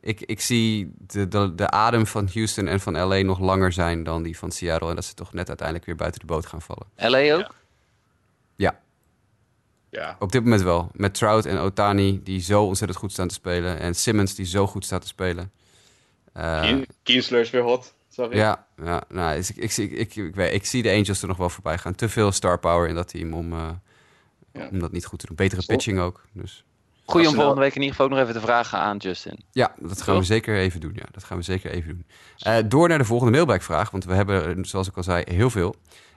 [0.00, 4.04] ik, ik zie de, de, de adem van Houston en van LA nog langer zijn
[4.04, 4.88] dan die van Seattle.
[4.88, 6.86] En dat ze toch net uiteindelijk weer buiten de boot gaan vallen.
[6.96, 7.54] LA ook?
[8.56, 8.80] Ja.
[9.90, 10.16] Ja.
[10.18, 10.90] Op dit moment wel.
[10.92, 13.78] Met Trout en Otani die zo ontzettend goed staan te spelen.
[13.78, 15.52] En Simmons die zo goed staat te spelen.
[16.36, 16.72] Uh,
[17.02, 17.94] Kiensler is weer hot.
[18.14, 18.36] Sorry.
[18.36, 21.50] Ja, ja nou, ik, ik, ik, ik, ik, ik, zie de Angels er nog wel
[21.50, 21.94] voorbij gaan.
[21.94, 23.68] Te veel star power in dat team om, uh,
[24.52, 24.68] ja.
[24.70, 25.36] om dat niet goed te doen.
[25.36, 25.76] Betere Stop.
[25.76, 26.24] pitching ook.
[26.32, 26.64] Dus.
[27.04, 29.38] Goeie om volgende week in ieder geval ook nog even te vragen aan Justin.
[29.52, 30.92] Ja, dat gaan we zeker even doen.
[30.94, 32.06] Ja, dat gaan we zeker even doen.
[32.46, 35.74] Uh, door naar de volgende mailbackvraag, want we hebben, zoals ik al zei, heel veel.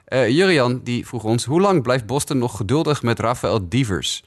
[0.08, 4.24] Uh, Jurian die vroeg ons: hoe lang blijft Boston nog geduldig met Rafael Devers?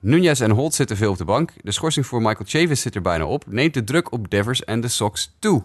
[0.00, 1.52] Nunez en Holt zitten veel op de bank.
[1.60, 3.44] De schorsing voor Michael Chavis zit er bijna op.
[3.46, 5.64] Neemt de druk op Devers en de Sox toe?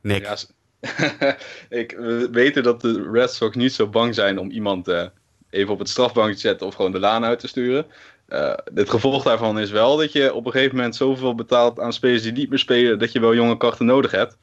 [0.00, 0.22] Nick.
[0.22, 0.36] Ja,
[1.68, 5.06] ik, we weten dat de Red Sox niet zo bang zijn om iemand uh,
[5.50, 7.86] even op het strafbank te zetten of gewoon de laan uit te sturen.
[8.28, 11.92] Uh, het gevolg daarvan is wel dat je op een gegeven moment zoveel betaalt aan
[11.92, 14.36] spelers die niet meer spelen, dat je wel jonge krachten nodig hebt.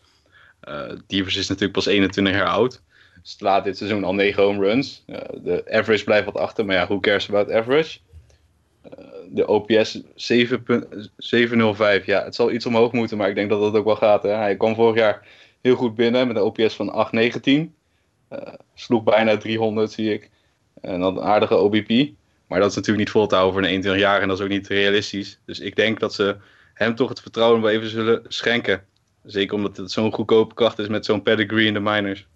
[0.70, 2.82] Uh, Devers is natuurlijk pas 21 jaar oud.
[3.22, 5.04] Dus laat dit seizoen al 9 home runs.
[5.34, 7.98] De average blijft wat achter, maar ja, who cares about average?
[9.30, 10.02] de OPS
[11.18, 12.06] 705.
[12.06, 14.24] Ja, het zal iets omhoog moeten, maar ik denk dat dat ook wel gaat.
[14.24, 14.30] Hè?
[14.30, 15.28] Hij kwam vorig jaar
[15.66, 17.74] heel goed binnen met een OPS van 819.
[18.74, 20.30] sloeg bijna 300, zie ik.
[20.82, 21.90] En dan een aardige OBP.
[22.48, 24.44] Maar dat is natuurlijk niet vol te houden voor een 21 jaar en dat is
[24.44, 25.40] ook niet realistisch.
[25.46, 26.38] Dus ik denk dat ze
[26.74, 28.84] hem toch het vertrouwen wel even zullen schenken.
[29.24, 32.28] Zeker omdat het zo'n goedkope kracht is met zo'n pedigree in de minors.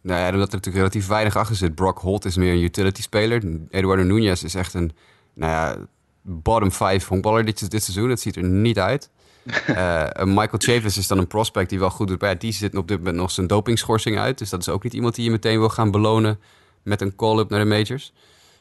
[0.00, 1.74] Nou ja, omdat er natuurlijk relatief weinig achter zit.
[1.74, 3.42] Brock Holt is meer een utility speler.
[3.70, 4.92] Eduardo Nunez is echt een
[5.34, 5.86] nou ja,
[6.22, 8.10] bottom 5 honkballer dit, dit seizoen.
[8.10, 9.10] Het ziet er niet uit.
[9.68, 12.20] uh, Michael Chavis is dan een prospect die wel goed doet.
[12.20, 14.38] Maar ja, die zit op dit moment nog zijn dopingschorsing uit.
[14.38, 16.40] Dus dat is ook niet iemand die je meteen wil gaan belonen
[16.82, 18.12] met een call-up naar de majors.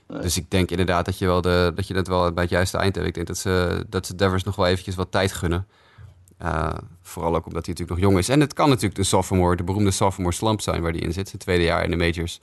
[0.07, 2.77] Dus ik denk inderdaad dat je, wel de, dat je dat wel bij het juiste
[2.77, 3.07] eind hebt.
[3.07, 5.67] Ik denk dat ze, dat ze Devers nog wel eventjes wat tijd gunnen.
[6.41, 6.69] Uh,
[7.01, 8.29] vooral ook omdat hij natuurlijk nog jong is.
[8.29, 11.27] En het kan natuurlijk de sophomore, de beroemde sophomore slump zijn waar hij in zit.
[11.27, 12.41] Zijn tweede jaar in de majors.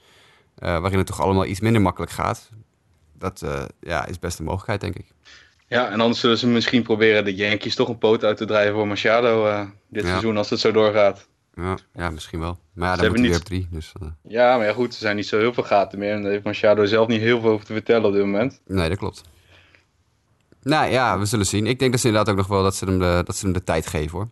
[0.59, 2.51] Uh, waarin het toch allemaal iets minder makkelijk gaat.
[3.13, 3.45] Dat
[3.81, 5.15] ja, is best een mogelijkheid, denk ik.
[5.69, 8.75] Ja, en anders zullen ze misschien proberen de Yankees toch een poot uit te drijven
[8.75, 10.09] voor Machado dit ja.
[10.09, 11.29] seizoen als het zo doorgaat.
[11.55, 12.59] Ja, ja misschien wel.
[12.75, 13.37] Maar ja, dan moet hij niet...
[13.37, 13.69] op drie.
[13.71, 13.93] Dus,
[14.23, 16.13] Ja, maar ja, goed, er zijn niet zo heel veel gaten meer.
[16.13, 18.61] En daar heeft Machado zelf niet heel veel over te vertellen op dit moment.
[18.67, 19.23] Nee, dat klopt.
[20.63, 21.67] Nou ja, we zullen zien.
[21.67, 23.55] Ik denk dat ze inderdaad ook nog wel dat ze hem de, dat ze hem
[23.55, 24.29] de tijd geven hoor.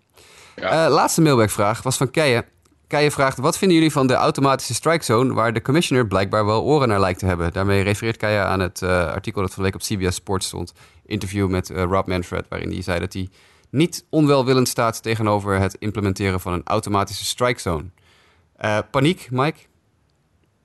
[0.57, 0.87] Ja.
[0.87, 2.45] Uh, laatste mailbackvraag was van Keijen.
[2.87, 5.35] Keijen vraagt, wat vinden jullie van de automatische strike zone...
[5.35, 7.53] waar de commissioner blijkbaar wel oren naar lijkt te hebben?
[7.53, 10.73] Daarmee refereert Keijen aan het uh, artikel dat van de week op CBS Sports stond.
[11.07, 13.29] Interview met uh, Rob Manfred, waarin hij zei dat hij
[13.71, 15.03] niet onwelwillend staat...
[15.03, 17.85] tegenover het implementeren van een automatische strike zone.
[18.91, 19.59] paniek, Mike?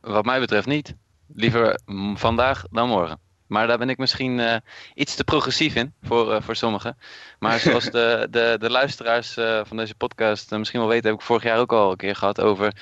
[0.02, 0.96] Wat mij betreft niet.
[1.36, 1.80] Liever
[2.16, 3.20] vandaag dan morgen.
[3.52, 4.56] Maar daar ben ik misschien uh,
[4.94, 6.98] iets te progressief in voor, uh, voor sommigen.
[7.40, 11.26] Maar zoals de, de, de luisteraars uh, van deze podcast misschien wel weten, heb ik
[11.26, 12.74] vorig jaar ook al een keer gehad over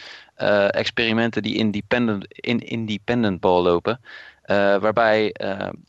[0.70, 4.00] experimenten die independent, in independent ball lopen.
[4.56, 5.34] Waarbij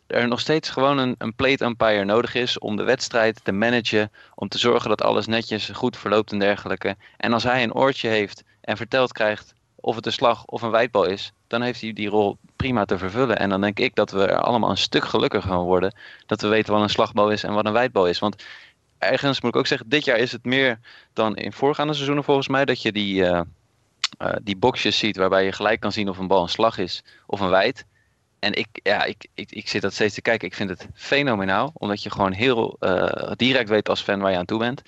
[0.07, 4.11] er nog steeds gewoon een, een plate umpire nodig is om de wedstrijd te managen.
[4.35, 6.97] Om te zorgen dat alles netjes goed verloopt en dergelijke.
[7.17, 10.71] En als hij een oortje heeft en verteld krijgt of het een slag of een
[10.71, 13.39] wijdbal is, dan heeft hij die rol prima te vervullen.
[13.39, 15.95] En dan denk ik dat we er allemaal een stuk gelukkiger gaan worden.
[16.27, 18.19] Dat we weten wat een slagbal is en wat een wijdbal is.
[18.19, 18.45] Want
[18.99, 20.79] ergens moet ik ook zeggen, dit jaar is het meer
[21.13, 22.65] dan in voorgaande seizoenen volgens mij.
[22.65, 23.41] Dat je die, uh,
[24.43, 27.41] die boxjes ziet waarbij je gelijk kan zien of een bal een slag is of
[27.41, 27.85] een wijd.
[28.41, 30.49] En ik, ja, ik, ik, ik zit dat steeds te kijken.
[30.49, 31.71] Ik vind het fenomenaal.
[31.75, 34.83] Omdat je gewoon heel uh, direct weet als fan waar je aan toe bent.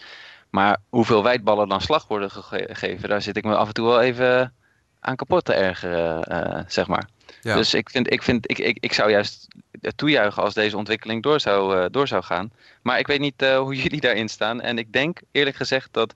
[0.50, 4.00] Maar hoeveel wijdballen dan slag worden gegeven, daar zit ik me af en toe wel
[4.00, 4.54] even
[5.00, 7.08] aan kapot te ergeren, uh, zeg maar.
[7.40, 7.54] Ja.
[7.54, 9.48] Dus ik, vind, ik, vind, ik, ik, ik zou juist
[9.96, 12.52] toejuichen als deze ontwikkeling door zou, uh, door zou gaan.
[12.82, 14.60] Maar ik weet niet uh, hoe jullie daarin staan.
[14.60, 16.14] En ik denk eerlijk gezegd dat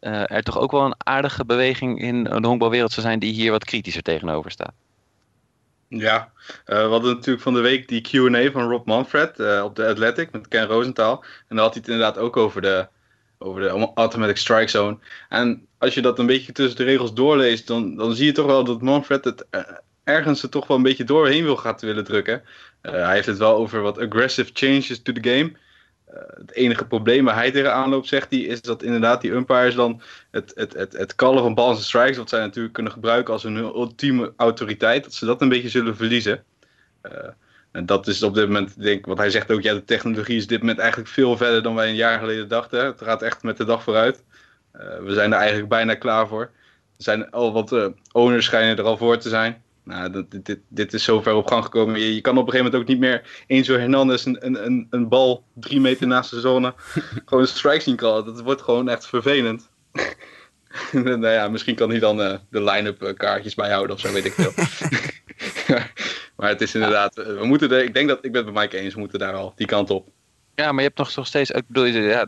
[0.00, 3.64] er toch ook wel een aardige beweging in de honkbalwereld zou zijn die hier wat
[3.64, 4.72] kritischer tegenover staat.
[5.98, 6.32] Ja,
[6.64, 9.30] we hadden natuurlijk van de week die Q&A van Rob Manfred
[9.62, 11.24] op de Athletic met Ken Rosenthal.
[11.48, 12.86] En daar had hij het inderdaad ook over de,
[13.38, 14.98] over de automatic strike zone.
[15.28, 18.46] En als je dat een beetje tussen de regels doorleest, dan, dan zie je toch
[18.46, 19.60] wel dat Manfred het uh,
[20.04, 22.42] ergens er toch wel een beetje doorheen wil gaan willen drukken.
[22.80, 25.52] Hij heeft het wel over wat aggressive changes to the game.
[26.12, 29.74] Uh, het enige probleem waar hij tegenaan loopt, zegt hij, is dat inderdaad die umpires
[29.74, 33.32] dan het, het, het, het callen van balls en strikes, wat zij natuurlijk kunnen gebruiken
[33.32, 36.44] als een ultieme autoriteit, dat ze dat een beetje zullen verliezen.
[37.70, 40.36] En dat is op dit moment, denk ik, wat hij zegt ook, ja, de technologie
[40.36, 42.84] is dit moment eigenlijk veel verder dan wij een jaar geleden dachten.
[42.84, 44.24] Het gaat echt met de dag vooruit.
[44.76, 46.40] Uh, we zijn er eigenlijk bijna klaar voor.
[46.40, 46.50] Er
[46.96, 49.62] zijn al wat owners schijnen er al voor te zijn.
[49.84, 52.00] Nou, dit, dit, dit is zover op gang gekomen.
[52.00, 54.86] Je, je, kan op een gegeven moment ook niet meer Enzo Hernandez een, een, een,
[54.90, 56.74] een bal drie meter naast de zone
[57.24, 58.24] gewoon een strike zien callen.
[58.24, 59.70] Dat wordt gewoon echt vervelend.
[60.92, 64.32] nou ja, misschien kan hij dan uh, de line-up kaartjes bijhouden of zo, weet ik
[64.32, 64.52] veel.
[66.36, 68.94] maar het is inderdaad, we moeten ik denk dat, ik ben het bij Mike eens,
[68.94, 70.08] we moeten daar al die kant op.
[70.54, 72.26] Ja, maar je hebt nog, nog steeds, ik bedoel, ja,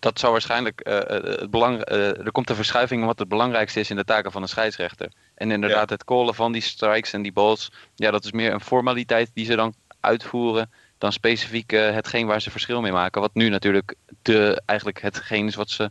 [0.00, 0.98] dat zou waarschijnlijk uh,
[1.38, 4.42] het belang, uh, er komt een verschuiving wat het belangrijkste is in de taken van
[4.42, 5.12] een scheidsrechter.
[5.40, 5.94] En inderdaad, ja.
[5.94, 9.44] het callen van die strikes en die balls, ja, dat is meer een formaliteit die
[9.44, 13.20] ze dan uitvoeren dan specifiek uh, hetgeen waar ze verschil mee maken.
[13.20, 15.90] Wat nu natuurlijk de, eigenlijk hetgeen is wat ze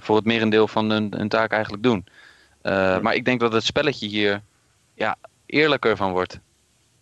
[0.00, 2.06] voor het merendeel van hun, hun taak eigenlijk doen.
[3.02, 4.42] Maar ik denk dat het spelletje hier
[4.94, 5.16] ja,
[5.46, 6.40] eerlijker van wordt.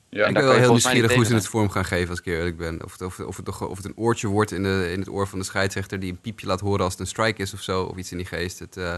[0.09, 2.57] Ja, ik ben wel heel nieuwsgierig hoe ze het vorm gaan geven als ik eerlijk
[2.57, 2.84] ben.
[2.84, 5.26] Of het, of, of, het, of het een oortje wordt in, de, in het oor
[5.26, 6.01] van de scheidsrechter...
[6.01, 7.82] die een piepje laat horen als het een strike is of zo.
[7.82, 8.59] Of iets in die geest.
[8.59, 8.95] Het, uh,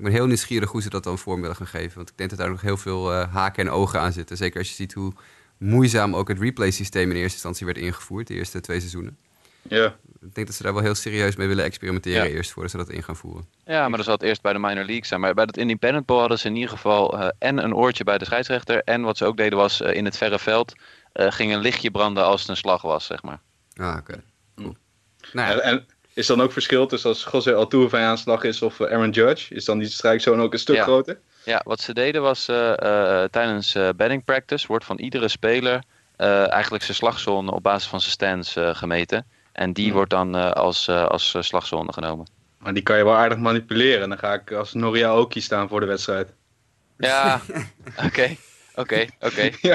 [0.00, 1.96] ik ben heel nieuwsgierig hoe ze dat dan vorm willen gaan geven.
[1.96, 4.36] Want ik denk dat daar nog heel veel uh, haken en ogen aan zitten.
[4.36, 5.12] Zeker als je ziet hoe
[5.58, 8.26] moeizaam ook het replay-systeem in eerste instantie werd ingevoerd.
[8.26, 9.18] De eerste twee seizoenen.
[9.62, 9.86] Ja.
[10.20, 12.34] Ik denk dat ze daar wel heel serieus mee willen experimenteren ja.
[12.34, 13.44] eerst voordat ze dat in gaan voeren.
[13.64, 15.20] Ja, maar dat zal het eerst bij de minor league zijn.
[15.20, 18.18] Maar bij dat independent ball hadden ze in ieder geval uh, en een oortje bij
[18.18, 18.82] de scheidsrechter.
[18.84, 20.74] En wat ze ook deden was uh, in het verre veld
[21.14, 23.40] uh, ging een lichtje branden als het een slag was, zeg maar.
[23.76, 23.98] Ah, oké.
[23.98, 24.22] Okay.
[24.54, 24.76] Cool.
[25.32, 25.60] Nou, ja.
[25.60, 25.86] en, en,
[26.20, 29.54] is dan ook verschil tussen als José Altuve aanslag is of Aaron Judge?
[29.54, 30.82] Is dan die strijkzone ook een stuk ja.
[30.82, 31.18] groter?
[31.44, 32.44] Ja, wat ze deden was
[33.30, 35.82] tijdens batting practice wordt van iedere speler
[36.16, 39.26] eigenlijk zijn slagzone op basis van zijn stance gemeten.
[39.52, 39.94] En die hmm.
[39.94, 42.26] wordt dan uh, als, uh, als slagzone genomen.
[42.58, 44.08] Maar die kan je wel aardig manipuleren.
[44.08, 46.32] Dan ga ik als Noria Oki staan voor de wedstrijd.
[46.98, 47.40] Ja,
[48.06, 48.36] oké.
[48.74, 49.50] Oké, oké.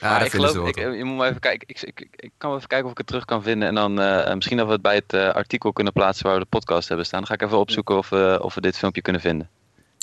[0.00, 1.68] Ja, ik geloof, ik, je moet maar even kijken.
[1.68, 3.68] Ik, ik, ik, kan wel even kijken of ik het terug kan vinden.
[3.68, 3.94] En dan
[4.34, 7.18] misschien dat we het bij het artikel kunnen plaatsen waar we de podcast hebben staan.
[7.18, 9.48] Dan ga ik even opzoeken of, of we dit filmpje kunnen vinden.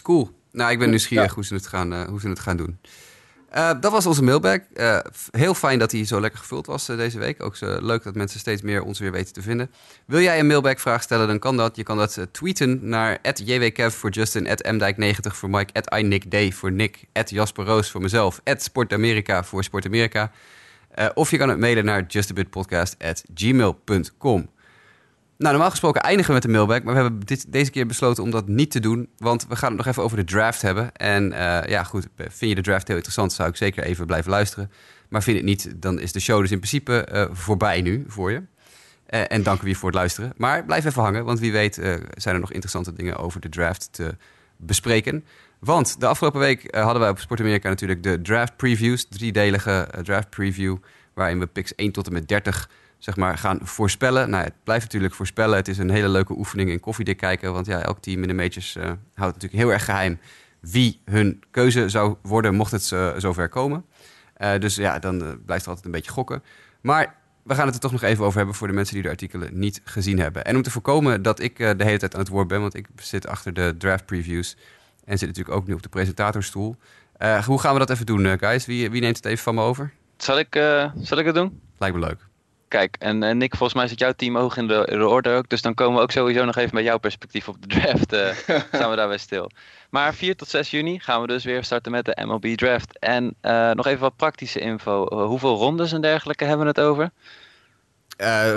[0.04, 0.30] Cool.
[0.52, 2.80] Nou, ik ben nieuwsgierig hoe, ze het gaan, hoe ze het gaan doen.
[3.56, 4.60] Uh, dat was onze mailbag.
[4.74, 4.99] Uh,
[5.32, 7.43] heel fijn dat hij zo lekker gevuld was uh, deze week.
[7.43, 9.72] Ook leuk dat mensen steeds meer ons weer weten te vinden.
[10.06, 11.76] Wil jij een mailbag-vraag stellen, dan kan dat.
[11.76, 17.66] Je kan dat tweeten naar jwkev voor Justin, mdijk90 voor Mike, iNickD voor Nick, Jasper
[17.66, 20.32] Roos voor mezelf, SportAmerica voor SportAmerica.
[21.14, 24.49] of je kan het mailen naar justabitpodcast.gmail.com.
[25.38, 28.24] Nou, normaal gesproken eindigen we met de mailback, maar we hebben dit, deze keer besloten
[28.24, 30.92] om dat niet te doen, want we gaan het nog even over de draft hebben.
[30.96, 34.32] En uh, ja, goed, vind je de draft heel interessant, zou ik zeker even blijven
[34.32, 34.72] luisteren.
[35.10, 38.32] Maar vind het niet, dan is de show dus in principe uh, voorbij nu voor
[38.32, 38.38] je.
[38.38, 40.34] Uh, en dank we je voor het luisteren.
[40.38, 41.76] Maar blijf even hangen, want wie weet
[42.14, 44.16] zijn er nog interessante dingen over de draft te
[44.58, 45.26] bespreken.
[45.60, 50.30] Want de afgelopen week hadden wij op Sport Amerika natuurlijk de draft previews, driedelige draft
[50.30, 50.78] preview,
[51.14, 52.70] waarin we picks 1 tot en met 30
[53.06, 54.30] zeg maar, gaan voorspellen.
[54.30, 55.56] Nou, het blijft natuurlijk voorspellen.
[55.56, 57.53] Het is een hele leuke oefening in koffiedik kijken.
[57.53, 58.84] Want ja, elk team in de majors uh,
[59.14, 60.20] houdt natuurlijk heel erg geheim
[60.60, 63.86] wie hun keuze zou worden mocht het uh, zover komen.
[64.38, 66.43] Uh, dus ja, dan blijft er altijd een beetje gokken.
[66.82, 69.10] Maar we gaan het er toch nog even over hebben voor de mensen die de
[69.10, 70.45] artikelen niet gezien hebben.
[70.45, 72.88] En om te voorkomen dat ik de hele tijd aan het woord ben, want ik
[72.95, 74.58] zit achter de draft previews
[75.03, 76.76] en zit natuurlijk ook nu op de presentatorstoel.
[77.45, 78.66] hoe gaan we dat even doen, guys?
[78.66, 79.91] Wie, wie neemt het even van me over?
[80.18, 80.53] Zal ik,
[81.01, 81.62] zal ik het doen?
[81.78, 82.28] Lijkt me leuk.
[82.76, 85.50] Kijk, en, en Nick, volgens mij zit jouw team hoog in de, de orde ook.
[85.50, 88.14] Dus dan komen we ook sowieso nog even met jouw perspectief op de draft.
[88.14, 89.52] Uh, staan we daarbij stil.
[89.90, 93.00] Maar 4 tot 6 juni gaan we dus weer starten met de MLB draft.
[93.00, 95.08] En uh, nog even wat praktische info.
[95.10, 97.12] Uh, hoeveel rondes en dergelijke hebben we het over?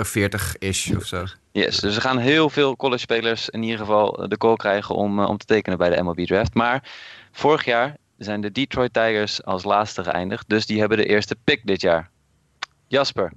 [0.05, 1.25] 40-ish of zo.
[1.51, 5.19] Yes, dus er gaan heel veel college spelers in ieder geval de call krijgen om,
[5.19, 6.53] om te tekenen bij de MLB draft.
[6.53, 6.89] Maar
[7.31, 10.49] vorig jaar zijn de Detroit Tigers als laatste geëindigd.
[10.49, 12.09] Dus die hebben de eerste pick dit jaar.
[12.87, 13.31] Jasper,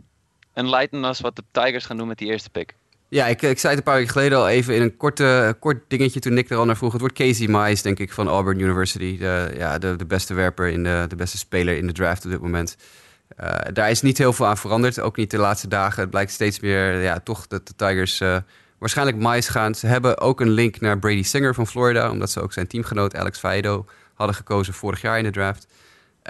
[0.53, 2.74] enlighten us wat de Tigers gaan doen met die eerste pick.
[3.09, 5.82] Ja, ik, ik zei het een paar weken geleden al even in een korte, kort
[5.88, 6.92] dingetje toen Nick er al naar vroeg.
[6.92, 9.18] Het wordt Casey Mize, denk ik, van Auburn University.
[9.18, 12.30] De, ja, de, de beste werper, in de, de beste speler in de draft op
[12.30, 12.76] dit moment.
[13.40, 16.00] Uh, daar is niet heel veel aan veranderd, ook niet de laatste dagen.
[16.00, 18.36] Het blijkt steeds meer, ja, toch dat de Tigers uh,
[18.78, 19.74] waarschijnlijk Mize gaan.
[19.74, 23.16] Ze hebben ook een link naar Brady Singer van Florida, omdat ze ook zijn teamgenoot
[23.16, 25.66] Alex Faedo hadden gekozen vorig jaar in de draft.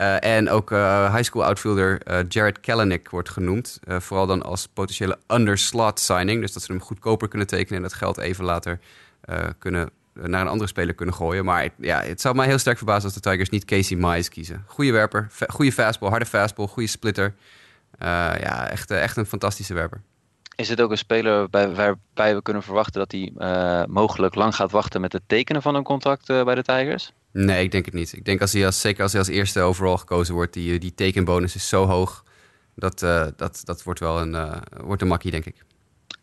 [0.01, 3.81] Uh, en ook uh, high school outfielder uh, Jared Kellenick wordt genoemd.
[3.87, 6.41] vooral dan als potentiële underslot signing.
[6.41, 8.79] Dus dat ze hem goedkoper kunnen tekenen en dat geld even later
[9.59, 11.45] kunnen, naar een andere speler kunnen gooien.
[11.45, 14.65] Maar ja, het zou mij heel sterk verbazen als de Tigers niet Casey Mize kiezen.
[14.67, 17.35] Goede werper, goede fastball, harde fastball, goede splitter.
[17.99, 20.01] ja, echt, echt een fantastische werper.
[20.57, 23.33] Is het ook een speler waarbij, waarbij we kunnen verwachten dat hij
[23.89, 27.13] mogelijk lang gaat wachten met het tekenen van een contract bij de Tigers?
[27.33, 28.13] Nee, ik denk het niet.
[28.13, 30.95] Ik denk als hij als, zeker als hij als eerste overal gekozen wordt, die, die
[30.95, 32.25] tekenbonus is zo hoog.
[32.75, 35.65] Dat, uh, dat, dat wordt wel een, uh, wordt een makkie, denk ik.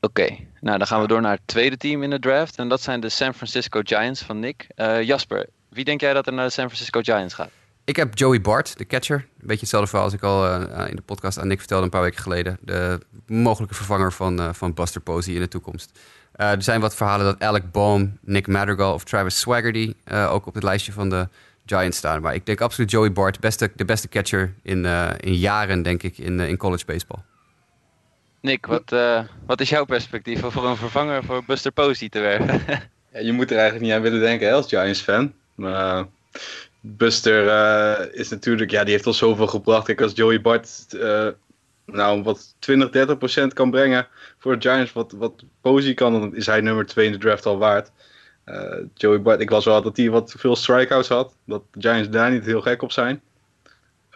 [0.01, 0.47] Oké, okay.
[0.59, 2.57] nou dan gaan we door naar het tweede team in de draft.
[2.57, 4.67] En dat zijn de San Francisco Giants van Nick.
[4.75, 7.49] Uh, Jasper, wie denk jij dat er naar de San Francisco Giants gaat?
[7.83, 9.17] Ik heb Joey Bart, de catcher.
[9.17, 12.01] Een beetje hetzelfde verhaal als ik al in de podcast aan Nick vertelde een paar
[12.01, 12.57] weken geleden.
[12.61, 15.99] De mogelijke vervanger van, van Buster Posey in de toekomst.
[16.39, 20.45] Uh, er zijn wat verhalen dat Alec Bohm, Nick Madrigal of Travis Swaggerty uh, ook
[20.45, 21.27] op het lijstje van de
[21.65, 22.21] Giants staan.
[22.21, 26.03] Maar ik denk absoluut Joey Bart, beste, de beste catcher in, uh, in jaren, denk
[26.03, 27.19] ik, in, in college baseball.
[28.41, 28.95] Nick, wat,
[29.45, 32.61] wat is jouw perspectief voor een vervanger voor Buster Posey te werven?
[33.13, 35.33] ja, je moet er eigenlijk niet aan willen denken als Giants-fan.
[35.55, 36.05] Maar
[36.79, 39.87] Buster is natuurlijk, ja, die heeft al zoveel gebracht.
[39.87, 40.97] Ik als Joey Bart
[41.91, 46.35] nou, wat 20, 30 procent kan brengen voor de Giants, wat, wat Posey kan, dan
[46.35, 47.91] is hij nummer 2 in de draft al waard.
[48.45, 51.35] Uh, Joey Bart, ik las wel dat hij wat veel strikeouts had.
[51.45, 53.21] Dat de Giants daar niet heel gek op zijn.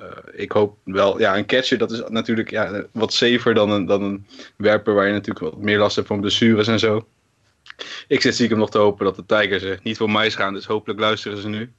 [0.02, 3.86] Uh, ik hoop wel, ja, een catcher, dat is natuurlijk ja, wat safer dan een,
[3.86, 7.08] dan een werper waar je natuurlijk wat meer last hebt van blessures en zo.
[8.08, 10.66] Ik zit stiekem nog te hopen dat de Tigers er niet voor mij gaan, dus
[10.66, 11.72] hopelijk luisteren ze nu.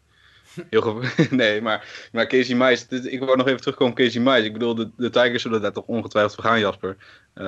[0.71, 1.01] Heel
[1.31, 4.45] nee, maar, maar Casey Mize, ik wil nog even terugkomen op Casey Mize.
[4.45, 6.97] Ik bedoel, de, de Tigers zullen daar toch ongetwijfeld voor gaan, Jasper.
[7.35, 7.45] Uh,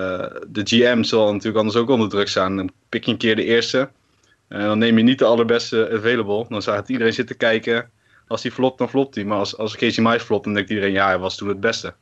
[0.49, 2.57] de GM zal natuurlijk anders ook onder druk staan.
[2.57, 3.91] Dan pik je een keer de eerste.
[4.49, 6.47] En dan neem je niet de allerbeste available.
[6.49, 7.91] Dan zou iedereen zitten kijken.
[8.27, 9.25] Als hij flopt, dan flopt hij.
[9.25, 11.95] Maar als, als Casey Mize flopt, dan denkt iedereen, ja, hij was toen het beste.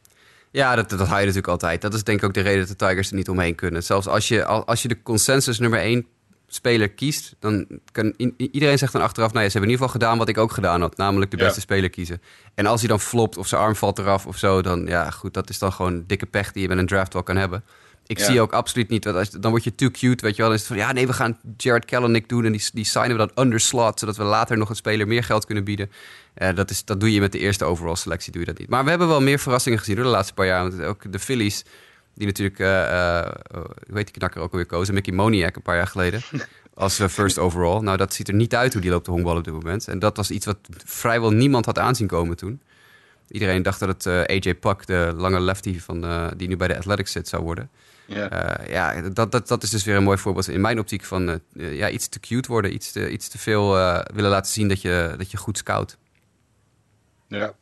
[0.51, 1.81] Ja, dat, dat haal je natuurlijk altijd.
[1.81, 3.83] Dat is denk ik ook de reden dat de Tigers er niet omheen kunnen.
[3.83, 6.07] Zelfs als je, als je de consensus nummer 1
[6.55, 10.01] speler kiest, dan kan iedereen zegt dan achteraf, nou ja, ze hebben in ieder geval
[10.01, 12.23] gedaan wat ik ook gedaan had, namelijk de beste speler kiezen.
[12.55, 15.35] En als hij dan flopt of zijn arm valt eraf of zo, dan ja, goed,
[15.35, 17.65] dat is dan gewoon dikke pech die je met een draft wel kan hebben.
[18.07, 20.51] Ik zie ook absoluut niet, dat als, dan word je too cute, weet je wel.
[20.51, 23.17] Dan is het van, ja nee, we gaan Jared Kellenick doen en die, die signen
[23.17, 25.91] we dan underslot, zodat we later nog een speler meer geld kunnen bieden.
[26.39, 28.69] Uh, dat, is, dat doe je met de eerste overall selectie, doe je dat niet.
[28.69, 30.63] Maar we hebben wel meer verrassingen gezien door de laatste paar jaar.
[30.63, 31.65] Want ook de Phillies,
[32.15, 33.23] die natuurlijk, uh, uh,
[33.89, 34.95] hoe heet die knakker ook alweer kozen?
[34.95, 36.21] Mickey Moniak een paar jaar geleden.
[36.75, 37.81] als uh, first overall.
[37.81, 39.89] Nou, dat ziet er niet uit hoe die loopt de honkbal op dit moment.
[39.89, 42.61] En dat was iets wat vrijwel niemand had aanzien komen toen.
[43.29, 46.69] Iedereen dacht dat het eh, AJ Puck, de lange lefty van, eh, die nu bij
[46.69, 47.71] de Athletics zit, zou worden.
[48.07, 48.31] Ja.
[48.31, 51.29] Eh, ja, dat, dat, dat is dus weer een mooi voorbeeld in mijn optiek van
[51.29, 52.75] eh, eh, ja, iets te cute worden.
[52.75, 55.97] Iets te, iets te veel eh, willen laten zien dat je, dat je goed scout.
[57.29, 57.55] ja.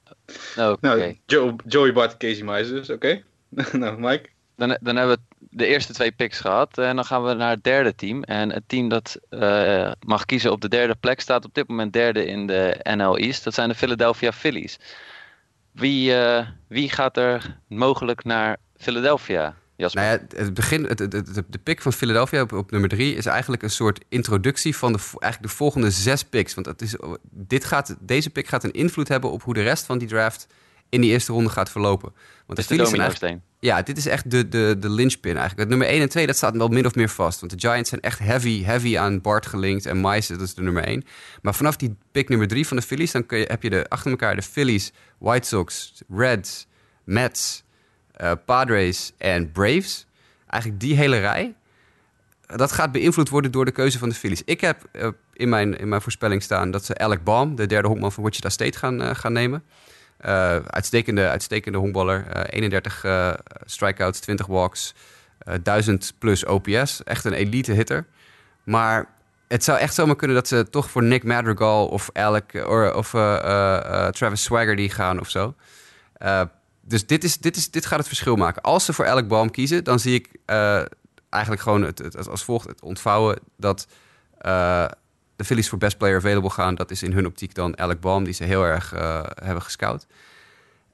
[0.57, 0.77] Oké.
[0.81, 3.23] Nou, Joe, Joey Bart, Casey dus, oké.
[3.73, 4.29] nou, Mike?
[4.57, 6.79] Dan, dan hebben we de eerste twee picks gehad.
[6.79, 8.23] En dan gaan we naar het derde team.
[8.23, 11.93] En het team dat eh, mag kiezen op de derde plek staat op dit moment
[11.93, 13.45] derde in de NL East.
[13.45, 14.79] Dat zijn de Philadelphia Phillies.
[15.73, 19.55] Wie, eh, wie gaat er mogelijk naar Philadelphia?
[19.91, 20.99] Nou ja, het begin, het,
[21.49, 25.53] de pick van Philadelphia op, nummer drie is eigenlijk een soort introductie van de, eigenlijk
[25.53, 26.55] de volgende zes picks.
[26.55, 26.97] Want het is,
[27.31, 30.47] dit gaat, deze pick gaat een invloed hebben op hoe de rest van die draft
[30.93, 32.13] in die eerste ronde gaat verlopen.
[32.47, 35.59] Want is de de Phillies zijn ja, dit is echt de, de, de linchpin eigenlijk.
[35.59, 37.41] Het nummer 1 en 2, dat staat wel min of meer vast.
[37.41, 39.87] Want de Giants zijn echt heavy, heavy aan Bart gelinkt.
[39.87, 41.05] En Mice, dat is de nummer 1.
[41.43, 43.13] Maar vanaf die pick nummer 3 van de Phillies...
[43.13, 46.67] dan kun je, heb je de, achter elkaar de Phillies, White Sox, Reds,
[47.05, 47.65] Mets,
[48.13, 50.07] eh, Padres en Braves.
[50.47, 51.55] Eigenlijk die hele rij.
[52.47, 54.43] Dat gaat beïnvloed worden door de keuze van de Phillies.
[54.45, 57.55] Ik heb eh, in, mijn, in mijn voorspelling staan dat ze Alec Baum...
[57.55, 59.65] de derde honkman van Wichita State, gaan, eh, gaan nemen.
[60.23, 62.27] Eh, uitstekende, uitstekende honkballer.
[62.27, 63.33] Eh, 31 eh,
[63.65, 64.95] strikeouts, 20 walks,
[65.39, 67.05] eh 1000 plus OPS.
[67.05, 68.07] Echt een elite hitter.
[68.65, 69.09] Maar
[69.49, 73.15] het zou echt zomaar kunnen dat ze toch voor Nick Madrigal of Alec eh, of
[73.15, 75.55] eh, eh, eh, Travis Swagger die gaan of zo.
[76.13, 76.43] Eh,
[76.81, 78.63] dus dit, is, dit, is, dit gaat het verschil maken.
[78.63, 80.83] Als ze voor Alec Baum kiezen, dan zie ik eh,
[81.29, 83.87] eigenlijk gewoon het, als volgt het ontvouwen dat
[84.39, 84.85] eh,
[85.37, 86.75] de Phillies voor best player available gaan.
[86.75, 90.07] Dat is in hun optiek dan Alec Baum, die ze heel erg eh, hebben gescout.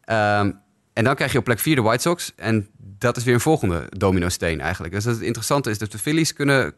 [0.05, 0.51] Ehm,
[0.93, 2.33] en dan krijg je op plek 4 de White Sox.
[2.37, 4.95] En dat is weer een volgende domino-steen eigenlijk.
[4.95, 6.75] Dus het interessante is dat de Phillies kunnen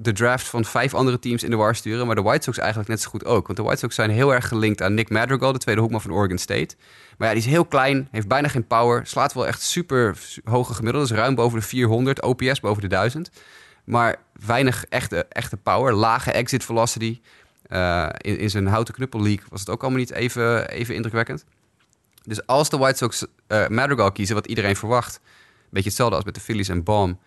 [0.00, 2.06] de draft van vijf andere teams in de war sturen.
[2.06, 3.46] Maar de White Sox eigenlijk net zo goed ook.
[3.46, 6.12] Want de White Sox zijn heel erg gelinkt aan Nick Madrigal, de tweede hoekman van
[6.12, 6.76] Oregon State.
[7.16, 9.06] Maar ja, die is heel klein, heeft bijna geen power.
[9.06, 11.08] Slaat wel echt super hoge gemiddelde.
[11.08, 13.30] Dus ruim boven de 400, OPS boven de 1000.
[13.88, 14.16] Maar
[14.46, 15.94] weinig echte, echte power.
[15.94, 17.20] Lage exit velocity.
[17.62, 21.44] Eh, in, zijn houten knuppel league was het ook allemaal niet even, even indrukwekkend.
[22.22, 26.24] Dus als de White Sox eh, Madrigal kiezen, wat iedereen verwacht, een beetje hetzelfde als
[26.24, 27.18] met de Phillies en Baum,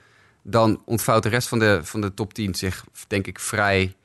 [0.42, 3.96] dan ontvouwt de rest van de, van de top 10 zich, denk ik, vrij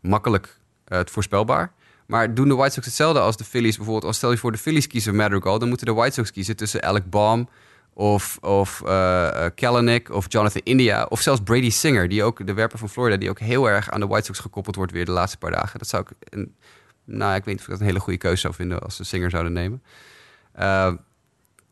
[0.00, 1.72] makkelijk eh, voorspelbaar.
[2.06, 4.06] Maar doen de White Sox hetzelfde als de Phillies bijvoorbeeld?
[4.06, 6.82] Als stel je voor de Phillies kiezen Madrigal, dan moeten de White Sox kiezen tussen
[6.82, 7.48] Alec Baum
[7.94, 12.78] of, of eh eh, of Jonathan India of zelfs Brady Singer, die ook de werper
[12.78, 15.38] van Florida, die ook heel erg aan de White Sox gekoppeld wordt weer de laatste
[15.38, 15.78] paar dagen.
[15.78, 16.54] Dat zou ik, een,
[17.04, 19.04] nou, ik weet niet of ik dat een hele goede keuze zou vinden als ze
[19.04, 19.82] Singer zouden nemen.
[20.52, 20.92] Eh,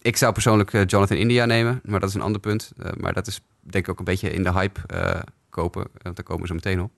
[0.03, 2.73] ik zou persoonlijk Jonathan India nemen, maar dat is een ander punt.
[2.97, 4.81] Maar dat is denk ik ook een beetje in de hype
[5.51, 6.91] kopen, want daar komen ze meteen op.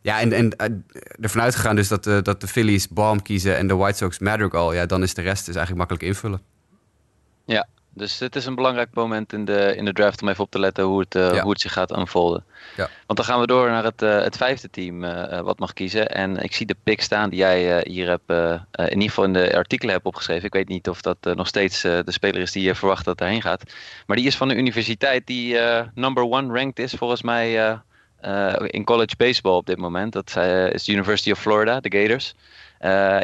[0.00, 0.84] Ja, en, en
[1.20, 4.72] ervan uitgegaan dus dat, de dat de Phillies Baum kiezen en de White Sox Madrigal,
[4.72, 6.40] ja, dan is de rest dus eigenlijk makkelijk invullen.
[7.44, 10.50] Ja, dus het is een belangrijk moment in de, in de draft om even op
[10.50, 11.42] te letten hoe het, eh, Ja.
[11.42, 12.44] hoe het zich gaat unfolden.
[12.76, 12.88] Ja.
[13.06, 16.08] Want dan gaan we door naar het, eh, het vijfde team eh, wat mag kiezen.
[16.10, 18.30] En ik zie de pick staan die jij hier hebt,
[18.76, 20.44] in ieder geval in de artikelen hebt opgeschreven.
[20.44, 23.42] Ik weet niet of dat nog steeds de speler is die je verwacht dat daarheen
[23.42, 23.62] gaat.
[24.06, 25.58] Maar die is van een universiteit die
[25.94, 27.78] number one ranked is volgens mij
[28.66, 30.12] in college baseball op dit moment.
[30.12, 30.36] Dat
[30.72, 32.34] is de University of Florida, de Gators.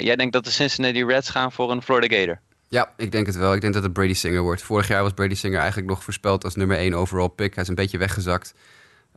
[0.05, 2.41] Jij denkt dat de Cincinnati Reds gaan voor een Florida Gator?
[2.73, 3.55] Ja, ik denk het wel.
[3.55, 4.63] Ik denk dat het Brady Singer wordt.
[4.63, 7.55] Vorig jaar was Brady Singer eigenlijk nog voorspeld als nummer 1 overall pick.
[7.55, 8.55] Hij is een beetje weggezakt.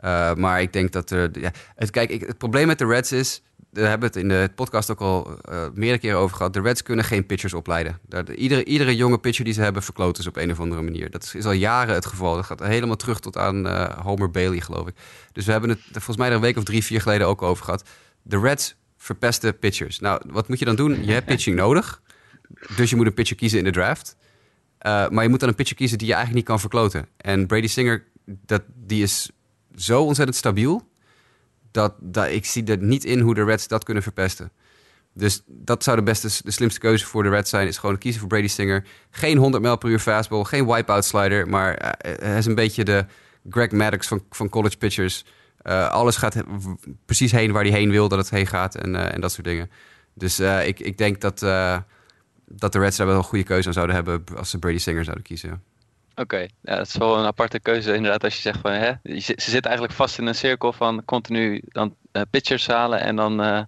[0.06, 1.40] Uh, maar ik denk dat er...
[1.40, 3.42] Ja, het, kijk, het probleem met de Reds is...
[3.70, 6.54] We hebben het in de podcast ook al uh, meerdere keren over gehad.
[6.54, 8.00] De Reds kunnen geen pitchers opleiden.
[8.36, 11.12] Iedere, iedere jonge pitcher die ze hebben verkloten ze op een of andere manier.
[11.12, 12.36] Dat is, is al jaren het geval.
[12.36, 14.96] Dat gaat helemaal terug tot aan uh, Homer Bailey, geloof ik.
[15.32, 17.66] Dus we hebben het volgens mij er een week of drie, vier geleden ook over
[17.66, 17.90] gehad.
[18.22, 20.00] De Reds verpesten pitchers.
[20.00, 21.06] Nou, wat moet je dan doen?
[21.06, 22.02] Je hebt pitching nodig.
[22.76, 24.16] Dus je moet een pitcher kiezen in de draft.
[24.86, 27.08] Uh, maar je moet dan een pitcher kiezen die je eigenlijk niet kan verkloten.
[27.18, 29.30] En Brady Singer, dat, die is
[29.76, 30.88] zo ontzettend stabiel.
[31.72, 34.52] Dat, dat ik zie er niet in hoe de Reds dat kunnen verpesten.
[35.14, 37.68] Dus dat zou de beste, de slimste keuze voor de Reds zijn.
[37.68, 38.84] Is gewoon kiezen voor Brady Singer.
[39.10, 41.48] Geen 100 mijl per uur fastball, geen wipeout slider.
[41.48, 43.06] Maar uh, hij is een beetje de
[43.50, 45.26] Greg Maddox van, van college pitchers.
[45.90, 46.44] Alles gaat
[47.06, 48.76] precies heen waar hij heen wil dat het heen gaat.
[48.76, 49.70] En, en dat soort dingen.
[50.14, 51.40] Dus ik, ik denk dat
[52.46, 55.04] dat de Reds daar wel een goede keuze aan zouden hebben als ze Brady Singer
[55.04, 55.64] zouden kiezen.
[56.12, 56.50] Oké, okay.
[56.62, 59.62] ja, dat is wel een aparte keuze inderdaad als je zegt van hè, ze zitten
[59.62, 63.62] eigenlijk vast in een cirkel van continu dan uh, pitchers halen en dan uh,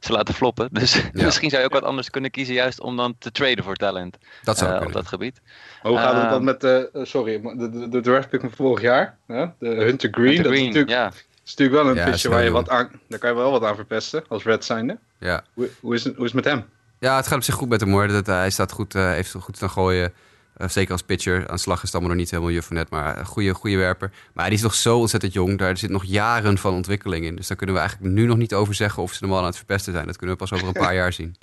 [0.00, 0.68] ze laten floppen.
[0.72, 1.24] Dus ja.
[1.24, 4.18] misschien zou je ook wat anders kunnen kiezen juist om dan te traden voor talent
[4.42, 5.40] dat zou uh, op dat gebied.
[5.82, 8.80] Maar hoe gaat het dan met de, sorry, de, de, de draft pick van vorig
[8.80, 9.46] jaar, hè?
[9.58, 11.06] de Hunter Green, Hunter dat Green, is natuurlijk, ja.
[11.44, 13.64] is natuurlijk wel een Ja, pitcher waar je wat aan, daar kan je wel wat
[13.64, 14.98] aan verpesten als Red zijnde.
[15.18, 15.44] Ja.
[15.54, 16.64] Hoe, hoe, is het, hoe is het met hem?
[17.06, 18.08] Ja, het gaat op zich goed met hem hoor.
[18.08, 20.12] Dat, hij staat goed, uh, heeft goed aan gooien.
[20.56, 21.48] Uh, zeker als pitcher.
[21.48, 24.12] Aan slag is het allemaal nog niet helemaal juf net, maar een goede, goede werper.
[24.34, 25.58] Maar die is nog zo ontzettend jong.
[25.58, 27.36] Daar zit nog jaren van ontwikkeling in.
[27.36, 29.44] Dus daar kunnen we eigenlijk nu nog niet over zeggen of ze hem al aan
[29.44, 30.06] het verpesten zijn.
[30.06, 31.36] Dat kunnen we pas over een paar jaar zien.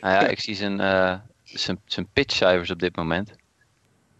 [0.00, 3.34] Nou ja, ik zie zijn, uh, zijn, zijn pitchcijfers op dit moment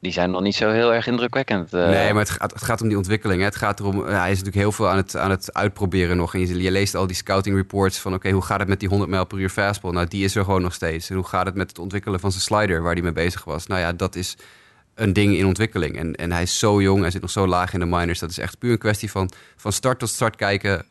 [0.04, 1.74] die zijn nog niet zo heel erg indrukwekkend.
[1.74, 1.88] Uh...
[1.88, 3.38] Nee, maar het gaat, het gaat om die ontwikkeling.
[3.38, 3.44] Hè.
[3.44, 6.34] Het gaat erom, hij is natuurlijk heel veel aan het, aan het uitproberen nog.
[6.34, 8.14] En je, je leest al die scouting reports van...
[8.14, 9.92] oké, hoe gaat het met die 100 mijl per uur fastball?
[9.92, 11.10] Nou, die is er gewoon nog steeds.
[11.10, 12.82] En hoe gaat het met het ontwikkelen van zijn slider...
[12.82, 13.66] waar hij mee bezig was?
[13.66, 14.36] Nou ja, dat is
[14.94, 15.98] een ding in ontwikkeling.
[15.98, 18.18] En, en hij is zo jong, hij zit nog zo laag in de minors.
[18.18, 20.86] Dat is echt puur een kwestie van, van start tot start kijken...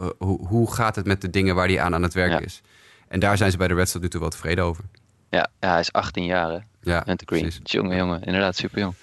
[0.00, 2.62] Uh, hoe, hoe gaat het met de dingen waar hij aan aan het werk is?
[3.08, 4.84] En daar zijn ze bij de Reds tot nu toe wel tevreden over.
[5.30, 6.58] Ja, ja hij is 18 jaar, hè?
[6.82, 7.42] Ja, Green.
[7.42, 7.60] Precies.
[7.62, 8.22] Jongen, jongen.
[8.22, 8.94] Inderdaad, super jong.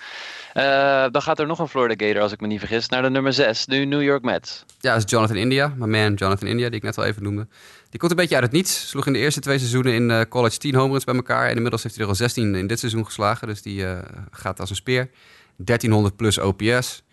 [0.57, 3.09] Uh, dan gaat er nog een Florida Gator, als ik me niet vergis, naar de
[3.09, 4.65] nummer 6, nu New York Mets.
[4.79, 7.47] Ja, dat is Jonathan India, mijn man Jonathan India, die ik net al even noemde.
[7.89, 8.89] Die komt een beetje uit het niets.
[8.89, 11.47] Sloeg in de eerste twee seizoenen in uh, college 10 home runs bij elkaar.
[11.49, 13.47] En inmiddels heeft hij er al 16 in dit seizoen geslagen.
[13.47, 13.99] Dus die uh,
[14.31, 15.09] gaat als een speer.
[15.55, 17.03] 1300 plus OPS.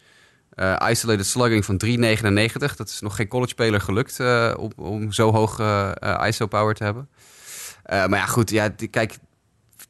[0.89, 2.77] isolated slugging van 3,99.
[2.77, 4.21] Dat is nog geen college speler gelukt
[4.57, 5.61] om, om zo hoog
[6.27, 7.09] ISO power te hebben.
[7.87, 8.51] maar ja, goed.
[8.51, 9.17] Ja, die, kijk,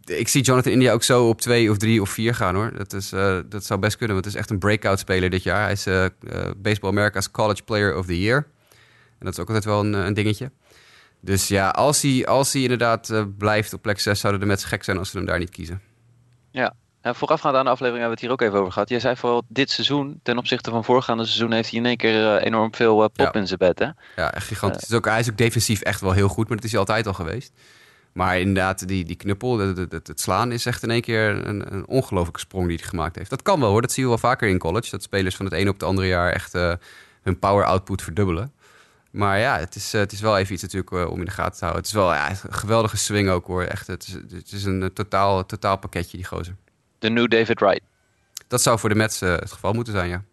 [0.05, 2.77] ik zie Jonathan India ook zo op twee of drie of vier gaan hoor.
[2.77, 5.43] Dat, is, uh, dat zou best kunnen, want het is echt een breakout speler dit
[5.43, 5.63] jaar.
[5.63, 6.07] Hij is uh,
[6.57, 8.47] Baseball America's College Player of the Year.
[9.19, 10.51] En dat is ook altijd wel een, een dingetje.
[11.21, 14.65] Dus ja, als hij, als hij inderdaad uh, blijft op plek 6, zouden de Mets
[14.65, 15.81] gek zijn als ze hem daar niet kiezen.
[16.51, 18.89] Ja, en voorafgaand aan de aflevering hebben we het hier ook even over gehad.
[18.89, 22.37] Jij zei vooral dit seizoen, ten opzichte van voorgaande seizoen, heeft hij in één keer
[22.37, 23.33] enorm veel pop ja.
[23.33, 23.79] in zijn bed.
[23.79, 23.89] Hè?
[24.17, 24.83] Ja, echt gigantisch.
[24.83, 27.07] Is ook, hij is ook defensief echt wel heel goed, maar dat is hij altijd
[27.07, 27.53] al geweest.
[28.15, 31.73] Maar inderdaad, die, die knuppel, het, het, het, slaan is echt in één keer een,
[31.73, 33.31] een ongelofelijke sprong die hij gemaakt heeft.
[33.31, 34.91] Dat kan wel hoor, dat zie je wel vaker in college.
[34.91, 36.75] Dat spelers van het ene op het andere jaar echt uh,
[37.23, 38.53] hun power output verdubbelen.
[39.11, 41.31] Maar ja, het is, uh, het is wel even iets natuurlijk uh, om in de
[41.31, 41.83] gaten te houden.
[41.83, 43.63] Het is wel ja, een geweldige swing ook hoor.
[43.63, 46.57] Echt, het is, het is een totaal, totaal pakketje die gozer.
[46.99, 47.83] De new David Wright.
[48.49, 50.25] Dat zou voor de Mets het geval moeten zijn, ja.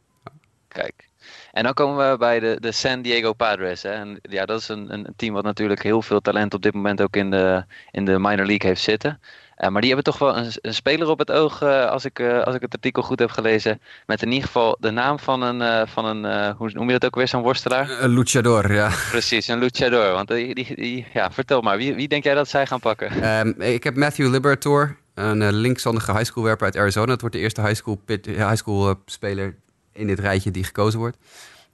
[0.67, 1.09] Kijk.
[1.51, 3.83] En dan komen we bij de, de San Diego Padres.
[3.83, 3.89] Hè.
[3.89, 7.01] En ja, dat is een, een team wat natuurlijk heel veel talent op dit moment
[7.01, 9.19] ook in de, in de minor league heeft zitten.
[9.57, 12.19] Uh, maar die hebben toch wel een, een speler op het oog, uh, als, ik,
[12.19, 13.81] uh, als ik het artikel goed heb gelezen.
[14.05, 17.15] Met in ieder geval de naam van een, van een hoe noem je dat ook
[17.15, 17.89] weer, zo'n worstelaar?
[17.99, 18.89] Een luchador, ja.
[19.09, 20.11] Precies, een luchador.
[20.11, 23.39] Want die, die, die, ja, vertel maar, wie, wie denk jij dat zij gaan pakken?
[23.39, 27.05] Um, ik heb Matthew Liberator, een linkshandige high school werper uit Arizona.
[27.05, 29.55] Dat wordt de eerste high school, pit, high school speler
[30.01, 31.17] in dit rijtje die gekozen wordt.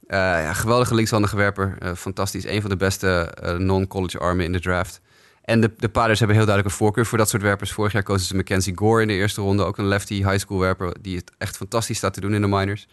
[0.08, 1.76] Uh, ja, geweldige linkshandige werper.
[1.82, 2.44] Uh, fantastisch.
[2.44, 5.00] Een van de beste uh, non-college armen in de draft.
[5.42, 7.72] En de, de Padres hebben heel duidelijk een voorkeur voor dat soort werpers.
[7.72, 9.64] Vorig jaar kozen ze Mackenzie Gore in de eerste ronde.
[9.64, 12.46] Ook een lefty high school werper die het echt fantastisch staat te doen in de
[12.46, 12.88] minors.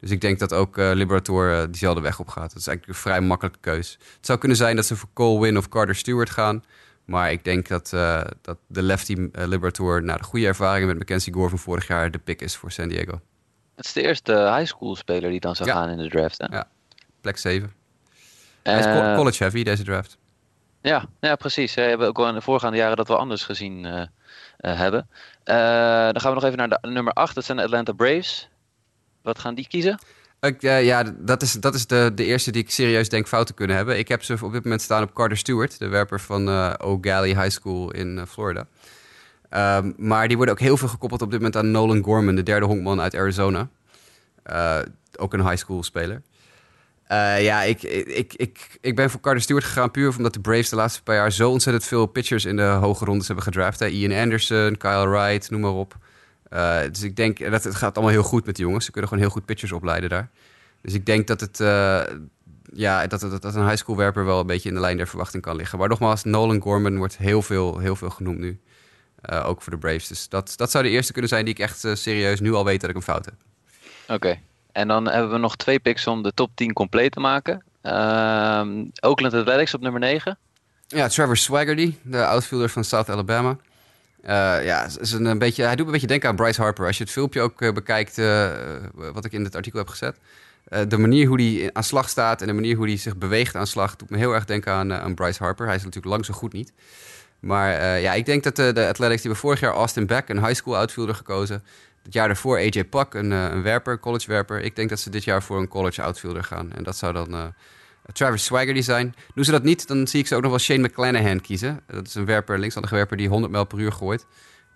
[0.00, 2.48] Dus ik denk dat ook Liberator diezelfde weg op gaat.
[2.48, 3.98] Dat is eigenlijk een vrij makkelijke keus.
[4.16, 6.64] Het zou kunnen zijn dat ze voor Cole Win of Carter Stewart gaan.
[7.04, 7.90] Maar ik denk dat,
[8.40, 10.02] dat de lefty Liberator...
[10.02, 12.10] na de goede ervaringen met Mackenzie Gore van vorig jaar...
[12.10, 13.20] de pick is voor San Diego.
[13.78, 15.74] Het is de eerste high school speler die dan zou Ja.
[15.74, 16.38] gaan in de draft.
[16.38, 16.56] Hè?
[16.56, 16.68] Ja,
[17.20, 17.72] plek 7.
[18.62, 20.16] Hij is Eh, college heavy, deze draft.
[20.82, 21.74] Ja, ja, precies.
[21.74, 24.00] We hebben ook wel in de voorgaande jaren dat we anders gezien eh,
[24.56, 25.08] eh, hebben.
[25.44, 27.34] Dan gaan we nog even naar de nummer 8.
[27.34, 28.48] Dat zijn de Atlanta Braves.
[29.22, 29.98] Wat gaan die kiezen?
[30.40, 33.52] Ik, ja, dat is, dat is de, de eerste die ik serieus denk fout te
[33.54, 33.98] kunnen hebben.
[33.98, 36.48] Ik heb ze op dit moment staan op Carter Stewart, de werper van
[36.82, 38.66] O'Galley High School in Florida.
[39.48, 42.42] Ehm, maar die worden ook heel veel gekoppeld op dit moment aan Nolan Gorman, de
[42.42, 43.68] derde honkman uit Arizona.
[44.42, 44.78] Eh,
[45.16, 46.22] ook een high school speler.
[47.04, 50.68] Eh, ja, ik, ik, ik, ik ben voor Carter Stewart gegaan puur omdat de Braves
[50.68, 53.78] de laatste paar jaar zo ontzettend veel pitchers in de hoge rondes hebben gedraft.
[53.78, 53.86] Hè.
[53.86, 55.96] Ian Anderson, Kyle Wright, noem maar op.
[56.48, 58.84] Eh, dus ik denk dat het gaat allemaal heel goed met die jongens.
[58.84, 60.30] Ze kunnen gewoon heel goed pitchers opleiden daar.
[60.80, 61.58] Dus ik denk dat het,
[62.72, 65.08] ja, dat, dat, dat een high school werper wel een beetje in de lijn der
[65.08, 65.78] verwachting kan liggen.
[65.78, 68.58] Maar nogmaals, Nolan Gorman wordt heel veel, heel veel genoemd nu.
[69.22, 70.08] Eh, ook voor de Braves.
[70.08, 72.64] Dus dat, dat zou de eerste kunnen zijn die ik echt eh, serieus nu al
[72.64, 73.34] weet dat ik een fout heb.
[74.08, 74.38] Oké.
[74.72, 77.62] En dan hebben we nog twee picks om de top 10 compleet te maken.
[77.82, 80.38] Ehm, Oakland Athletics op nummer 9.
[80.86, 83.56] Ja, Trevor Swaggerty, de outfielder van South Alabama.
[84.22, 86.86] Eh, ja, is- een, een beetje, hij doet een beetje denken aan Bryce Harper.
[86.86, 88.16] Als je het filmpje ook bekijkt,
[88.94, 90.16] wat ik in het artikel heb gezet.
[90.88, 93.66] de manier hoe hij aan slag staat en de manier hoe hij zich beweegt aan
[93.66, 93.96] slag...
[93.96, 95.66] doet me heel erg denken aan, aan Bryce Harper.
[95.66, 96.72] Hij is natuurlijk lang zo goed niet.
[97.40, 100.28] Maar eh, ja, ik denk dat de, de Athletics, die hebben vorig jaar Austin Beck,
[100.28, 101.62] een high school outfielder gekozen.
[102.02, 104.60] Het jaar daarvoor AJ Pak, een, eh, een werper, college werper.
[104.60, 106.72] Ik denk dat ze dit jaar voor een college outfielder gaan.
[106.72, 107.44] En dat zou dan eh,
[108.12, 109.14] Travis Swaggerty zijn.
[109.34, 111.80] Doen ze dat niet, dan zie ik ze ook nog wel Shane McClanahan kiezen.
[111.86, 114.26] Dat is een werper, linkshandige werper die 100 mijl per uur gooit.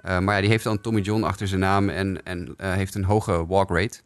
[0.03, 2.95] Eh, maar ja, die heeft dan Tommy John achter zijn naam en, en eh, heeft
[2.95, 4.01] een hoge walk rate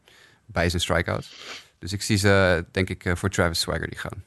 [0.47, 1.37] bij zijn strikeout.
[1.79, 4.25] Dus ik zie ze, denk ik, eh, voor Travis Swaggerty gaan.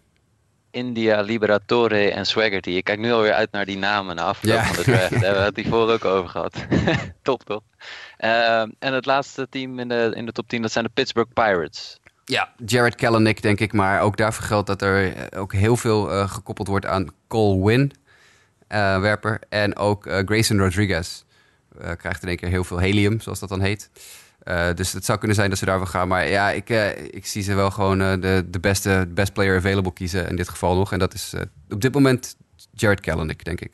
[0.72, 2.70] India, Liberatore en Swaggerty.
[2.70, 4.63] Ik kijk nu alweer uit naar die namen na afloop Ja.
[4.65, 5.09] van de draft.
[5.09, 6.65] Daar hebben we het hiervoor ook over gehad.
[7.22, 7.61] Top, toch?
[8.17, 11.34] Eh, en het laatste team in de, in de top 10, dat zijn de Pittsburgh
[11.34, 11.99] Pirates.
[12.26, 13.74] Ja, Jared Kalanick denk ik.
[13.74, 17.65] Maar ook daarvoor geldt dat er eh, ook heel veel eh, gekoppeld wordt aan Cole
[17.65, 17.91] Win,
[18.67, 19.39] eh, werper.
[19.49, 21.24] En ook Grayson Rodriguez
[21.97, 23.89] krijgt in één keer heel veel helium, zoals dat dan heet.
[24.39, 26.07] Eh, dus het zou kunnen zijn dat ze daarvoor gaan.
[26.07, 29.57] Maar ja, ik, eh, ik zie ze wel gewoon eh, de, de beste best player
[29.57, 30.91] available kiezen in dit geval nog.
[30.91, 31.33] En dat is
[31.69, 32.35] op dit moment
[32.71, 33.73] Jared Kalanick, denk ik.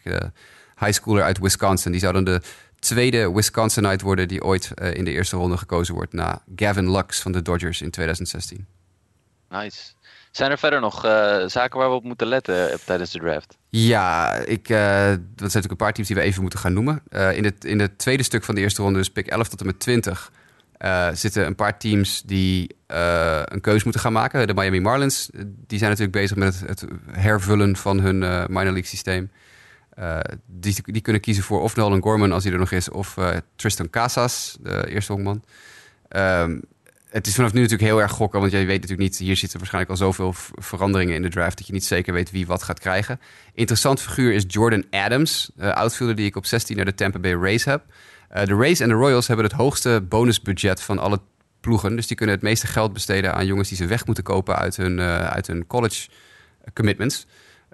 [0.80, 1.92] High schooler uit Wisconsin.
[1.92, 2.42] Die zou dan de
[2.80, 7.32] tweede Wisconsinite worden die ooit in de eerste ronde gekozen wordt na Gavin Lux van
[7.32, 8.66] de Dodgers in 2016.
[9.50, 9.94] Nice.
[10.32, 11.02] Zijn er verder nog
[11.46, 13.58] zaken waar we op moeten letten tijdens de draft?
[13.70, 17.04] Ja, ik, er zijn natuurlijk een paar teams die we even moeten gaan noemen.
[17.34, 19.66] In, het, in het tweede stuk van de eerste ronde, dus pick 11 tot en
[19.66, 20.32] met 20,
[20.78, 24.48] eh, zitten een paar teams die eh, een keuze moeten gaan maken.
[24.48, 25.30] De Miami Marlins,
[25.68, 29.32] die zijn natuurlijk bezig met het, het hervullen van hun eh, minor league systeem.
[30.46, 33.18] Die, die kunnen kiezen voor of Nolan Gorman als hij er nog is, of
[33.56, 35.44] Tristan Casas, de eerste honkman.
[36.08, 36.60] Ehm,
[37.10, 39.18] het is vanaf nu natuurlijk heel erg gokken, want je weet natuurlijk niet...
[39.18, 41.58] hier zitten waarschijnlijk al zoveel veranderingen in de draft...
[41.58, 43.20] dat je niet zeker weet wie wat gaat krijgen.
[43.54, 47.34] Interessant figuur is Jordan Adams, uh, outfielder die ik op 16 naar de Tampa Bay
[47.34, 47.84] Rays heb.
[48.36, 51.20] Uh, de Rays en de Royals hebben het hoogste bonusbudget van alle
[51.60, 51.96] ploegen.
[51.96, 54.78] Dus die kunnen het meeste geld besteden aan jongens die ze weg moeten kopen uit
[54.78, 56.10] hun, uh, uit hun college
[56.74, 57.26] commitments.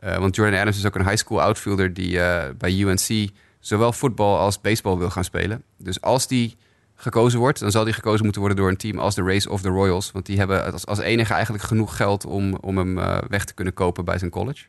[0.04, 2.20] Uh, want Jordan Adams is ook een high school outfielder die
[2.58, 5.64] bij UNC zowel voetbal als baseball wil gaan spelen.
[5.78, 6.58] Dus als die
[6.96, 9.62] gekozen wordt, dan zal die gekozen moeten worden door een team als de Rays of
[9.62, 10.12] de Royals.
[10.12, 12.96] Want die hebben als, als enige eigenlijk genoeg geld om, om hem
[13.28, 14.66] weg te kunnen kopen bij zijn college.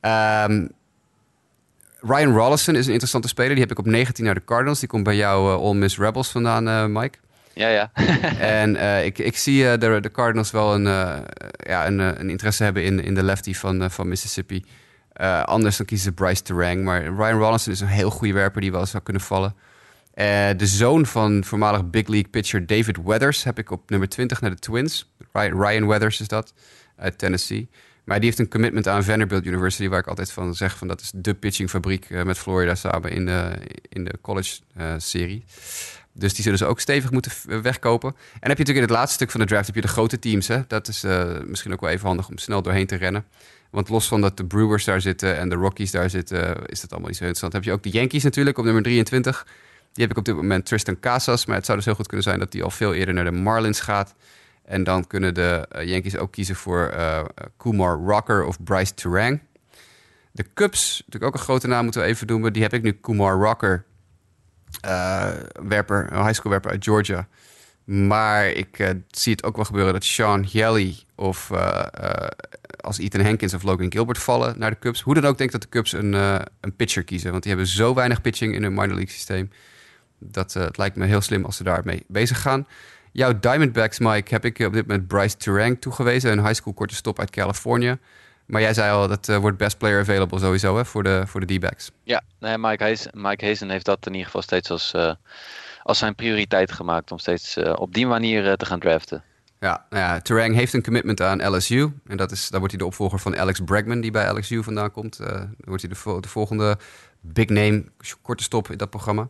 [0.00, 0.70] Um,
[2.02, 3.50] Ryan Rollison is een interessante speler.
[3.50, 4.78] Die heb ik op 19 naar de Cardinals.
[4.78, 7.18] Die komt bij jou All Miss Rebels vandaan, uh, Mike.
[7.54, 7.90] Ja, ja.
[8.60, 11.18] en uh, ik, ik zie uh, de, de Cardinals wel een, uh,
[11.56, 14.64] ja, een, een, interesse hebben in, in de lefty van, van Mississippi.
[15.44, 16.84] Anders dan kiezen ze Bryce Terang.
[16.84, 19.54] Maar Ryan Rollison is een heel goede werper die wel zou kunnen vallen.
[20.56, 24.50] De zoon van voormalig Big League pitcher David Weathers heb ik op nummer 20 naar
[24.50, 25.12] de Twins.
[25.32, 26.54] Ryan Weathers is dat,
[26.96, 27.68] uit Tennessee.
[28.04, 31.00] Maar die heeft een commitment aan Vanderbilt University, waar ik altijd van zeg van dat
[31.00, 33.52] is de pitchingfabriek uh, met Florida samen in de,
[33.88, 35.44] in de college-serie.
[35.46, 35.52] Uh,
[36.12, 37.32] dus die zullen ze ook stevig moeten
[37.62, 38.10] wegkopen.
[38.10, 40.18] En heb je natuurlijk in het laatste stuk van de draft heb je de grote
[40.18, 40.48] teams.
[40.48, 40.60] Hè?
[40.66, 43.24] Dat is uh, misschien ook wel even handig om snel doorheen te rennen.
[43.70, 46.90] Want los van dat de Brewers daar zitten en de Rockies daar zitten, is dat
[46.90, 47.52] allemaal niet zo interessant.
[47.52, 49.46] Dan heb je ook de Yankees natuurlijk op nummer 23.
[49.92, 51.46] Die heb ik op dit moment Tristan Casas.
[51.46, 53.30] Maar het zou dus heel goed kunnen zijn dat die al veel eerder naar de
[53.30, 54.14] Marlins gaat.
[54.64, 57.24] En dan kunnen de uh, Yankees ook kiezen voor uh,
[57.56, 59.40] Kumar Rocker of Bryce Terang.
[60.32, 62.52] De Cubs, natuurlijk ook een grote naam moeten we even noemen.
[62.52, 63.84] Die heb ik nu Kumar Rocker,
[64.86, 65.28] uh,
[65.68, 67.28] werper, een high school werper uit Georgia.
[67.84, 71.50] Maar ik zie het ook wel gebeuren dat Sean Yelly of
[72.80, 75.00] als Ethan Hankins of Logan Gilbert vallen naar de Cubs.
[75.00, 76.12] Hoe dan ook denk ik dat de Cubs een,
[76.60, 77.30] een pitcher kiezen.
[77.30, 79.50] Want die hebben zo weinig pitching in hun minor league systeem.
[80.18, 82.66] Dat het lijkt me heel slim als ze daarmee bezig gaan.
[83.12, 86.32] Jouw Diamondbacks, Mike, heb ik op dit moment Bryce Terang toegewezen.
[86.32, 87.98] Een high school korte stop uit Californië.
[88.46, 91.46] Maar jij zei al, dat uh, wordt best player available sowieso hè, voor de, voor
[91.46, 91.90] de D-backs.
[92.02, 95.14] Ja, nee, Mike, Hazen, Mike Hazen heeft dat in ieder geval steeds als, uh,
[95.82, 97.10] als zijn prioriteit gemaakt.
[97.10, 99.22] Om steeds uh, op die manier te gaan draften.
[99.60, 101.92] Ja, nou ja, Terang heeft een commitment aan LSU.
[102.06, 104.90] En dat is, daar wordt hij de opvolger van Alex Bregman, die bij LSU vandaan
[104.90, 105.16] komt.
[105.16, 106.78] dan wordt hij de, de volgende
[107.20, 107.84] big name,
[108.22, 109.28] korte stop in dat programma.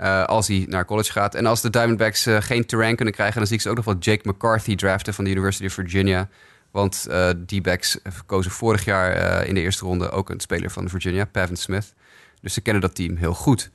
[0.00, 1.34] Uh, als hij naar college gaat.
[1.34, 3.36] En als de Diamondbacks uh, geen terrain kunnen krijgen...
[3.36, 6.28] dan zie ik ze ook nog wel Jake McCarthy draften van de University of Virginia.
[6.70, 10.10] Want uh, D-backs kozen vorig jaar in de eerste ronde...
[10.10, 11.94] ook een speler van Virginia, Pavin Smith.
[12.40, 13.70] Dus ze kennen dat team heel goed.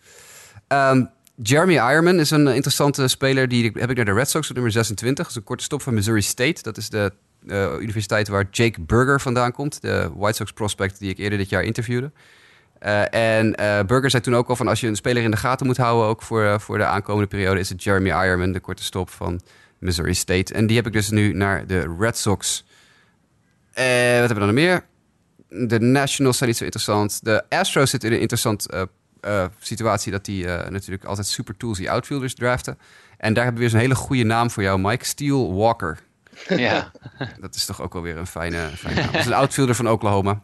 [0.67, 3.47] Um, Jeremy Ironman is een interessante speler.
[3.47, 5.23] Die heb ik naar de Red Sox op nummer 26.
[5.23, 6.61] Dat is een korte stop van Missouri State.
[6.61, 7.11] Dat is de
[7.79, 9.81] universiteit waar Jake Burger vandaan komt.
[9.81, 12.11] De White Sox prospect die ik eerder dit jaar interviewde.
[12.85, 15.37] Uh, en uh, Burger zei toen ook al van als je een speler in de
[15.37, 18.59] gaten moet houden, ook voor, uh, voor de aankomende periode, is het Jeremy Ironman, de
[18.59, 19.41] korte stop van
[19.77, 20.53] Missouri State.
[20.53, 22.63] En die heb ik dus nu naar de Red Sox.
[23.73, 24.85] wat hebben we dan nog meer?
[25.67, 27.19] De Nationals zijn niet zo interessant.
[27.23, 28.89] De Astros zitten in een interessante
[29.59, 32.77] situatie dat die natuurlijk altijd super toolsy outfielders draften.
[33.17, 35.05] En daar hebben we weer zo'n hele goede naam voor jou, Mike.
[35.05, 35.99] Steel Walker.
[36.47, 36.91] Ja.
[37.39, 39.11] dat is toch ook wel weer een fijne, fijne naam.
[39.11, 40.43] Dat is een outfielder van Oklahoma.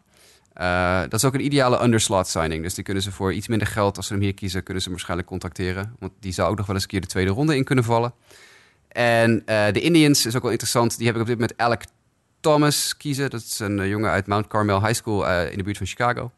[0.62, 2.64] Uh, dat is ook een ideale underslot signing.
[2.64, 4.90] Dus die kunnen ze voor iets minder geld, als ze hem hier kiezen, kunnen ze
[4.90, 5.96] waarschijnlijk contacteren.
[6.00, 8.14] Want die zou ook nog wel eens een keer de tweede ronde in kunnen vallen.
[8.88, 10.98] En uh, de Indians is ook wel interessant.
[10.98, 11.84] Die heb ik op dit moment Alec
[12.40, 13.30] Thomas kiezen.
[13.30, 16.32] Dat is een uh, jongen uit Mount Carmel High School in de buurt van Chicago.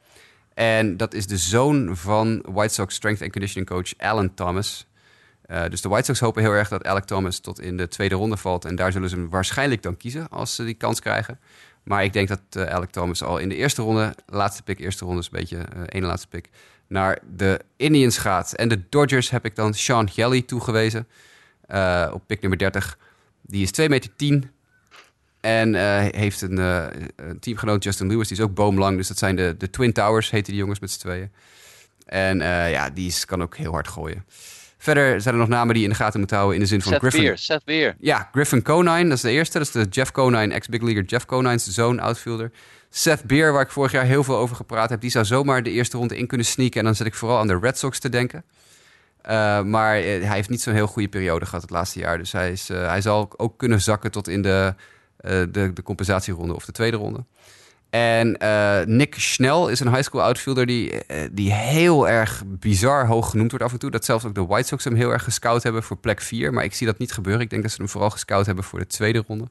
[0.53, 4.87] En dat is de zoon van White Sox strength and conditioning coach Alan Thomas.
[5.69, 8.37] dus de White Sox hopen heel erg dat Alec Thomas tot in de tweede ronde
[8.37, 8.65] valt.
[8.65, 11.39] En daar zullen ze hem waarschijnlijk dan kiezen als ze die kans krijgen.
[11.83, 15.05] Maar ik denk dat uh, Alec Thomas al in de eerste ronde, laatste pick, eerste
[15.05, 16.49] ronde is een beetje uh, ene laatste pick,
[16.87, 18.53] naar de Indians gaat.
[18.53, 21.07] En de Dodgers heb ik dan Sean Kelly toegewezen
[21.71, 22.97] uh, op pick nummer 30.
[23.41, 24.51] Die is 2 meter 10
[25.39, 25.73] en
[26.15, 28.97] heeft een, een, teamgenoot, Justin Lewis, die is ook boomlang.
[28.97, 31.31] Dus dat zijn de, de Twin Towers, heten die jongens met z'n tweeën.
[32.05, 32.37] En
[32.69, 34.25] ja, die is, kan ook heel hard gooien.
[34.81, 36.81] Verder zijn er nog namen die je in de gaten moet houden in de zin
[36.81, 37.21] van Seth Griffin.
[37.21, 37.95] Beer, Seth Beer.
[37.99, 39.57] Ja, Griffin Conine, dat is de eerste.
[39.57, 42.51] Dat is de Jeff Conine, ex-big leaguer Jeff Conine's zoon, outfielder.
[42.89, 45.71] Seth Beer, waar ik vorig jaar heel veel over gepraat heb, die zou zomaar de
[45.71, 46.79] eerste ronde in kunnen sneaken.
[46.79, 48.43] En dan zit ik vooral aan de Red Sox te denken.
[49.25, 52.17] Uh, maar hij heeft niet zo'n heel goede periode gehad het laatste jaar.
[52.17, 54.73] Dus hij, is, uh, hij zal ook kunnen zakken tot in de,
[55.21, 57.25] uh, de, de compensatieronde of de tweede ronde.
[57.89, 60.99] En uh, Nick Schnell is een high school outfielder die, uh,
[61.31, 63.91] die heel erg bizar hoog genoemd wordt af en toe.
[63.91, 66.53] Dat zelfs ook de White Sox hem heel erg gescout hebben voor plek 4.
[66.53, 67.41] Maar ik zie dat niet gebeuren.
[67.41, 69.47] Ik denk dat ze hem vooral gescout hebben voor de tweede ronde.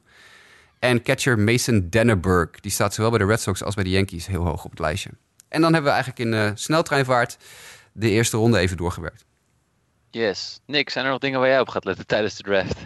[0.79, 4.27] En catcher Mason Denneberg, die staat zowel bij de Red Sox als bij de Yankees
[4.27, 5.09] heel hoog op het lijstje.
[5.47, 7.37] En dan hebben we eigenlijk in uh, sneltreinvaart
[7.91, 9.25] de eerste ronde even doorgewerkt.
[10.09, 10.59] Yes.
[10.65, 12.77] Nick, zijn er nog dingen waar jij op gaat letten tijdens de draft?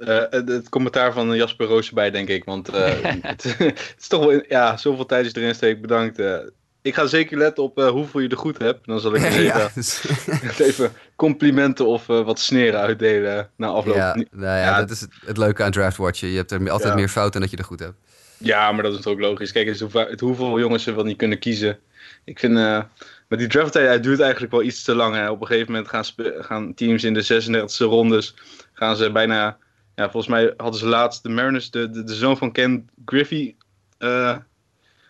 [0.00, 2.44] Uh, het, het, commentaar van Jasper Roos erbij, denk ik.
[2.44, 2.84] Want uh,
[3.20, 5.80] het, het, is toch wel, ja, zoveel tijd is erin steek.
[5.80, 6.18] Bedankt.
[6.18, 6.36] Uh,
[6.82, 8.86] ik ga zeker letten op hoeveel je er goed hebt.
[8.86, 9.70] Dan zal ik even, ja,
[10.58, 13.96] even complimenten of wat sneren uitdelen na afloop.
[13.96, 16.28] Ja, nou ja, dat is het, het, leuke aan Draft Watchen.
[16.28, 17.96] Je hebt er altijd meer fouten dan dat je er goed hebt.
[18.38, 19.52] Ja, maar dat is toch ook logisch.
[19.52, 19.80] Kijk eens
[20.20, 21.78] hoeveel jongens ze wel niet kunnen kiezen.
[22.24, 22.54] Ik vind...
[22.54, 25.14] maar die draft tijd duurt eigenlijk wel iets te lang.
[25.14, 25.30] Hè.
[25.30, 26.04] Op een gegeven moment gaan,
[26.38, 28.34] gaan teams in de 36e rondes...
[28.72, 29.58] gaan ze bijna
[29.98, 33.56] ja, volgens mij hadden ze laatst de Mariners, de, de, de zoon van Ken Griffey,
[33.98, 34.36] uh,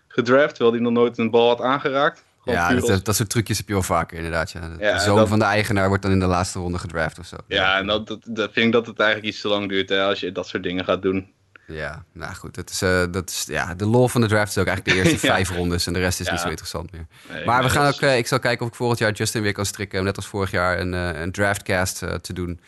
[0.08, 0.54] gedraft.
[0.54, 2.24] Terwijl hij nog nooit een bal had aangeraakt.
[2.38, 4.50] Gewoon ja, dat, dat, soort trucjes heb je wel vaker inderdaad.
[4.50, 4.60] Ja.
[4.60, 5.28] De, ja, zoon dat...
[5.28, 7.36] van de eigenaar wordt dan in de laatste ronde gedraft of zo.
[7.48, 10.02] Ja, en dat, dat, dat vind ik dat het eigenlijk iets te lang duurt hè,
[10.02, 11.32] als je dat soort dingen gaat doen.
[11.66, 12.54] Ja, nou goed.
[12.54, 15.02] Dat is, uh, dat is, ja, de lol van de draft is ook eigenlijk de
[15.10, 15.32] eerste ja.
[15.34, 15.86] vijf rondes.
[15.86, 16.32] En de rest is ja.
[16.32, 17.06] niet zo interessant meer.
[17.32, 19.52] Nee, maar we gaan ook, uh, ik zal kijken of ik volgend jaar Justin weer
[19.52, 20.04] kan strikken.
[20.04, 22.60] Net als vorig jaar een, uh, een draftcast te doen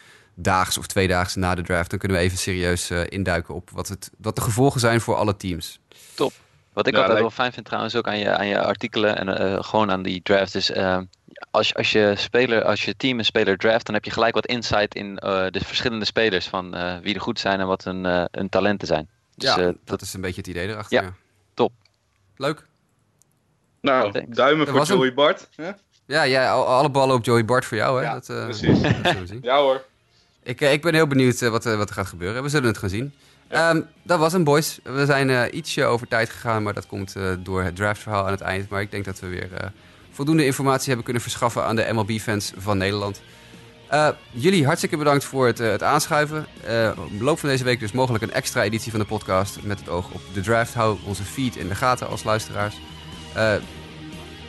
[0.42, 1.90] daags of tweedaags na de draft.
[1.90, 5.14] Dan kunnen we even serieus uh, induiken op wat, het, wat de gevolgen zijn voor
[5.14, 5.80] alle teams.
[6.14, 6.32] Top.
[6.72, 7.36] Wat ik ja, altijd lijkt...
[7.36, 10.22] wel fijn vind trouwens ook aan je, aan je artikelen en uh, gewoon aan die
[10.22, 10.70] drafts is...
[10.70, 10.98] Uh,
[11.50, 14.46] als, als, je speler, als je team een speler draft, dan heb je gelijk wat
[14.46, 16.48] insight in de verschillende spelers.
[16.48, 16.70] Van
[17.02, 19.08] wie er goed zijn en wat hun, hun talenten zijn.
[19.34, 20.96] Dus, ja, dat, dat, is een beetje het idee erachter.
[20.96, 21.14] Ja, ja.
[21.54, 21.72] top.
[22.36, 22.66] Leuk.
[23.80, 24.36] Nou, Thanks.
[24.36, 25.14] duimen voor Joey een...
[25.14, 25.48] Bart.
[25.54, 25.70] Hè?
[26.06, 27.98] Ja, ja, alle ballen op Joey Bart voor jou.
[27.98, 28.04] Hè?
[28.04, 28.78] Ja, dat, precies.
[29.40, 29.84] ja hoor.
[30.42, 32.42] Ik, ik ben heel benieuwd wat, wat er gaat gebeuren.
[32.42, 33.14] We zullen het gaan zien.
[33.52, 34.78] Um, dat was een boys.
[34.82, 38.68] We zijn ietsje over tijd gegaan, maar dat komt door het draftverhaal aan het eind.
[38.68, 39.72] Maar ik denk dat we weer
[40.12, 43.20] voldoende informatie hebben kunnen verschaffen aan de MLB-fans van Nederland.
[44.30, 46.46] jullie hartstikke bedankt voor het, het aanschuiven.
[47.18, 50.10] loop van deze week dus mogelijk een extra editie van de podcast met het oog
[50.10, 50.74] op de draft.
[50.74, 52.80] Hou onze feed in de gaten als luisteraars.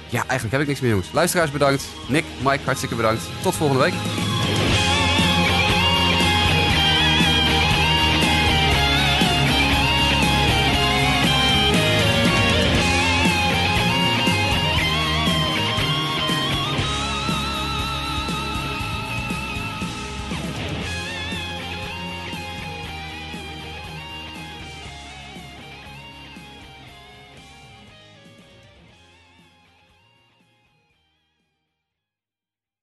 [0.09, 1.11] ja, eigenlijk heb ik niks meer jongens.
[1.11, 1.85] Luisteraars bedankt.
[2.07, 3.23] Nick, Mike, hartstikke bedankt.
[3.41, 4.40] Tot volgende week.